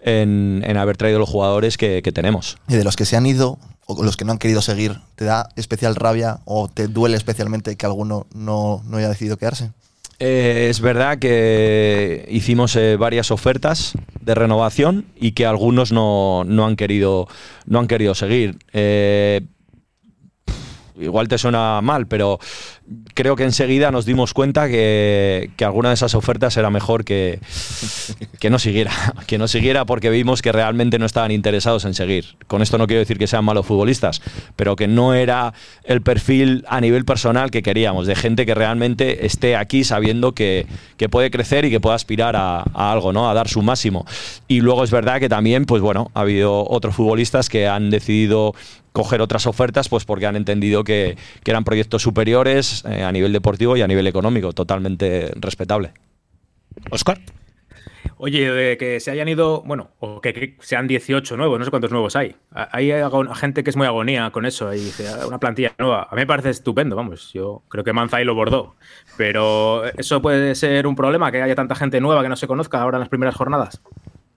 [0.01, 2.57] en, en haber traído los jugadores que, que tenemos.
[2.67, 5.25] Y de los que se han ido o los que no han querido seguir, ¿te
[5.25, 9.71] da especial rabia o te duele especialmente que alguno no, no haya decidido quedarse?
[10.19, 16.65] Eh, es verdad que hicimos eh, varias ofertas de renovación y que algunos no, no
[16.65, 17.27] han querido
[17.65, 18.59] no han querido seguir.
[18.73, 19.41] Eh,
[20.99, 22.39] igual te suena mal, pero
[23.13, 27.39] creo que enseguida nos dimos cuenta que, que alguna de esas ofertas era mejor que,
[28.39, 28.91] que no siguiera,
[29.27, 32.37] que no siguiera porque vimos que realmente no estaban interesados en seguir.
[32.47, 34.21] Con esto no quiero decir que sean malos futbolistas,
[34.55, 39.25] pero que no era el perfil a nivel personal que queríamos, de gente que realmente
[39.25, 40.65] esté aquí sabiendo que,
[40.97, 43.29] que puede crecer y que puede aspirar a, a algo, ¿no?
[43.29, 44.05] A dar su máximo.
[44.47, 48.53] Y luego es verdad que también, pues bueno, ha habido otros futbolistas que han decidido
[48.91, 53.33] coger otras ofertas pues porque han entendido que, que eran proyectos superiores eh, a nivel
[53.33, 55.93] deportivo y a nivel económico, totalmente respetable.
[56.91, 57.19] Oscar.
[58.21, 61.71] Oye, de que se hayan ido, bueno, o que, que sean 18 nuevos, no sé
[61.71, 62.35] cuántos nuevos hay.
[62.51, 62.91] Hay
[63.35, 66.03] gente que es muy agonía con eso y dice, "Ah, una plantilla nueva.
[66.11, 67.31] A mí me parece estupendo, vamos.
[67.31, 68.75] Yo creo que Manzai lo bordó.
[69.15, 72.81] Pero eso puede ser un problema, que haya tanta gente nueva que no se conozca
[72.81, 73.81] ahora en las primeras jornadas.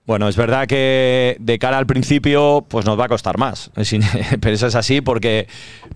[0.05, 3.71] Bueno, es verdad que de cara al principio, pues nos va a costar más.
[4.41, 5.47] Pero eso es así porque,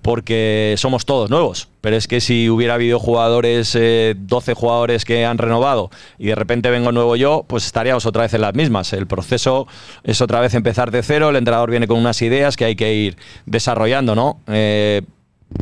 [0.02, 1.68] porque somos todos nuevos.
[1.82, 6.36] Pero es que si hubiera habido jugadores, eh, 12 jugadores que han renovado y de
[6.36, 8.94] repente vengo nuevo yo, pues estaríamos otra vez en las mismas.
[8.94, 9.68] El proceso
[10.04, 11.30] es otra vez empezar de cero.
[11.30, 14.40] El entrenador viene con unas ideas que hay que ir desarrollando, ¿no?
[14.48, 15.02] Eh,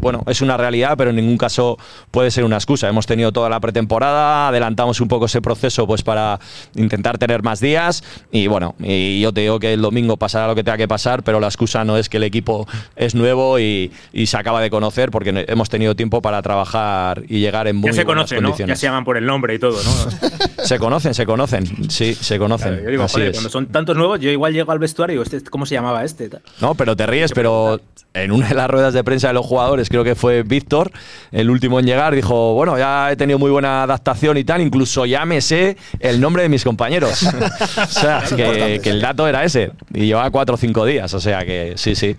[0.01, 1.77] bueno, es una realidad, pero en ningún caso
[2.11, 2.87] puede ser una excusa.
[2.89, 6.39] Hemos tenido toda la pretemporada, adelantamos un poco ese proceso pues para
[6.75, 10.55] intentar tener más días y bueno, y yo te digo que el domingo pasará lo
[10.55, 13.91] que tenga que pasar, pero la excusa no es que el equipo es nuevo y,
[14.11, 17.89] y se acaba de conocer porque hemos tenido tiempo para trabajar y llegar en muy
[17.89, 18.67] Ya se buenas conocen, ¿no?
[18.67, 19.91] Ya se llaman por el nombre y todo, ¿no?
[20.65, 22.83] Se conocen, se conocen, sí, se conocen.
[22.83, 23.35] Yo digo, Así joder, es.
[23.35, 26.03] cuando son tantos nuevos, yo igual llego al vestuario y digo, "Este, ¿cómo se llamaba
[26.03, 26.29] este?
[26.59, 27.79] No, pero te ríes, pero
[28.13, 30.91] en una de las ruedas de prensa de los jugadores, creo que fue Víctor,
[31.31, 35.05] el último en llegar, dijo, bueno, ya he tenido muy buena adaptación y tal, incluso
[35.05, 37.23] ya me sé el nombre de mis compañeros.
[37.77, 39.71] o sea, que, que el dato era ese.
[39.93, 42.15] Y llevaba cuatro o cinco días, o sea que sí, sí.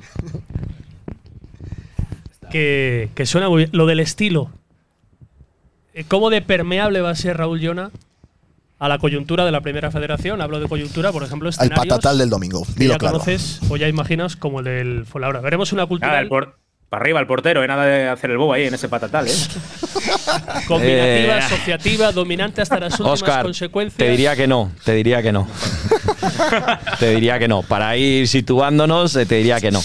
[2.51, 3.71] que, que suena muy bien.
[3.73, 4.51] Lo del estilo.
[6.09, 7.91] ¿Cómo de permeable va a ser Raúl Llona
[8.79, 10.41] a la coyuntura de la primera federación?
[10.41, 12.67] Hablo de coyuntura, por ejemplo, Al escenarios patatal del domingo.
[12.77, 13.15] Dilo ya claro.
[13.15, 15.43] conoces o ya imaginas como el del Fuenlabrada.
[15.45, 16.29] Veremos una cultura el
[16.89, 17.67] para arriba el portero, ¿eh?
[17.67, 19.33] nada de hacer el bobo ahí en ese patatal, ¿eh?
[20.69, 21.39] combinativa, Eh.
[21.39, 23.99] asociativa, dominante hasta las últimas Oscar, consecuencias.
[23.99, 25.49] te diría que no, te diría que no.
[27.01, 27.63] te diría que no.
[27.63, 29.83] Para ir situándonos, eh, te diría que no.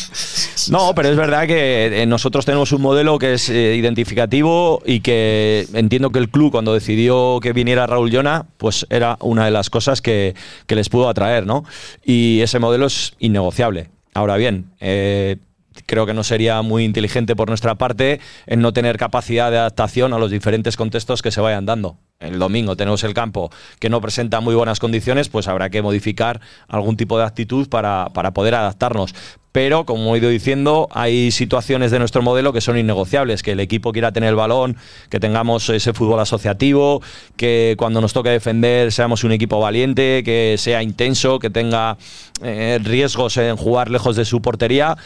[0.70, 5.00] No, pero es verdad que eh, nosotros tenemos un modelo que es eh, identificativo y
[5.00, 9.52] que entiendo que el club cuando decidió que viniera Raúl Llona, pues era una de
[9.52, 10.36] las cosas que,
[10.68, 11.64] que les pudo atraer, ¿no?
[12.04, 13.90] Y ese modelo es innegociable.
[14.14, 15.38] Ahora bien, eh,
[15.86, 20.14] creo que no sería muy inteligente por nuestra parte en no tener capacidad de adaptación
[20.14, 21.98] a los diferentes contextos que se vayan dando.
[22.20, 23.50] El domingo tenemos el campo
[23.80, 28.10] que no presenta muy buenas condiciones, pues habrá que modificar algún tipo de actitud para,
[28.14, 29.16] para poder adaptarnos.
[29.52, 33.60] Pero, como he ido diciendo, hay situaciones de nuestro modelo que son innegociables, que el
[33.60, 34.78] equipo quiera tener el balón,
[35.10, 37.02] que tengamos ese fútbol asociativo,
[37.36, 41.98] que cuando nos toque defender seamos un equipo valiente, que sea intenso, que tenga
[42.42, 44.98] eh, riesgos en jugar lejos de su portería.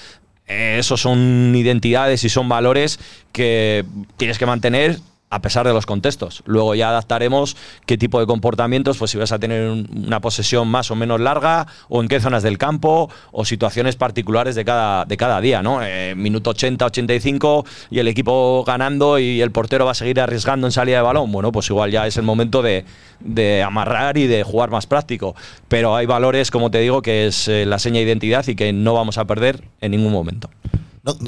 [0.47, 2.99] Eh, esos son identidades y son valores
[3.31, 3.83] que
[4.17, 4.99] tienes que mantener
[5.35, 6.43] a pesar de los contextos.
[6.45, 10.67] Luego ya adaptaremos qué tipo de comportamientos, pues si vas a tener un- una posesión
[10.69, 15.03] más o menos larga, o en qué zonas del campo, o situaciones particulares de cada,
[15.03, 15.79] de cada día, ¿no?
[15.83, 20.67] Eh, minuto 80, 85 y el equipo ganando y el portero va a seguir arriesgando
[20.67, 21.29] en salida de balón.
[21.33, 22.85] Bueno, pues igual ya es el momento de,
[23.19, 25.35] de amarrar y de jugar más práctico.
[25.67, 28.71] Pero hay valores, como te digo, que es eh, la seña de identidad y que
[28.71, 30.49] no vamos a perder en ningún momento.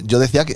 [0.06, 0.56] Yo decía que,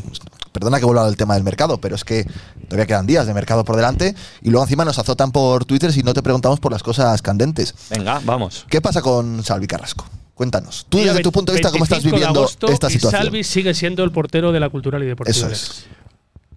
[0.52, 2.26] perdona que vuelva al tema del mercado, pero es que
[2.68, 6.04] todavía quedan días de mercado por delante y luego encima nos azotan por Twitter si
[6.04, 7.74] no te preguntamos por las cosas candentes.
[7.90, 8.66] Venga, vamos.
[8.70, 10.06] ¿Qué pasa con Salvi Carrasco?
[10.36, 10.88] Cuéntanos.
[10.90, 12.94] Tú Día desde tu punto de vista, ¿cómo estás 25 de viviendo agosto esta y
[12.94, 13.22] situación?
[13.22, 15.36] Salvi sigue siendo el portero de la cultural y deportiva.
[15.36, 15.86] Eso es.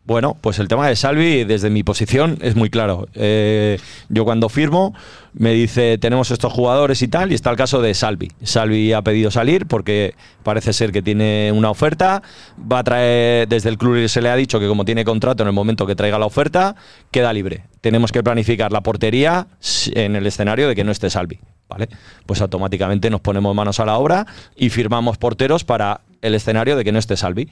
[0.06, 3.08] Bueno, pues el tema de Salvi, desde mi posición, es muy claro.
[3.14, 3.78] Eh,
[4.10, 4.94] yo cuando firmo,
[5.32, 8.30] me dice, tenemos estos jugadores y tal, y está el caso de Salvi.
[8.42, 12.22] Salvi ha pedido salir porque parece ser que tiene una oferta,
[12.70, 15.46] va a traer, desde el club se le ha dicho que como tiene contrato en
[15.46, 16.76] el momento que traiga la oferta,
[17.10, 17.64] queda libre.
[17.80, 19.46] Tenemos que planificar la portería
[19.94, 21.40] en el escenario de que no esté Salvi.
[21.66, 21.88] ¿Vale?
[22.26, 26.84] Pues automáticamente nos ponemos manos a la obra y firmamos porteros para el escenario de
[26.84, 27.48] que no esté Salvi.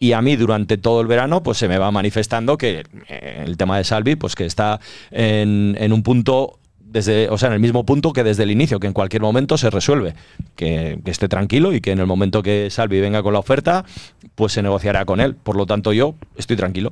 [0.00, 3.56] Y a mí durante todo el verano pues se me va manifestando que eh, el
[3.56, 4.80] tema de Salvi pues que está
[5.10, 8.80] en, en un punto desde, o sea, en el mismo punto que desde el inicio,
[8.80, 10.14] que en cualquier momento se resuelve,
[10.56, 13.84] que, que esté tranquilo y que en el momento que Salvi venga con la oferta,
[14.34, 15.34] pues se negociará con él.
[15.34, 16.90] Por lo tanto, yo estoy tranquilo.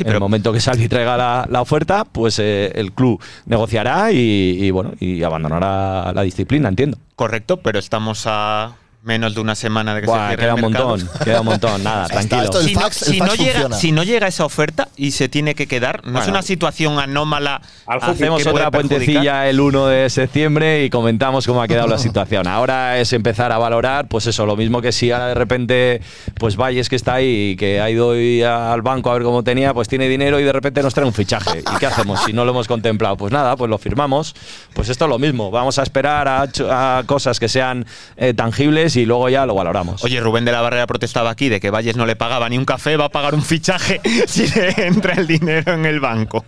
[0.00, 4.58] en el momento que Salvi traiga la, la oferta, pues eh, el club negociará y,
[4.60, 6.98] y, bueno y abandonará la disciplina, entiendo.
[7.14, 8.76] Correcto, pero estamos a
[9.06, 10.88] Menos de una semana de que Buah, se cierre queda el un mercado.
[10.88, 12.52] montón, queda un montón, nada, tranquilo.
[12.52, 16.04] si, no, si no llega, si no llega esa oferta y se tiene que quedar,
[16.04, 17.62] no es una situación anómala.
[17.86, 22.48] Hacemos otra puentecilla el 1 de septiembre y comentamos cómo ha quedado la situación.
[22.48, 26.00] Ahora es empezar a valorar, pues eso, lo mismo que si ahora de repente,
[26.34, 29.44] pues Valles que está ahí y que ha ido hoy al banco a ver cómo
[29.44, 31.60] tenía, pues tiene dinero y de repente nos trae un fichaje.
[31.60, 33.16] ¿Y qué hacemos si no lo hemos contemplado?
[33.16, 34.34] Pues nada, pues lo firmamos.
[34.74, 35.52] Pues esto es lo mismo.
[35.52, 37.86] Vamos a esperar a cosas que sean
[38.16, 40.02] eh, tangibles y luego ya lo valoramos.
[40.04, 42.64] Oye, Rubén de la Barrera protestaba aquí de que Valles no le pagaba ni un
[42.64, 46.44] café, va a pagar un fichaje si le entra el dinero en el banco.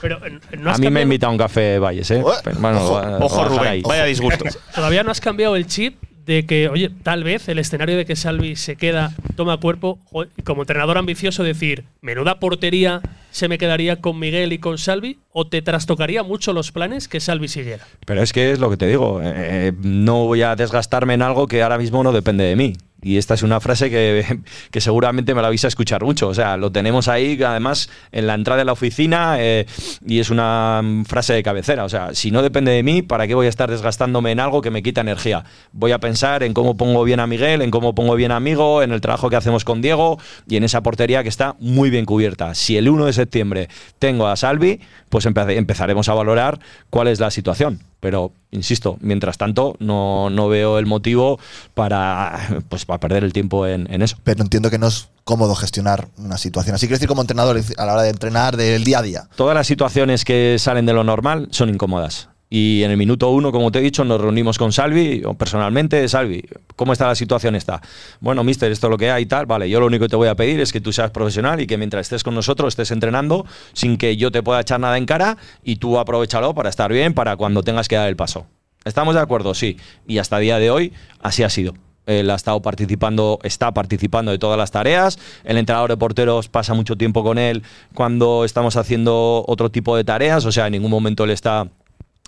[0.00, 2.22] Pero eh, no a mí me invita a un café Valles, ¿eh?
[2.58, 2.84] Bueno,
[3.20, 3.82] ojo, dejar Rubén, ahí.
[3.82, 4.44] vaya disgusto.
[4.74, 8.16] Todavía no has cambiado el chip de que, oye, tal vez el escenario de que
[8.16, 9.98] Salvi se queda, toma cuerpo,
[10.44, 13.00] como entrenador ambicioso decir, menuda portería
[13.30, 17.20] se me quedaría con Miguel y con Salvi, o te trastocaría mucho los planes que
[17.20, 17.86] Salvi siguiera.
[18.06, 21.46] Pero es que es lo que te digo, eh, no voy a desgastarme en algo
[21.46, 22.72] que ahora mismo no depende de mí.
[23.02, 24.40] Y esta es una frase que,
[24.70, 26.28] que seguramente me la vais a escuchar mucho.
[26.28, 29.66] O sea, lo tenemos ahí, además, en la entrada de la oficina, eh,
[30.06, 31.84] y es una mm, frase de cabecera.
[31.84, 34.62] O sea, si no depende de mí, ¿para qué voy a estar desgastándome en algo
[34.62, 35.44] que me quita energía?
[35.72, 38.82] Voy a pensar en cómo pongo bien a Miguel, en cómo pongo bien a Amigo,
[38.82, 40.18] en el trabajo que hacemos con Diego
[40.48, 42.54] y en esa portería que está muy bien cubierta.
[42.54, 43.68] Si el 1 de septiembre
[43.98, 44.80] tengo a Salvi,
[45.10, 46.58] pues empe- empezaremos a valorar
[46.90, 47.80] cuál es la situación.
[48.00, 51.38] Pero, insisto, mientras tanto, no, no veo el motivo
[51.74, 52.38] para,
[52.68, 54.16] pues, para perder el tiempo en, en eso.
[54.22, 56.86] Pero entiendo que no es cómodo gestionar una situación así.
[56.86, 59.28] Quiero decir, como entrenador, a la hora de entrenar del día a día.
[59.34, 62.28] Todas las situaciones que salen de lo normal son incómodas.
[62.48, 66.44] Y en el minuto uno, como te he dicho, nos reunimos con Salvi, personalmente, Salvi,
[66.76, 67.82] ¿cómo está la situación esta?
[68.20, 69.46] Bueno, mister, esto es lo que hay y tal.
[69.46, 71.66] Vale, yo lo único que te voy a pedir es que tú seas profesional y
[71.66, 75.06] que mientras estés con nosotros estés entrenando sin que yo te pueda echar nada en
[75.06, 78.46] cara y tú aprovechalo para estar bien para cuando tengas que dar el paso.
[78.84, 79.52] ¿Estamos de acuerdo?
[79.52, 79.76] Sí.
[80.06, 81.74] Y hasta día de hoy así ha sido.
[82.06, 85.18] Él ha estado participando, está participando de todas las tareas.
[85.42, 90.04] El entrenador de porteros pasa mucho tiempo con él cuando estamos haciendo otro tipo de
[90.04, 90.44] tareas.
[90.44, 91.68] O sea, en ningún momento él está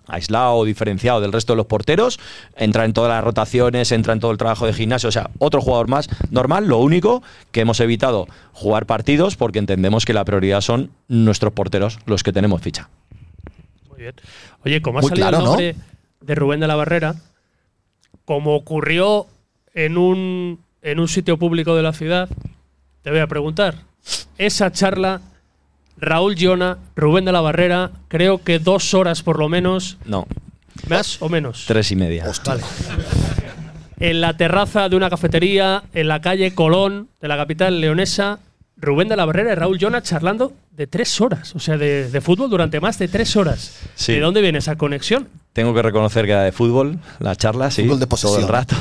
[0.09, 2.18] aislado o diferenciado del resto de los porteros,
[2.56, 5.61] entra en todas las rotaciones, entra en todo el trabajo de gimnasio, o sea, otro
[5.61, 10.61] jugador más normal, lo único que hemos evitado jugar partidos porque entendemos que la prioridad
[10.61, 12.88] son nuestros porteros, los que tenemos ficha.
[13.88, 14.14] Muy bien.
[14.64, 15.50] Oye, como ha Muy salido claro, el ¿no?
[15.50, 15.76] nombre
[16.20, 17.14] de Rubén de la Barrera,
[18.24, 19.26] como ocurrió
[19.74, 22.28] en un, en un sitio público de la ciudad,
[23.02, 23.76] te voy a preguntar,
[24.36, 25.20] esa charla,
[26.01, 30.26] Raúl Llona, Rubén de la Barrera, creo que dos horas por lo menos, No,
[30.88, 32.24] más o menos, tres y media.
[32.44, 32.62] Vale.
[34.01, 38.38] en la terraza de una cafetería en la calle Colón de la capital leonesa,
[38.81, 42.20] Rubén de la Barrera y Raúl Llona charlando de tres horas, o sea, de, de
[42.20, 43.81] fútbol durante más de tres horas.
[43.97, 44.12] Sí.
[44.14, 45.29] ¿De dónde viene esa conexión?
[45.53, 47.83] Tengo que reconocer que era de fútbol, la charla, sí.
[47.83, 48.76] Fútbol de todo el rato.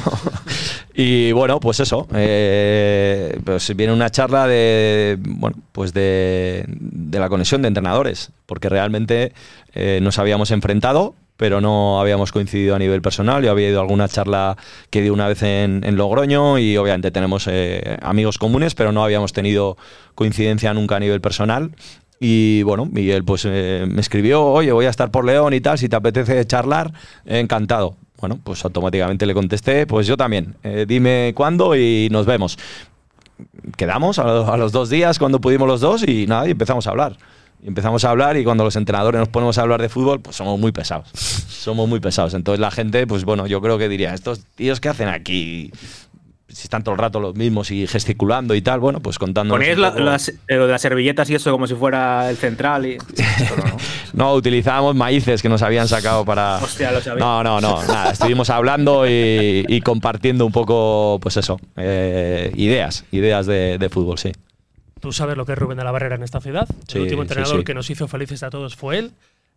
[0.93, 2.07] y bueno, pues eso.
[2.13, 5.17] eh, pues viene una charla de.
[5.19, 8.29] Bueno, pues de, de la conexión de entrenadores.
[8.45, 9.33] Porque realmente
[9.73, 13.43] eh, nos habíamos enfrentado, pero no habíamos coincidido a nivel personal.
[13.43, 14.57] Yo había ido a alguna charla
[14.89, 19.03] que di una vez en, en Logroño y obviamente tenemos eh, amigos comunes, pero no
[19.03, 19.77] habíamos tenido
[20.15, 21.71] coincidencia nunca a nivel personal.
[22.19, 25.77] Y bueno, Miguel pues eh, me escribió, oye, voy a estar por León y tal,
[25.77, 26.91] si te apetece charlar,
[27.25, 27.95] encantado.
[28.19, 32.57] Bueno, pues automáticamente le contesté, pues yo también, eh, dime cuándo y nos vemos.
[33.75, 37.17] Quedamos a los dos días cuando pudimos los dos y nada, y empezamos a hablar.
[37.63, 40.35] Y empezamos a hablar y cuando los entrenadores nos ponemos a hablar de fútbol, pues
[40.35, 41.09] somos muy pesados.
[41.13, 42.33] somos muy pesados.
[42.33, 45.71] Entonces la gente, pues bueno, yo creo que diría, estos tíos que hacen aquí,
[46.49, 49.53] si están todo el rato los mismos y gesticulando y tal, bueno, pues contando.
[49.55, 52.85] Ponéis la- las, eh, lo de las servilletas y eso como si fuera el central
[52.85, 52.97] y.
[54.13, 56.57] No, utilizábamos maíces que nos habían sacado para.
[56.63, 57.23] Hostia, lo sabía.
[57.23, 57.83] No, no, no.
[57.83, 63.89] Nada, estuvimos hablando y, y compartiendo un poco, pues eso, eh, ideas, ideas de, de
[63.89, 64.31] fútbol, sí.
[65.07, 66.67] Tú sabes lo que es Rubén de la Barrera en esta ciudad.
[66.85, 67.63] Sí, el último entrenador sí.
[67.63, 69.11] que nos hizo felices a todos fue él.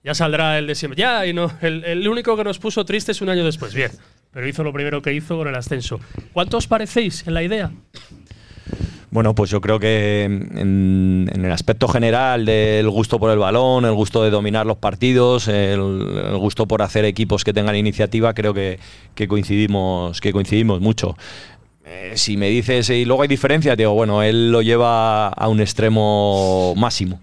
[0.05, 0.97] Ya saldrá el de siempre.
[0.97, 1.51] Ya, y no.
[1.61, 3.75] El, el único que nos puso tristes un año después.
[3.75, 3.91] Bien.
[4.31, 5.99] Pero hizo lo primero que hizo con el ascenso.
[6.33, 7.73] ¿Cuánto os parecéis en la idea?
[9.11, 13.85] Bueno, pues yo creo que en, en el aspecto general del gusto por el balón,
[13.85, 18.35] el gusto de dominar los partidos, el, el gusto por hacer equipos que tengan iniciativa,
[18.35, 18.79] creo que,
[19.17, 21.17] que coincidimos, que coincidimos mucho.
[21.93, 25.61] Eh, si me dices, y luego hay diferencias, digo, bueno, él lo lleva a un
[25.61, 27.21] extremo máximo.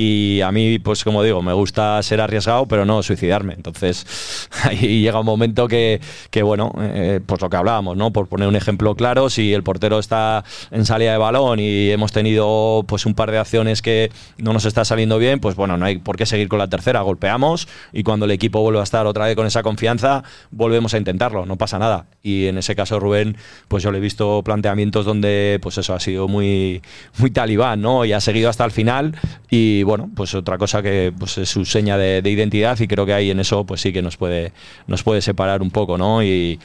[0.00, 3.54] Y a mí, pues como digo, me gusta ser arriesgado, pero no suicidarme.
[3.54, 8.12] Entonces, ahí llega un momento que, que bueno, eh, pues lo que hablábamos, ¿no?
[8.12, 12.12] Por poner un ejemplo claro, si el portero está en salida de balón y hemos
[12.12, 15.84] tenido pues un par de acciones que no nos está saliendo bien, pues bueno, no
[15.84, 17.00] hay por qué seguir con la tercera.
[17.00, 20.22] Golpeamos y cuando el equipo vuelve a estar otra vez con esa confianza,
[20.52, 22.06] volvemos a intentarlo, no pasa nada.
[22.22, 23.36] Y en ese caso, Rubén,
[23.66, 26.82] pues yo le he visto planteamientos donde, pues eso ha sido muy,
[27.18, 28.04] muy talibán, ¿no?
[28.04, 29.16] Y ha seguido hasta el final.
[29.50, 33.04] Y bueno, pues otra cosa que pues es su seña de, de identidad y creo
[33.06, 34.52] que ahí en eso, pues sí que nos puede,
[34.86, 36.22] nos puede separar un poco, ¿no?
[36.22, 36.58] Y,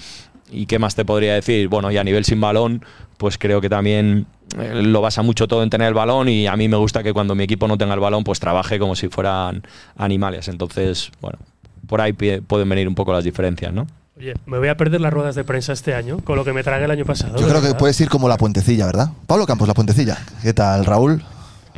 [0.51, 1.67] y qué más te podría decir?
[1.67, 2.83] Bueno, y a nivel sin balón,
[3.17, 4.25] pues creo que también
[4.59, 7.13] eh, lo basa mucho todo en tener el balón y a mí me gusta que
[7.13, 9.63] cuando mi equipo no tenga el balón, pues trabaje como si fueran
[9.97, 10.47] animales.
[10.49, 11.39] Entonces, bueno,
[11.87, 13.87] por ahí pie- pueden venir un poco las diferencias, ¿no?
[14.15, 16.61] Oye, me voy a perder las ruedas de prensa este año con lo que me
[16.63, 17.35] tragué el año pasado.
[17.39, 19.09] Yo creo que puedes ir como la puentecilla, ¿verdad?
[19.25, 20.19] Pablo Campos, la puentecilla.
[20.43, 21.23] ¿Qué tal, Raúl?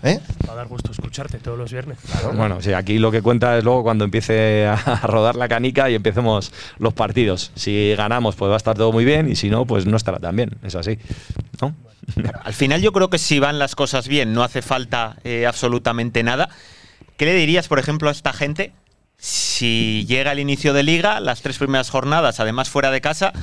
[0.03, 0.19] ¿Eh?
[0.47, 1.97] Va a dar gusto escucharte todos los viernes.
[2.35, 5.95] Bueno, sí, aquí lo que cuenta es luego cuando empiece a rodar la canica y
[5.95, 7.51] empecemos los partidos.
[7.55, 10.19] Si ganamos, pues va a estar todo muy bien y si no, pues no estará
[10.19, 10.51] tan bien.
[10.63, 10.97] Es así,
[11.61, 11.75] ¿no?
[12.43, 16.21] Al final yo creo que si van las cosas bien, no hace falta eh, absolutamente
[16.23, 16.49] nada.
[17.17, 18.73] ¿Qué le dirías, por ejemplo, a esta gente
[19.17, 23.33] si llega el inicio de liga, las tres primeras jornadas, además fuera de casa,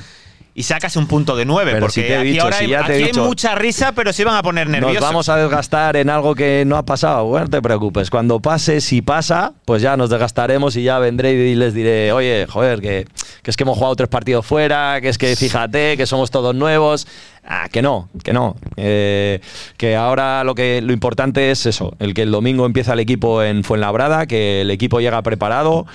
[0.55, 1.71] y sacas un punto de nueve?
[1.71, 3.09] Pero porque si te he aquí dicho, ahora si hay, ya te he aquí hay
[3.11, 4.95] dicho- mucha risa, pero se van a poner nerviosos.
[5.01, 7.25] Nos vamos a desgastar en algo que no ha pasado.
[7.25, 8.09] Bueno, no te preocupes.
[8.09, 12.45] Cuando pase, si pasa, pues ya nos desgastaremos y ya vendré y les diré, oye,
[12.49, 13.07] joder, que,
[13.41, 16.53] que es que hemos jugado tres partidos fuera, que es que fíjate, que somos todos
[16.53, 17.07] nuevos.
[17.45, 18.55] Ah, que no, que no.
[18.77, 19.41] Eh,
[19.75, 23.43] que ahora lo que lo importante es eso, el que el domingo empieza el equipo
[23.43, 25.85] en Fuenlabrada, que el equipo llega preparado,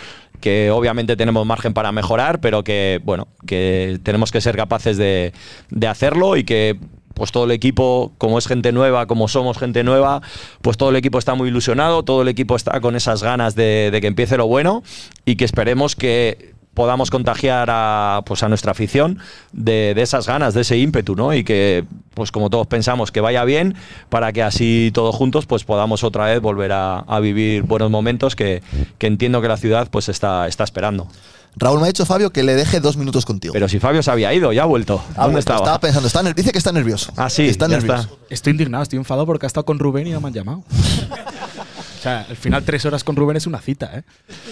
[0.40, 5.32] que obviamente tenemos margen para mejorar, pero que bueno, que tenemos que ser capaces de,
[5.70, 6.78] de hacerlo y que
[7.14, 10.22] pues todo el equipo, como es gente nueva, como somos gente nueva,
[10.62, 13.90] pues todo el equipo está muy ilusionado, todo el equipo está con esas ganas de,
[13.90, 14.84] de que empiece lo bueno
[15.24, 19.18] y que esperemos que podamos contagiar a, pues a nuestra afición
[19.52, 21.34] de, de esas ganas, de ese ímpetu, ¿no?
[21.34, 23.74] Y que, pues como todos pensamos, que vaya bien
[24.08, 28.36] para que así todos juntos pues podamos otra vez volver a, a vivir buenos momentos
[28.36, 28.62] que,
[28.98, 31.08] que entiendo que la ciudad pues está, está esperando.
[31.56, 33.52] Raúl me ha dicho Fabio que le deje dos minutos contigo.
[33.52, 35.02] Pero si Fabio se había ido, ya ha vuelto.
[35.16, 35.58] Ah, ¿Dónde estaba?
[35.58, 37.12] Estaba pensando, está dice que está nervioso.
[37.16, 38.02] Ah, sí, está nervioso.
[38.02, 38.14] está.
[38.30, 40.62] Estoy indignado, estoy enfadado porque ha estado con Rubén y no me han llamado.
[41.98, 44.02] o sea, al final tres horas con Rubén es una cita, ¿eh?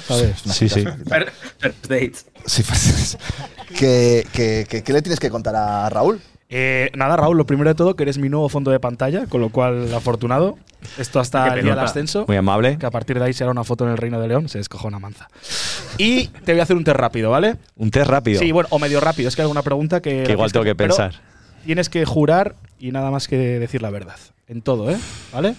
[0.07, 0.45] ¿Sabes?
[0.45, 0.81] Una Sí, cita, sí.
[0.81, 1.33] es una cita.
[1.59, 2.27] First dates.
[2.47, 2.63] Sí,
[3.79, 6.21] ¿Qué, qué- qué- qué le tienes que contar a Raúl?
[6.49, 9.41] Eh, nada, Raúl, lo primero de todo, que eres mi nuevo fondo de pantalla, con
[9.41, 10.57] lo cual afortunado.
[10.97, 12.25] Esto hasta el día del ascenso.
[12.29, 12.79] Muy amable.
[12.79, 14.87] Que a partir de ahí será una foto en el Reino de León, se descoja
[14.87, 15.29] una manza.
[15.99, 17.57] Y te voy a hacer un test rápido, ¿vale?
[17.75, 18.39] Un test rápido.
[18.39, 19.29] Sí, bueno, o medio rápido.
[19.29, 20.23] Es que hay alguna pregunta que.
[20.23, 21.15] Que igual tengo que pensar.
[21.65, 24.17] Tienes que jurar y nada más que decir la verdad.
[24.47, 24.97] En todo, ¿eh?
[25.33, 25.57] ¿Vale?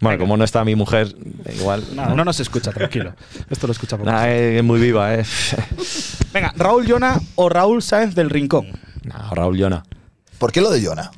[0.00, 1.14] Bueno, como no está mi mujer,
[1.58, 1.84] igual.
[1.94, 3.14] Nada, no nos escucha, tranquilo.
[3.48, 4.10] Esto lo escucha poco.
[4.10, 5.24] Nah, es muy viva, ¿eh?
[6.32, 8.68] Venga, Raúl Llona o Raúl Sáenz del Rincón.
[9.04, 9.84] No, Raúl Llona.
[10.38, 11.10] ¿Por qué lo de Jona?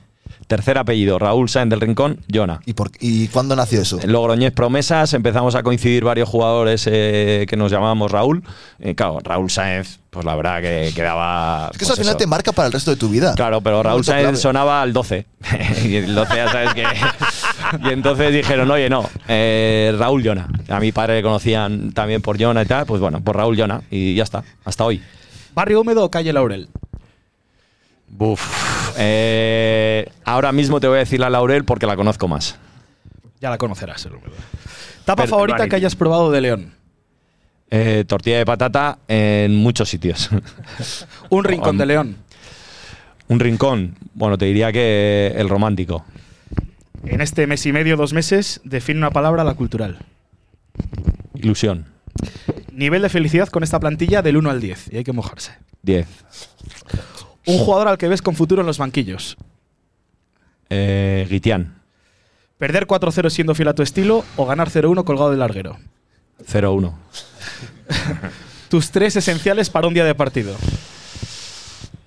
[0.49, 2.61] Tercer apellido, Raúl Sáenz del Rincón, Llona.
[2.65, 4.01] ¿Y, por, ¿Y cuándo nació eso?
[4.01, 8.43] En Logroñés Promesas empezamos a coincidir varios jugadores eh, que nos llamábamos Raúl.
[8.81, 11.69] Eh, claro, Raúl Sáenz, pues la verdad que quedaba.
[11.71, 13.35] Es que eso pues al final te marca para el resto de tu vida.
[13.35, 14.37] Claro, pero Raúl Sáenz clave.
[14.39, 15.27] sonaba al 12.
[15.85, 16.85] y el 12 ya sabes que.
[17.85, 20.49] y entonces dijeron, oye, no, eh, Raúl Llona.
[20.71, 23.83] A mi padre le conocían también por Llona y tal, pues bueno, por Raúl Llona.
[23.91, 25.03] Y ya está, hasta hoy.
[25.55, 26.71] ¿Barrio húmedo o calle Laurel?
[28.09, 28.78] Buf.
[29.01, 32.59] Eh, ahora mismo te voy a decir la Laurel porque la conozco más.
[33.41, 34.09] Ya la conocerás.
[35.05, 36.73] ¿Tapa Pero- favorita que hayas probado de León?
[37.71, 40.31] Eh, tortilla de patata en muchos sitios.
[41.31, 42.17] Un rincón de León.
[43.29, 43.95] Un rincón.
[44.15, 46.05] Bueno, te diría que el romántico.
[47.05, 49.99] En este mes y medio, dos meses, define una palabra la cultural.
[51.35, 51.87] Ilusión.
[52.73, 54.93] Nivel de felicidad con esta plantilla del 1 al 10.
[54.93, 55.53] Y hay que mojarse.
[55.83, 56.07] 10.
[57.49, 59.37] Un jugador al que ves con futuro en los banquillos.
[60.71, 61.77] Eh, Guitián.
[62.59, 65.79] Perder 4-0 siendo fiel a tu estilo o ganar 0-1 colgado del larguero.
[66.47, 66.93] 0-1.
[68.69, 70.55] Tus tres esenciales para un día de partido.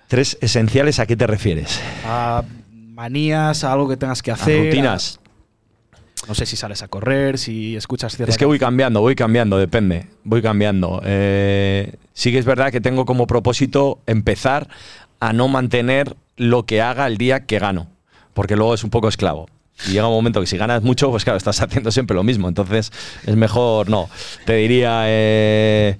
[0.07, 1.79] Tres esenciales, ¿a qué te refieres?
[2.05, 4.65] A manías, a algo que tengas que A hacer.
[4.65, 5.17] rutinas.
[5.17, 5.21] a-
[6.27, 9.57] no sé si sales a correr, si escuchas cierta Es que voy cambiando, voy cambiando,
[9.57, 10.05] depende.
[10.23, 11.01] Voy cambiando.
[11.03, 14.67] Eh, sí que es verdad que tengo como propósito empezar
[15.21, 17.87] a no mantener lo que haga el día que gano.
[18.33, 19.47] Porque luego es un poco esclavo.
[19.87, 22.49] Y llega un momento que si ganas mucho, pues claro, estás haciendo siempre lo mismo.
[22.49, 22.91] Entonces
[23.25, 24.09] es mejor, no.
[24.45, 25.97] Te diría, eh,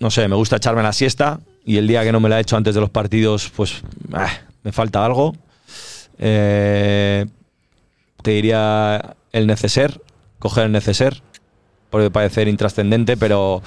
[0.00, 2.42] no sé, me gusta echarme la siesta y el día que no me la he
[2.42, 4.30] hecho antes de los partidos, pues ah,
[4.62, 5.34] me falta algo.
[6.18, 7.26] Eh,
[8.22, 10.00] te diría el neceser,
[10.38, 11.22] coger el neceser,
[11.90, 13.62] puede parecer intrascendente, pero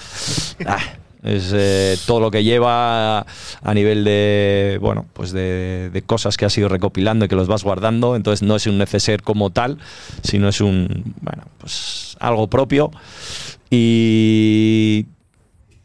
[0.66, 0.80] ah,
[1.24, 6.58] es eh, todo lo que lleva a nivel de bueno pues de, cosas que has
[6.58, 8.16] ido recopilando y que los vas guardando.
[8.16, 9.78] Entonces no es un neceser como tal
[10.24, 12.92] sino es un bueno pues algo propio.
[13.70, 15.08] Y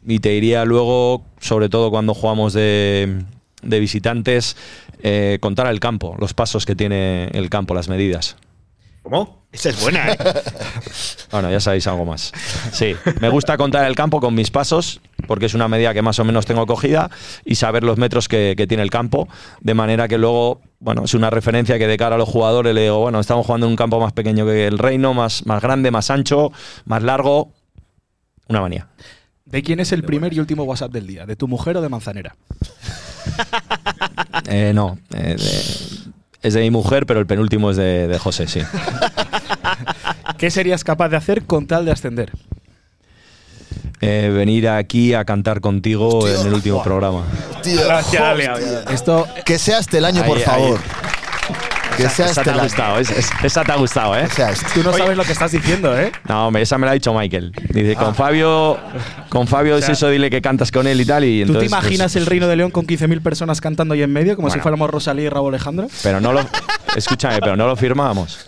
[0.05, 3.23] y te diría luego sobre todo cuando jugamos de,
[3.61, 4.57] de visitantes
[5.01, 8.35] eh, contar el campo los pasos que tiene el campo las medidas
[9.03, 9.43] ¿Cómo?
[9.51, 10.17] Esa es buena, ¿eh?
[11.31, 12.31] Bueno, ya sabéis algo más.
[12.71, 16.19] Sí, me gusta contar el campo con mis pasos, porque es una medida que más
[16.19, 17.09] o menos tengo cogida,
[17.43, 19.27] y saber los metros que, que tiene el campo,
[19.59, 22.83] de manera que luego, bueno, es una referencia que de cara a los jugadores le
[22.83, 25.89] digo, bueno, estamos jugando en un campo más pequeño que el Reino, más, más grande,
[25.91, 26.51] más ancho,
[26.85, 27.51] más largo.
[28.47, 28.87] Una manía.
[29.45, 31.25] ¿De quién es el primer y último WhatsApp del día?
[31.25, 32.35] ¿De tu mujer o de Manzanera?
[34.47, 36.12] Eh, no, eh, de-
[36.43, 38.61] es de mi mujer, pero el penúltimo es de, de José, sí.
[40.37, 42.31] ¿Qué serías capaz de hacer con tal de ascender?
[44.01, 47.23] Eh, venir aquí a cantar contigo en el último programa.
[48.91, 50.73] Esto, que sea este el año, Ahí, por ahí.
[51.97, 54.27] Que Esa- sea esa te ha gustado, es- es- esa te ha gustado, ¿eh?
[54.73, 56.11] Tú no sabes lo que estás diciendo, ¿eh?
[56.27, 57.51] No, hombre, esa me la ha dicho Michael.
[57.69, 58.77] Dice, con Fabio,
[59.29, 61.23] con Fabio O sea, es eso, dile que cantas con él y tal.
[61.23, 64.01] Y ¿Tú te entonces, pues, imaginas el Reino de León con 15.000 personas cantando ahí
[64.03, 65.87] en medio, como si fuéramos Rosalía y Raúl Alejandro?
[66.01, 66.41] pero no lo,
[66.95, 68.47] escúchame, pero no lo firmábamos.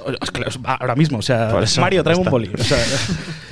[0.64, 2.52] Ahora mismo, o sea, Mario, trae ya un boli.
[2.60, 2.78] O sea,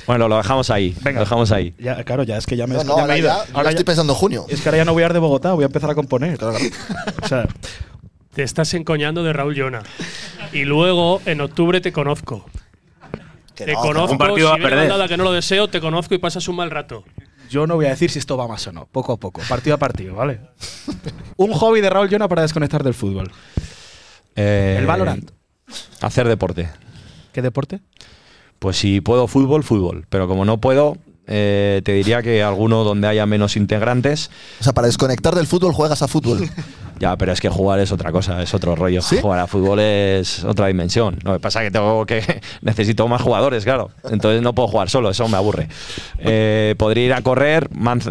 [0.06, 0.94] Bueno, lo dejamos ahí.
[1.02, 1.20] Venga.
[1.20, 1.74] Lo dejamos ahí.
[1.78, 3.28] ya, claro, ya es que ya me, No, ya no, me ahora he ido.
[3.28, 4.44] ya- ya Ahora estoy pensando en junio.
[4.48, 6.38] Es que ahora ya no voy a ir de Bogotá, voy a empezar a componer.
[6.44, 7.46] O sea,
[8.34, 9.82] Te estás encoñando de Raúl Llona.
[10.52, 12.44] Y luego, en octubre, te conozco.
[13.54, 14.12] Que te no, conozco.
[14.12, 14.88] Un partido va si a viene perder.
[14.88, 17.04] mandada que no lo deseo, te conozco y pasas un mal rato.
[17.48, 19.76] yo no voy a decir si esto va más o no, poco a poco, partido
[19.76, 20.40] a partido, ¿vale?
[21.36, 23.30] un hobby de Raúl Llona para desconectar del fútbol.
[24.34, 25.30] Eh, El Valorant.
[26.00, 26.68] Hacer deporte.
[27.32, 27.80] ¿Qué deporte?
[28.58, 30.06] Pues si puedo fútbol, fútbol.
[30.08, 30.96] Pero como no puedo,
[31.26, 34.30] eh, te diría que alguno donde haya menos integrantes.
[34.60, 36.48] O sea, para desconectar del fútbol juegas a fútbol.
[37.00, 39.02] Ya, pero es que jugar es otra cosa, es otro rollo.
[39.02, 41.18] Jugar a fútbol es otra dimensión.
[41.24, 43.90] Lo que pasa es que tengo que necesito más jugadores, claro.
[44.04, 45.68] Entonces no puedo jugar solo, eso me aburre.
[46.18, 47.68] Eh, podría ir a correr,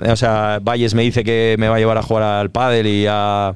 [0.09, 3.05] o sea, Valles me dice que me va a llevar a jugar al pádel y
[3.09, 3.55] a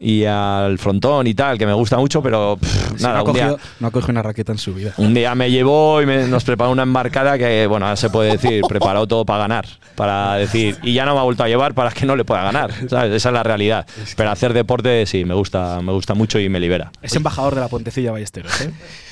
[0.00, 2.68] y al frontón y tal, que me gusta mucho, pero pff,
[2.98, 4.92] Sí, nada, no, ha un día, cogido, no ha cogido una raqueta en su vida.
[4.96, 8.32] un día me llevó y me- nos preparó una embarcada que, bueno, ahora se puede
[8.36, 9.66] decir, preparó todo para ganar.
[9.96, 12.42] Para decir, y ya no me ha vuelto a llevar para que no le pueda
[12.44, 12.70] ganar.
[12.88, 13.12] ¿sabes?
[13.12, 13.86] Esa es la realidad.
[14.16, 16.92] Pero hacer deporte sí, me gusta, me gusta mucho y me libera.
[17.02, 18.70] Es embajador de la Puentecilla Ballesteros, ¿eh?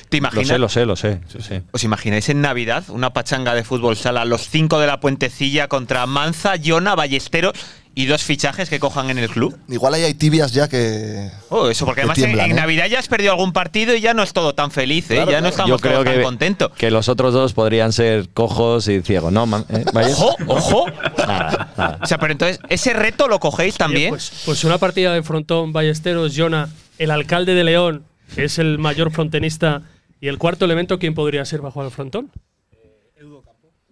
[0.09, 1.19] ¿Te Lo sé, lo sé, lo sé.
[1.27, 1.61] sí, sí.
[1.73, 6.05] ¿Os imagináis en Navidad una pachanga de fútbol sala, los cinco de la puentecilla contra
[6.05, 7.51] Manza, Yona, Ballesteros
[7.99, 9.57] y dos fichajes que cojan en el club?
[9.69, 11.31] Igual ahí hay tibias ya que.
[11.49, 12.61] Oh, eso, porque que además en- tiemblan, en, ¿eh?
[12.61, 15.15] Navidad ya has perdido algún partido y ya no es todo tan feliz, ¿eh?
[15.15, 16.71] Claro, ya no estamos Yo creo todos tan que, contentos.
[16.77, 19.47] que los otros dos podrían ser cojos y ciegos, ¿no?
[19.47, 19.83] Man- eh?
[19.93, 20.35] ¡Ojo!
[20.45, 20.85] ¡Ojo!
[21.17, 21.99] Nada, nada.
[22.03, 24.09] O sea, pero entonces, ¿ese reto lo cogéis también?
[24.09, 26.69] Pues, pues una partida de frontón, Ballesteros, Llona,
[26.99, 28.03] el alcalde de León,
[28.35, 29.81] que es el mayor frontenista,
[30.21, 32.29] y el cuarto elemento, ¿quién podría ser bajo el frontón?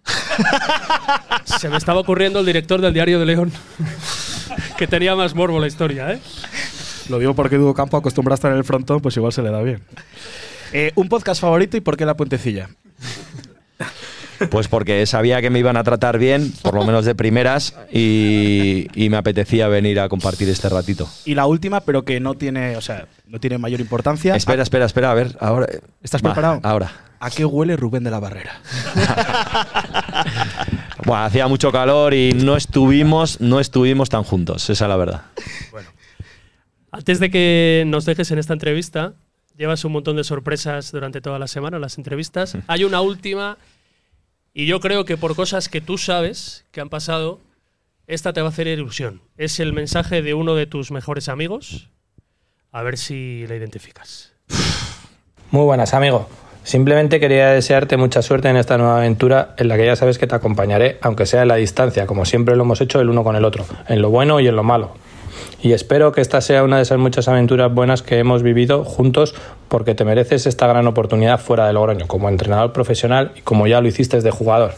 [1.44, 3.52] Se me estaba ocurriendo el director del diario de León,
[4.78, 6.20] que tenía más morbo la historia, ¿eh?
[7.08, 9.50] Lo digo porque Dudo Campo acostumbra a estar en el frontón, pues igual se le
[9.50, 9.80] da bien.
[10.72, 12.68] Eh, ¿Un podcast favorito y por qué la Puentecilla?
[14.50, 18.88] Pues porque sabía que me iban a tratar bien, por lo menos de primeras, y,
[18.94, 21.08] y me apetecía venir a compartir este ratito.
[21.24, 24.34] Y la última, pero que no tiene, o sea, no tiene mayor importancia.
[24.36, 25.66] Espera, espera, espera, a ver, ahora.
[26.02, 26.60] ¿Estás Va, preparado?
[26.62, 26.92] Ahora.
[27.18, 28.60] ¿A qué huele Rubén de la Barrera?
[31.04, 35.22] Bueno, hacía mucho calor y no estuvimos, no estuvimos tan juntos, esa es la verdad.
[36.90, 39.12] Antes de que nos dejes en esta entrevista,
[39.56, 42.56] llevas un montón de sorpresas durante toda la semana, las entrevistas.
[42.66, 43.56] Hay una última,
[44.58, 47.40] y yo creo que por cosas que tú sabes que han pasado,
[48.06, 49.20] esta te va a hacer ilusión.
[49.36, 51.90] Es el mensaje de uno de tus mejores amigos.
[52.72, 54.32] A ver si la identificas.
[55.50, 56.26] Muy buenas, amigo.
[56.64, 60.26] Simplemente quería desearte mucha suerte en esta nueva aventura en la que ya sabes que
[60.26, 63.36] te acompañaré, aunque sea en la distancia, como siempre lo hemos hecho el uno con
[63.36, 64.94] el otro, en lo bueno y en lo malo.
[65.62, 69.34] Y espero que esta sea una de esas muchas aventuras buenas que hemos vivido juntos
[69.68, 73.80] porque te mereces esta gran oportunidad fuera de Logroño, como entrenador profesional y como ya
[73.80, 74.74] lo hiciste de jugador.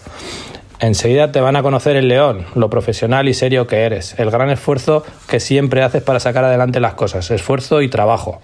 [0.80, 4.48] Enseguida te van a conocer el león, lo profesional y serio que eres, el gran
[4.48, 8.40] esfuerzo que siempre haces para sacar adelante las cosas, esfuerzo y trabajo.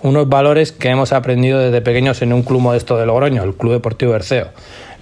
[0.00, 3.72] Unos valores que hemos aprendido desde pequeños en un club modesto de Logroño, el Club
[3.72, 4.48] Deportivo Berceo,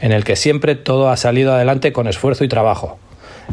[0.00, 2.98] en el que siempre todo ha salido adelante con esfuerzo y trabajo.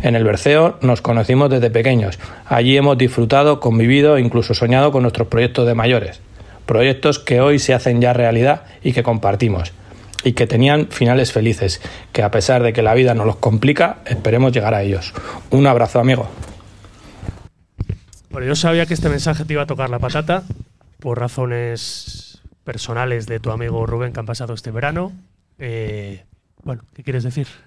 [0.01, 2.19] En el Berceo nos conocimos desde pequeños.
[2.45, 6.21] Allí hemos disfrutado, convivido e incluso soñado con nuestros proyectos de mayores.
[6.65, 9.73] Proyectos que hoy se hacen ya realidad y que compartimos.
[10.21, 11.81] y que tenían finales felices,
[12.11, 15.13] que a pesar de que la vida nos los complica, esperemos llegar a ellos.
[15.49, 16.27] Un abrazo, amigo.
[18.29, 20.43] Bueno, yo sabía que este mensaje te iba a tocar la patata
[20.99, 25.13] por razones personales de tu amigo Rubén que han pasado este verano.
[25.57, 26.23] Eh,
[26.69, 27.47] bueno, ¿qué quieres decir?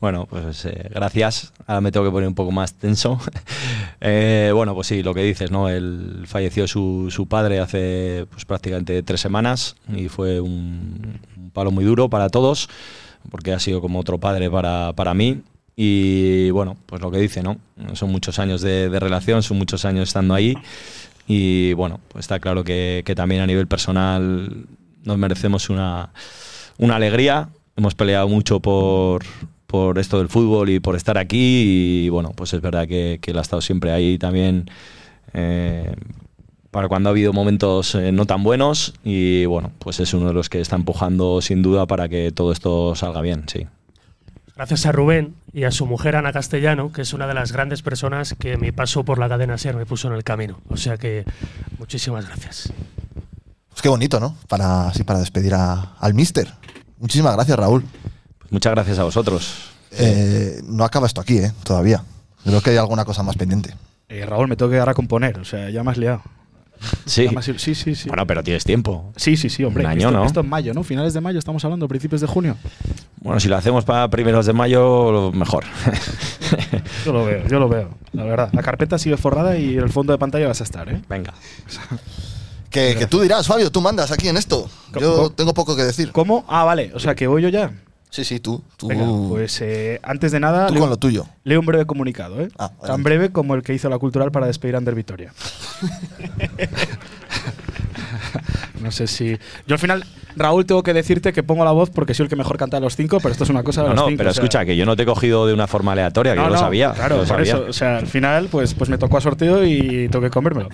[0.00, 1.54] Bueno, pues eh, gracias.
[1.66, 3.18] Ahora me tengo que poner un poco más tenso.
[4.02, 5.70] Eh, bueno, pues sí, lo que dices, ¿no?
[5.70, 11.18] Él falleció su, padre hace pues, prácticamente tres semanas y fue un,
[11.54, 12.68] palo muy duro para todos,
[13.30, 15.40] porque ha sido como otro padre para, para mí.
[15.74, 17.56] Y bueno, pues lo que dice, ¿no?
[17.94, 20.54] Son muchos años de, de relación, son muchos años estando ahí.
[21.26, 24.66] Y bueno, pues está claro que, que también a nivel personal
[25.04, 26.10] nos merecemos una,
[26.78, 27.48] una alegría.
[27.76, 29.22] Hemos peleado mucho por,
[29.66, 32.04] por esto del fútbol y por estar aquí.
[32.06, 34.68] Y bueno, pues es verdad que, que él ha estado siempre ahí también.
[35.34, 35.94] eh,
[36.70, 40.34] para cuando ha habido momentos eh, no tan buenos y bueno, pues es uno de
[40.34, 43.66] los que está empujando sin duda para que todo esto salga bien, sí.
[44.54, 47.80] Gracias a Rubén y a su mujer Ana Castellano, que es una de las grandes
[47.80, 50.58] personas que mi paso por la cadena SER me puso en el camino.
[50.68, 51.24] O sea que
[51.78, 52.70] muchísimas gracias.
[53.70, 54.36] Pues qué bonito, ¿no?
[54.48, 56.48] Para, así para despedir a- al mister.
[56.98, 57.84] Muchísimas gracias, Raúl.
[58.50, 59.70] muchas gracias a vosotros.
[59.92, 61.52] Eh, no acaba esto aquí, ¿eh?
[61.62, 62.02] Todavía.
[62.44, 63.74] Creo que hay alguna cosa más pendiente.
[64.08, 66.22] Eh, Raúl, me tengo que dar a componer, o sea, ya me has liado.
[67.06, 67.28] Sí.
[67.56, 68.08] Sí, sí, sí.
[68.08, 69.12] Bueno, pero tienes tiempo.
[69.16, 69.84] Sí, sí, sí, hombre.
[69.84, 70.24] Un año, esto, ¿no?
[70.26, 70.82] esto en mayo, ¿no?
[70.82, 72.56] Finales de mayo estamos hablando, principios de junio.
[73.20, 75.64] Bueno, si lo hacemos para primeros de mayo, lo mejor.
[77.04, 78.50] Yo lo veo, yo lo veo, la verdad.
[78.52, 81.02] La carpeta sigue forrada y el fondo de pantalla vas a estar, ¿eh?
[81.08, 81.34] Venga.
[82.76, 84.68] Que, que tú dirás, Fabio, tú mandas aquí en esto.
[85.00, 85.30] Yo ¿Cómo?
[85.30, 86.12] tengo poco que decir.
[86.12, 86.44] ¿Cómo?
[86.48, 87.72] Ah, vale, o sea que voy yo ya.
[88.10, 88.62] Sí, sí, tú.
[88.76, 90.66] tú Venga, pues eh, antes de nada.
[90.68, 91.26] Tú leo- con lo tuyo.
[91.44, 92.48] Leo un breve comunicado, ¿eh?
[92.56, 93.02] Tan adelante.
[93.02, 95.32] breve como el que hizo la cultural para despedir a Ander Vitoria.
[98.86, 99.36] no sé si.
[99.66, 100.04] Yo al final,
[100.36, 102.80] Raúl, tengo que decirte que pongo la voz porque soy el que mejor canta de
[102.82, 104.18] los cinco, pero esto es una cosa de No, los no, cinco.
[104.18, 106.38] pero o sea- escucha, que yo no te he cogido de una forma aleatoria, que
[106.38, 106.92] No, yo lo sabía.
[106.92, 107.52] Claro, lo por sabía.
[107.54, 107.66] eso.
[107.68, 110.68] O sea, al final, pues, pues me tocó a sorteo y tengo que comérmelo.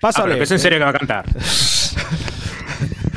[0.00, 0.22] Pásale.
[0.22, 1.24] Ah, pero que es en serio que va a cantar.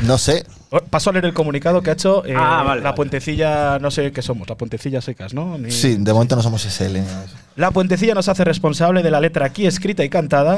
[0.05, 0.45] No sé.
[0.89, 2.95] Paso a leer el comunicado que ha hecho eh, Ah, vale, la vale.
[2.95, 5.57] puentecilla, no sé qué somos, la puentecilla secas, ¿no?
[5.57, 6.97] Ni- Sí, de momento no somos SL.
[7.55, 10.57] La puentecilla nos hace responsable de la letra aquí escrita y cantada.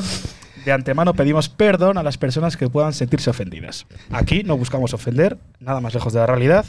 [0.66, 3.86] De antemano pedimos perdón a las personas que puedan sentirse ofendidas.
[4.12, 6.66] Aquí no buscamos ofender, nada más lejos de la realidad.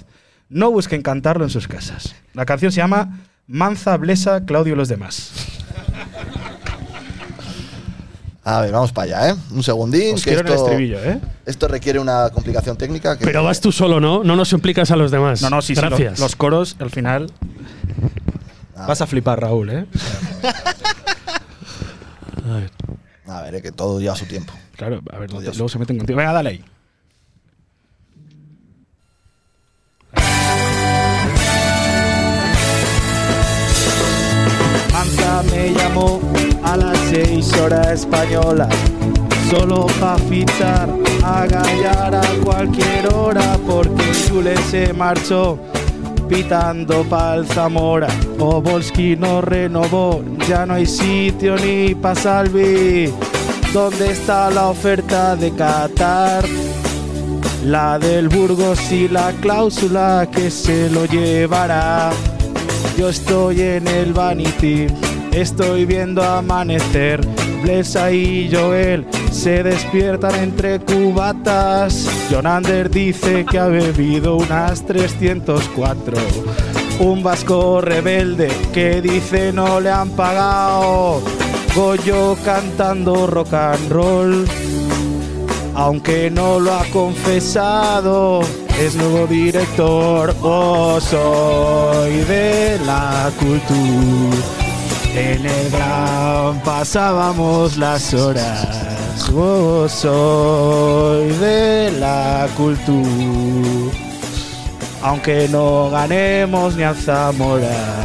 [0.51, 2.15] No busquen cantarlo en sus casas.
[2.35, 5.33] La canción se llama Manza, Blesa, Claudio y los demás.
[8.45, 9.37] A ver, vamos para allá, ¿eh?
[9.51, 10.15] Un segundín.
[10.15, 11.19] Os que quiero en el esto, estribillo, ¿eh?
[11.47, 13.19] Esto requiere una complicación técnica.
[13.19, 14.23] Que Pero vas tú solo, ¿no?
[14.23, 15.43] No nos implicas a los demás.
[15.43, 16.21] No, no, sí, sí, lo- Gracias.
[16.21, 17.33] los coros, al final.
[18.87, 19.87] Vas a flipar, Raúl, ¿eh?
[22.49, 22.71] A ver,
[23.29, 24.53] eh, que todo lleva su tiempo.
[24.77, 26.17] Claro, a ver, luego se meten contigo.
[26.19, 26.65] Venga, dale ahí.
[34.93, 36.21] Manza me llamó
[36.63, 38.75] a las seis horas españolas
[39.51, 40.89] Solo pa' fichar
[41.23, 45.59] a Gallar a cualquier hora Porque Jule se marchó
[46.29, 48.09] pitando pa'l Zamora
[48.39, 53.13] Obolski no renovó, ya no hay sitio ni pa' Salvi
[53.73, 56.45] ¿Dónde está la oferta de Qatar?
[57.65, 62.11] La del Burgos y la cláusula que se lo llevará.
[62.97, 64.87] Yo estoy en el Vanity,
[65.33, 67.21] estoy viendo amanecer.
[67.63, 69.07] Blesa y Joel
[69.37, 72.09] se despiertan entre cubatas.
[72.31, 76.17] Jonander dice que ha bebido unas 304.
[77.01, 81.21] Un vasco rebelde que dice no le han pagado.
[81.75, 84.47] Goyo cantando rock and roll
[85.77, 88.41] aunque no lo ha confesado,
[88.81, 90.35] es nuevo director.
[90.41, 94.66] Oh, soy de la cultura.
[95.17, 99.31] En el gran pasábamos las horas.
[99.35, 103.09] Oh, soy de la cultura.
[105.01, 108.05] Aunque no ganemos ni al Zamora.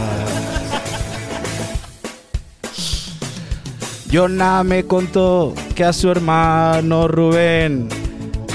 [4.09, 7.89] Jonah me contó que a su hermano Rubén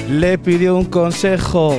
[0.08, 1.76] le pidió un consejo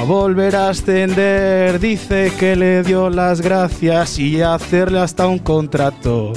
[0.00, 1.78] a volver a ascender.
[1.78, 6.32] Dice que le dio las gracias y hacerle hasta un contrato.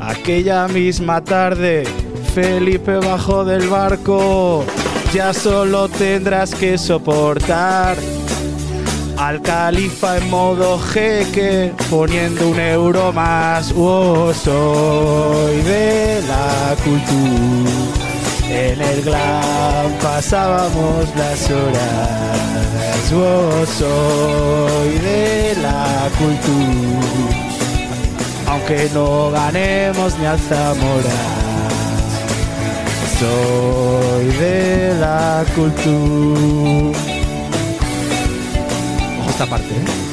[0.00, 1.84] Aquella misma tarde,
[2.34, 4.64] Felipe bajó del barco.
[5.14, 7.96] Ya solo tendrás que soportar
[9.16, 13.72] al califa en modo jeque, poniendo un euro más.
[13.74, 18.05] Oh, soy de la cultura.
[18.48, 23.10] En el glam pasábamos las horas.
[23.10, 27.06] Yo soy de la cultura.
[28.48, 31.20] Aunque no ganemos ni al Zamora.
[33.18, 36.98] Soy de la cultura.
[39.20, 40.06] Ojo esta parte, ¿eh?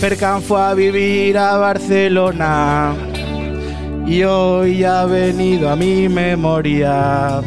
[0.00, 3.09] Percan fue a vivir a Barcelona
[4.06, 7.40] y hoy ha venido a mi memoria.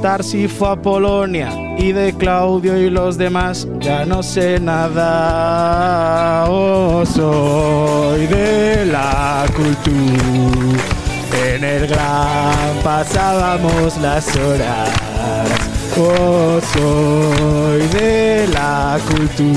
[0.00, 6.44] Tarsi fue a Polonia y de Claudio y los demás ya no sé nada.
[6.48, 10.82] Oh, soy de la cultura.
[11.54, 14.90] En el gran pasábamos las horas.
[15.96, 19.52] Oh, soy de la cultura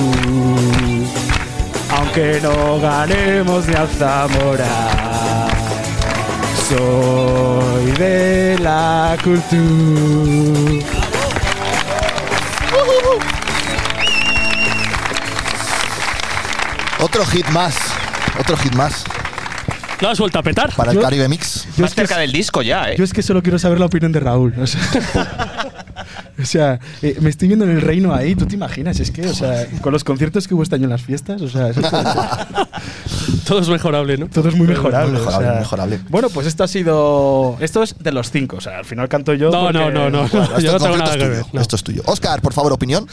[1.98, 5.05] aunque no ganemos ni al Zamora.
[6.68, 10.86] Soy de la cultura.
[17.00, 17.76] Otro hit más.
[18.40, 19.04] Otro hit más.
[20.02, 20.74] ¿Lo has vuelto a petar?
[20.76, 21.66] Para el Yo- Caribe Mix.
[21.78, 22.96] Yo Más es que- cerca del disco ya, ¿eh?
[22.98, 24.54] Yo es que solo quiero saber la opinión de Raúl.
[24.60, 24.82] O sea,
[26.42, 29.00] o sea, eh, me estoy viendo en el reino ahí, ¿tú te imaginas?
[29.00, 31.48] Es que, o sea, con los conciertos que hubo este año en las fiestas, o
[31.50, 31.92] sea, eso ser-
[33.48, 34.28] Todo es mejorable, ¿no?
[34.28, 35.12] todo es muy mejorable.
[35.12, 35.60] Muy mejorable, o sea.
[35.60, 36.00] mejorable.
[36.10, 37.58] Bueno, pues esto ha sido.
[37.60, 39.52] Esto es de los cinco, o sea, al final canto yo.
[39.52, 40.28] No, porque- no, no, no.
[40.28, 41.30] Bueno, esto Yo no tengo nada es que tuyo.
[41.38, 41.46] ver.
[41.54, 41.62] no.
[41.62, 42.02] Esto es tuyo.
[42.06, 43.08] Oscar, por favor, opinión.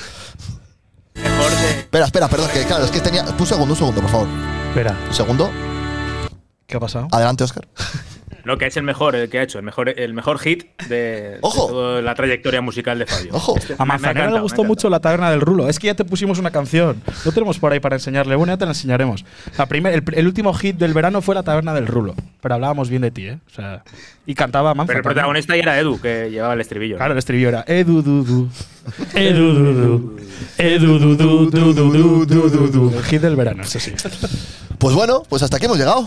[1.15, 3.25] Espera, espera, perdón, que claro, es que tenía.
[3.39, 4.29] Un segundo, un segundo, por favor.
[4.69, 4.97] Espera.
[5.09, 5.51] Un segundo.
[6.67, 7.09] ¿Qué ha pasado?
[7.13, 7.67] Adelante, Oscar.
[8.45, 11.39] No, que es el mejor, el que ha hecho, el mejor, el mejor hit de,
[11.43, 11.67] Ojo.
[11.67, 13.31] de toda la trayectoria musical de Fabio.
[13.35, 13.57] Ojo.
[13.57, 15.69] Este- A Manzanera le gustó mucho la taberna del rulo.
[15.69, 17.01] Es que ya te pusimos una canción.
[17.25, 18.35] No tenemos por ahí para enseñarle.
[18.37, 19.25] Bueno, ya te la enseñaremos.
[19.57, 22.15] La primer, el, el último hit del verano fue la taberna del rulo.
[22.41, 23.39] Pero hablábamos bien de ti, ¿eh?
[23.47, 23.85] O sea,
[24.27, 24.89] y cantaba Manza.
[24.89, 26.97] Pero el protagonista ya era Edu, que llevaba el estribillo.
[26.97, 28.49] Claro, el estribillo era Edu, du, du.
[29.15, 30.17] Edu, du, du.
[30.59, 32.93] Edu, du, du, du, du, du, du, du, du.
[32.99, 33.93] El hit del verano, eso sí.
[34.79, 36.07] Pues bueno, pues hasta aquí hemos llegado.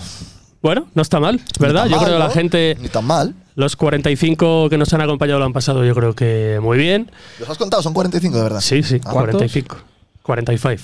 [0.65, 1.83] Bueno, no está mal, ¿verdad?
[1.85, 3.35] Yo mal, creo que la gente, Ni tan mal.
[3.53, 7.11] los 45 que nos han acompañado lo han pasado, yo creo que muy bien.
[7.39, 7.83] ¿Los has contado?
[7.83, 8.61] Son 45, de verdad.
[8.61, 9.77] Sí, sí, Ah, 45.
[10.23, 10.81] 45.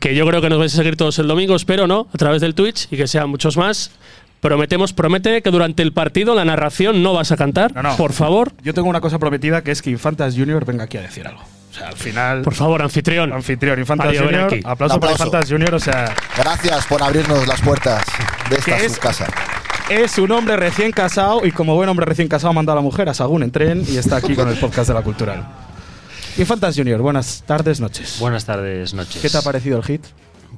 [0.00, 2.08] Que yo creo que nos vais a seguir todos el domingo, espero, ¿no?
[2.12, 3.92] A través del Twitch y que sean muchos más.
[4.40, 7.96] Prometemos, promete que durante el partido la narración no vas a cantar, No, no.
[7.96, 8.54] por favor.
[8.64, 11.42] Yo tengo una cosa prometida que es que Infantas Junior venga aquí a decir algo.
[11.76, 12.42] Sea, al final.
[12.42, 13.32] Por favor, anfitrión.
[13.32, 14.44] Anfitrión, Infantas ven Junior.
[14.44, 14.60] aquí.
[14.64, 15.24] Aplauso, para Aplauso.
[15.24, 15.74] Infantas Junior.
[15.74, 18.04] O sea, Gracias por abrirnos las puertas
[18.50, 19.26] de esta su casa.
[19.90, 23.08] es un hombre recién casado y como buen hombre recién casado manda a la mujer
[23.08, 25.46] a Sagún en tren y está aquí con el podcast de la cultural.
[26.38, 28.16] Infantas Junior, buenas tardes, noches.
[28.20, 29.22] Buenas tardes, noches.
[29.22, 30.04] ¿Qué te ha parecido el hit?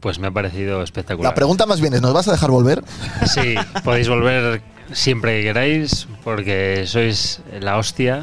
[0.00, 1.30] Pues me ha parecido espectacular.
[1.30, 2.82] La pregunta más bien es, ¿nos vas a dejar volver?
[3.26, 3.54] Sí,
[3.84, 4.60] podéis volver
[4.92, 8.22] siempre que queráis, porque sois la hostia.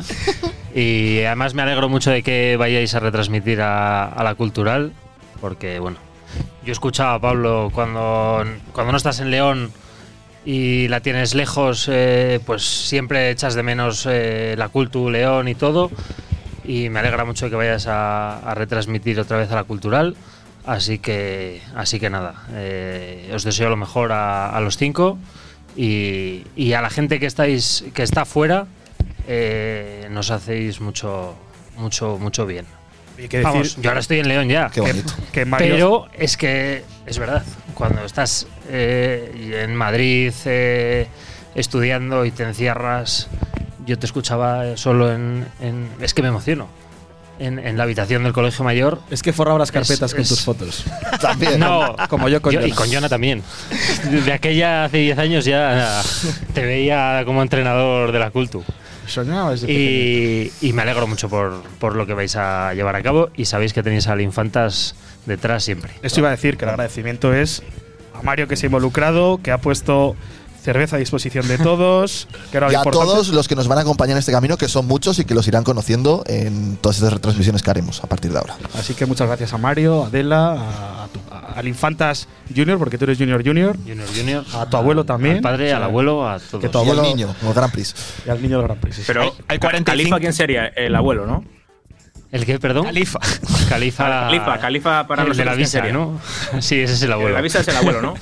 [0.75, 4.91] Y además me alegro mucho de que vayáis a retransmitir a, a la cultural,
[5.39, 5.97] porque bueno,
[6.65, 8.43] yo escuchaba a Pablo cuando,
[8.73, 9.71] cuando no estás en León
[10.43, 15.55] y la tienes lejos, eh, pues siempre echas de menos eh, la Cultu León y
[15.55, 15.89] todo.
[16.65, 20.17] Y me alegra mucho que vayas a, a retransmitir otra vez a la cultural.
[20.65, 25.17] Así que, así que nada, eh, os deseo lo mejor a, a los cinco
[25.77, 28.65] y, y a la gente que estáis, que está fuera,
[29.27, 31.35] eh, nos hacéis mucho,
[31.77, 32.65] mucho, mucho bien.
[33.29, 34.69] Que Vamos, decir- yo ahora estoy en León ya.
[34.73, 35.13] Qué bonito.
[35.31, 37.43] Que Mario- Pero es que es verdad,
[37.73, 41.07] cuando estás eh, en Madrid eh,
[41.55, 43.27] estudiando y te encierras,
[43.85, 46.67] yo te escuchaba solo en, en- es que me emociono.
[47.37, 49.01] En, en la habitación del colegio mayor.
[49.09, 50.85] Es que forraba las carpetas con es- tus fotos.
[51.21, 51.59] También.
[51.59, 52.77] No, Como yo con y Jonas.
[52.77, 53.43] con Jona también.
[54.09, 56.01] De aquella hace 10 años ya
[56.53, 58.63] te veía como entrenador de la Cultu.
[59.07, 59.81] Soñaba desde pequeño.
[59.81, 63.45] Y, y me alegro mucho por, por lo que vais a llevar a cabo y
[63.45, 64.95] sabéis que tenéis al Infantas
[65.25, 65.91] detrás siempre.
[66.01, 67.63] Esto iba a decir que el agradecimiento es
[68.13, 70.15] a Mario que se ha involucrado, que ha puesto
[70.65, 72.27] cerveza a disposición de todos.
[72.51, 73.07] Que era lo Y a importante.
[73.07, 75.33] todos los que nos van a acompañar en este camino, que son muchos y que
[75.33, 78.57] los irán conociendo en todas estas retransmisiones que haremos a partir de ahora.
[78.77, 80.51] Así que muchas gracias a Mario, a Adela,
[81.03, 83.77] a, tu- a- al Infantas Junior, porque tú eres Junior Junior.
[83.77, 84.45] Junior Junior.
[84.53, 85.37] A tu abuelo también.
[85.37, 86.61] Al padre, O sea, al abuelo, a todos.
[86.61, 87.95] que tu Y abuelo- al niño, el Gran Prix.
[88.25, 88.95] Y al niño del Gran Prix.
[88.97, 89.03] sí.
[89.07, 89.85] Pero, hay Ca- 45.
[89.85, 90.65] Califa, ¿quién sería?
[90.67, 91.43] El abuelo, ¿no?
[92.31, 92.85] ¿El qué, perdón?
[92.85, 93.19] Califa.
[93.69, 94.03] Califa.
[94.09, 95.81] Califa, Califa para el de la ¿quién visa?
[95.91, 96.19] ¿no?
[96.59, 97.35] Sí, ese es el abuelo.
[97.35, 98.13] La visa es el abuelo, ¿no?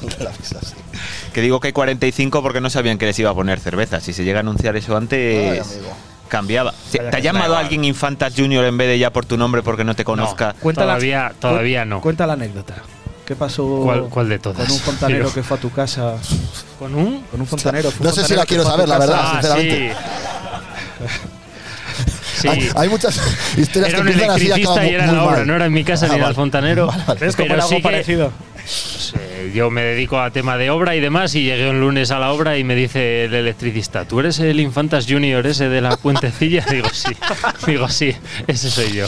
[1.34, 3.99] Que digo que hay 45 porque no sabían que les iba a poner cerveza.
[3.99, 5.93] Si se llega a anunciar eso antes, Ay, amigo.
[6.27, 6.73] cambiaba.
[6.91, 9.95] ¿Te, ha llamado alguien Infantas Junior en vez de ya por tu nombre porque no
[9.95, 10.53] te conozca?
[10.60, 12.01] Cuenta la- Todavía, todavía no.
[12.01, 12.76] Cuenta la anécdota.
[13.26, 14.64] ¿Qué pasó ¿Cuál- cuál de todas?
[14.68, 15.34] con un fontanero Digo.
[15.34, 16.15] que fue a tu casa?
[16.77, 17.22] ¿Con un?
[17.23, 17.89] Con un fontanero.
[17.89, 19.93] fue un No sé si fontanero la que quiero saber, la verdad, Ah, sinceramente.
[22.41, 22.47] Sí.
[22.49, 23.15] Hay, hay muchas
[23.55, 25.47] historias Era que un empiezan así y acaban y era muy en la obra, mal.
[25.47, 26.31] no era en mi casa Ah, ni era vale.
[26.31, 26.88] el fontanero.
[27.19, 28.31] ¿Ves cómo Pero sí algo que- parecido?
[28.64, 32.11] Pues, eh, yo me dedico a tema de obra y demás y llegué un lunes
[32.11, 35.81] a la obra y me dice el electricista, ¿tú eres el Infantas Junior ese de
[35.81, 36.65] la puentecilla?
[36.72, 37.11] Digo, sí.
[37.68, 38.15] Digo, sí,
[38.48, 39.06] ese soy yo.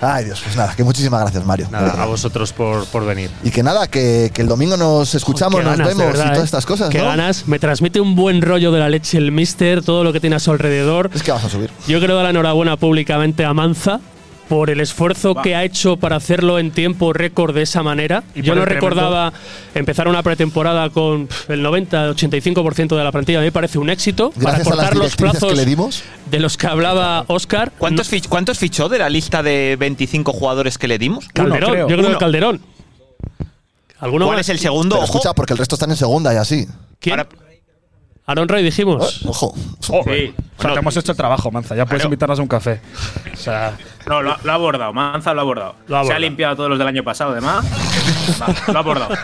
[0.00, 1.68] Ay, Dios, pues nada, que muchísimas gracias, Mario.
[1.70, 2.02] Nada, verdad.
[2.02, 3.30] a vosotros por, por venir.
[3.42, 6.28] Y que nada, que, que el domingo nos escuchamos, nos ganas, de vemos verdad, y
[6.28, 6.44] todas ¿eh?
[6.44, 7.06] estas cosas, Qué ¿no?
[7.06, 7.48] ganas.
[7.48, 10.38] Me transmite un buen rollo de la leche el mister, todo lo que tiene a
[10.38, 11.10] su alrededor.
[11.14, 11.70] Es que vas a subir.
[11.88, 14.00] Yo quiero dar la enhorabuena públicamente a Manza
[14.48, 18.22] por el esfuerzo que ha hecho para hacerlo en tiempo récord de esa manera.
[18.34, 19.32] Y Yo no recordaba
[19.74, 23.38] empezar una pretemporada con el 90-85% de la plantilla.
[23.38, 26.02] A mí me parece un éxito Gracias para cortar los plazos que le dimos.
[26.30, 27.72] de los que hablaba Oscar.
[27.76, 31.26] ¿Cuántos, fich- ¿Cuántos fichó de la lista de 25 jugadores que le dimos?
[31.34, 31.88] Calderón, creo.
[31.88, 32.18] yo creo Uno.
[32.18, 32.60] que Calderón.
[33.98, 34.46] ¿Alguno ¿Cuál más?
[34.46, 34.96] es el segundo?
[34.96, 36.66] Pero escucha, porque el resto están en segunda y así.
[37.00, 37.18] ¿Quién?
[37.18, 37.28] Ahora-
[38.26, 39.22] Aaron Roy dijimos.
[39.22, 39.54] Eh, Ojo.
[39.80, 40.34] Sí.
[40.58, 41.76] O sea, te hemos hecho el trabajo, Manza.
[41.76, 42.06] Ya puedes Claro.
[42.08, 42.80] invitarnos a un café.
[43.32, 43.76] O sea,
[44.06, 44.92] No, lo, ha- lo ha abordado.
[44.92, 45.74] Manza lo ha abordado.
[45.86, 47.64] Lo ha Se ha limpiado a todos los del año pasado, además.
[48.42, 49.14] Va, lo ha abordado.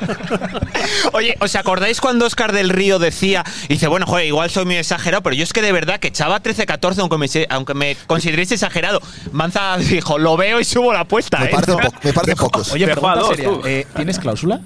[1.14, 5.22] Oye, ¿os acordáis cuando Oscar del Río decía, dice, bueno, joder, igual soy muy exagerado,
[5.22, 8.52] pero yo es que de verdad que echaba 13-14, aunque me, se- aunque me consideréis
[8.52, 9.00] exagerado?
[9.32, 11.50] Manza dijo, lo veo y subo la apuesta, Me ¿eh?
[11.52, 12.72] parece, po- me parece pocos.
[12.72, 13.50] oye, pregunta dos, seria.
[13.64, 14.60] eh, ¿Tienes cláusula?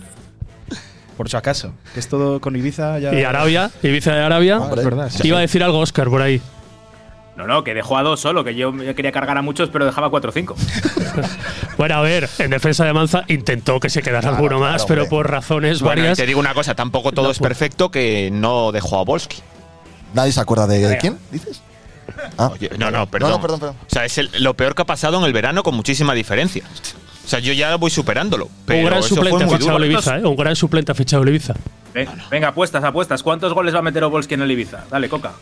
[1.17, 1.73] Por si acaso.
[1.95, 3.15] Que es todo con Ibiza ya.
[3.15, 4.59] Y Arabia, Ibiza de Arabia.
[4.61, 4.81] Hombre.
[4.81, 5.11] Es verdad.
[5.11, 5.27] sí.
[5.29, 6.41] Iba a decir algo Oscar por ahí.
[7.37, 10.09] No, no, que dejó a dos solo, que yo quería cargar a muchos, pero dejaba
[10.11, 10.57] cuatro o cinco.
[11.79, 14.87] Bueno, a ver, en defensa de Manza intentó que se quedara Claro, alguno más, claro,
[14.89, 15.11] pero hombre.
[15.11, 16.17] por razones Bueno, y varias.
[16.19, 17.49] te digo una cosa, tampoco todo No es puedo.
[17.51, 19.37] perfecto que no dejó a Volsky.
[20.15, 21.19] ¿Nadie se acuerda de, de quién?
[21.31, 21.61] ¿Dices?
[22.39, 22.49] Ah.
[22.53, 23.29] Oye, no, no, perdón.
[23.31, 23.77] No, no, perdón, perdón.
[23.87, 26.65] O sea, es el- lo peor que ha pasado en el verano con muchísima diferencia.
[27.27, 28.49] O sea, yo ya voy superándolo.
[28.67, 29.85] Pero un gran eso fue suplente ha muy fichado duro.
[29.85, 30.25] el Ibiza, ¿eh?
[30.25, 31.55] Un gran suplente ha fichado el Ibiza.
[31.93, 33.23] Ven- Venga, apuestas, apuestas.
[33.23, 34.85] ¿Cuántos goles va a meter Obolski en el Ibiza?
[34.91, 35.33] Dale, Coca.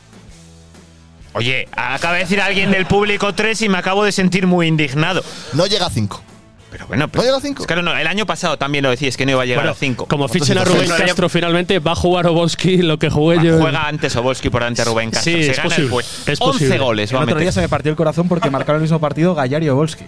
[1.35, 5.23] Oye, acaba de decir alguien del público 3 y me acabo de sentir muy indignado.
[5.52, 6.23] No llega a 5.
[6.70, 7.62] Pero bueno, pero ¿No llega a 5?
[7.62, 9.73] es que no, el año pasado también lo decías que no iba a llegar Bueno,
[9.73, 10.06] a 5.
[10.06, 13.59] Como fichen a Rubén Castro finalmente, va a jugar Obolski lo que jugué yo.
[13.59, 15.32] Juega antes Obolski por delante de Rubén Castro.
[15.32, 15.97] Sí, Se es gana posible,
[16.27, 16.78] el es 11 posible.
[16.78, 19.01] goles El va a otro día se me partió el corazón porque marcaron el mismo
[19.01, 20.05] partido Gallar y Obolski.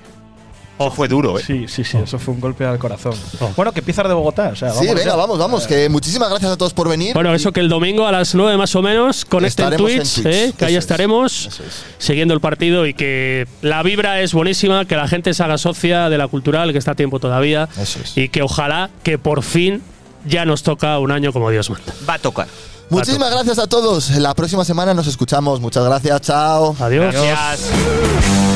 [0.78, 1.42] Oh, fue duro, ¿eh?
[1.46, 3.14] Sí, sí, sí, eso fue un golpe al corazón.
[3.56, 5.16] Bueno, que empieza de Bogotá, o sea, Sí, venga, ya.
[5.16, 5.66] vamos, vamos.
[5.66, 7.14] Que muchísimas gracias a todos por venir.
[7.14, 10.26] Bueno, eso que el domingo a las 9 más o menos conecten en Twitch, Twitch,
[10.26, 10.52] ¿eh?
[10.56, 11.60] que ahí es, estaremos es.
[11.98, 16.10] siguiendo el partido y que la vibra es buenísima, que la gente se haga socia
[16.10, 18.16] de la cultural, que está a tiempo todavía, Eso es.
[18.16, 19.82] y que ojalá que por fin
[20.26, 21.94] ya nos toca un año como Dios manda.
[22.06, 22.48] Va a tocar.
[22.90, 24.10] Muchísimas gracias a todos.
[24.10, 25.58] La próxima semana nos escuchamos.
[25.60, 26.20] Muchas gracias.
[26.20, 26.76] Chao.
[26.78, 27.14] Adiós.
[27.14, 28.55] Gracias.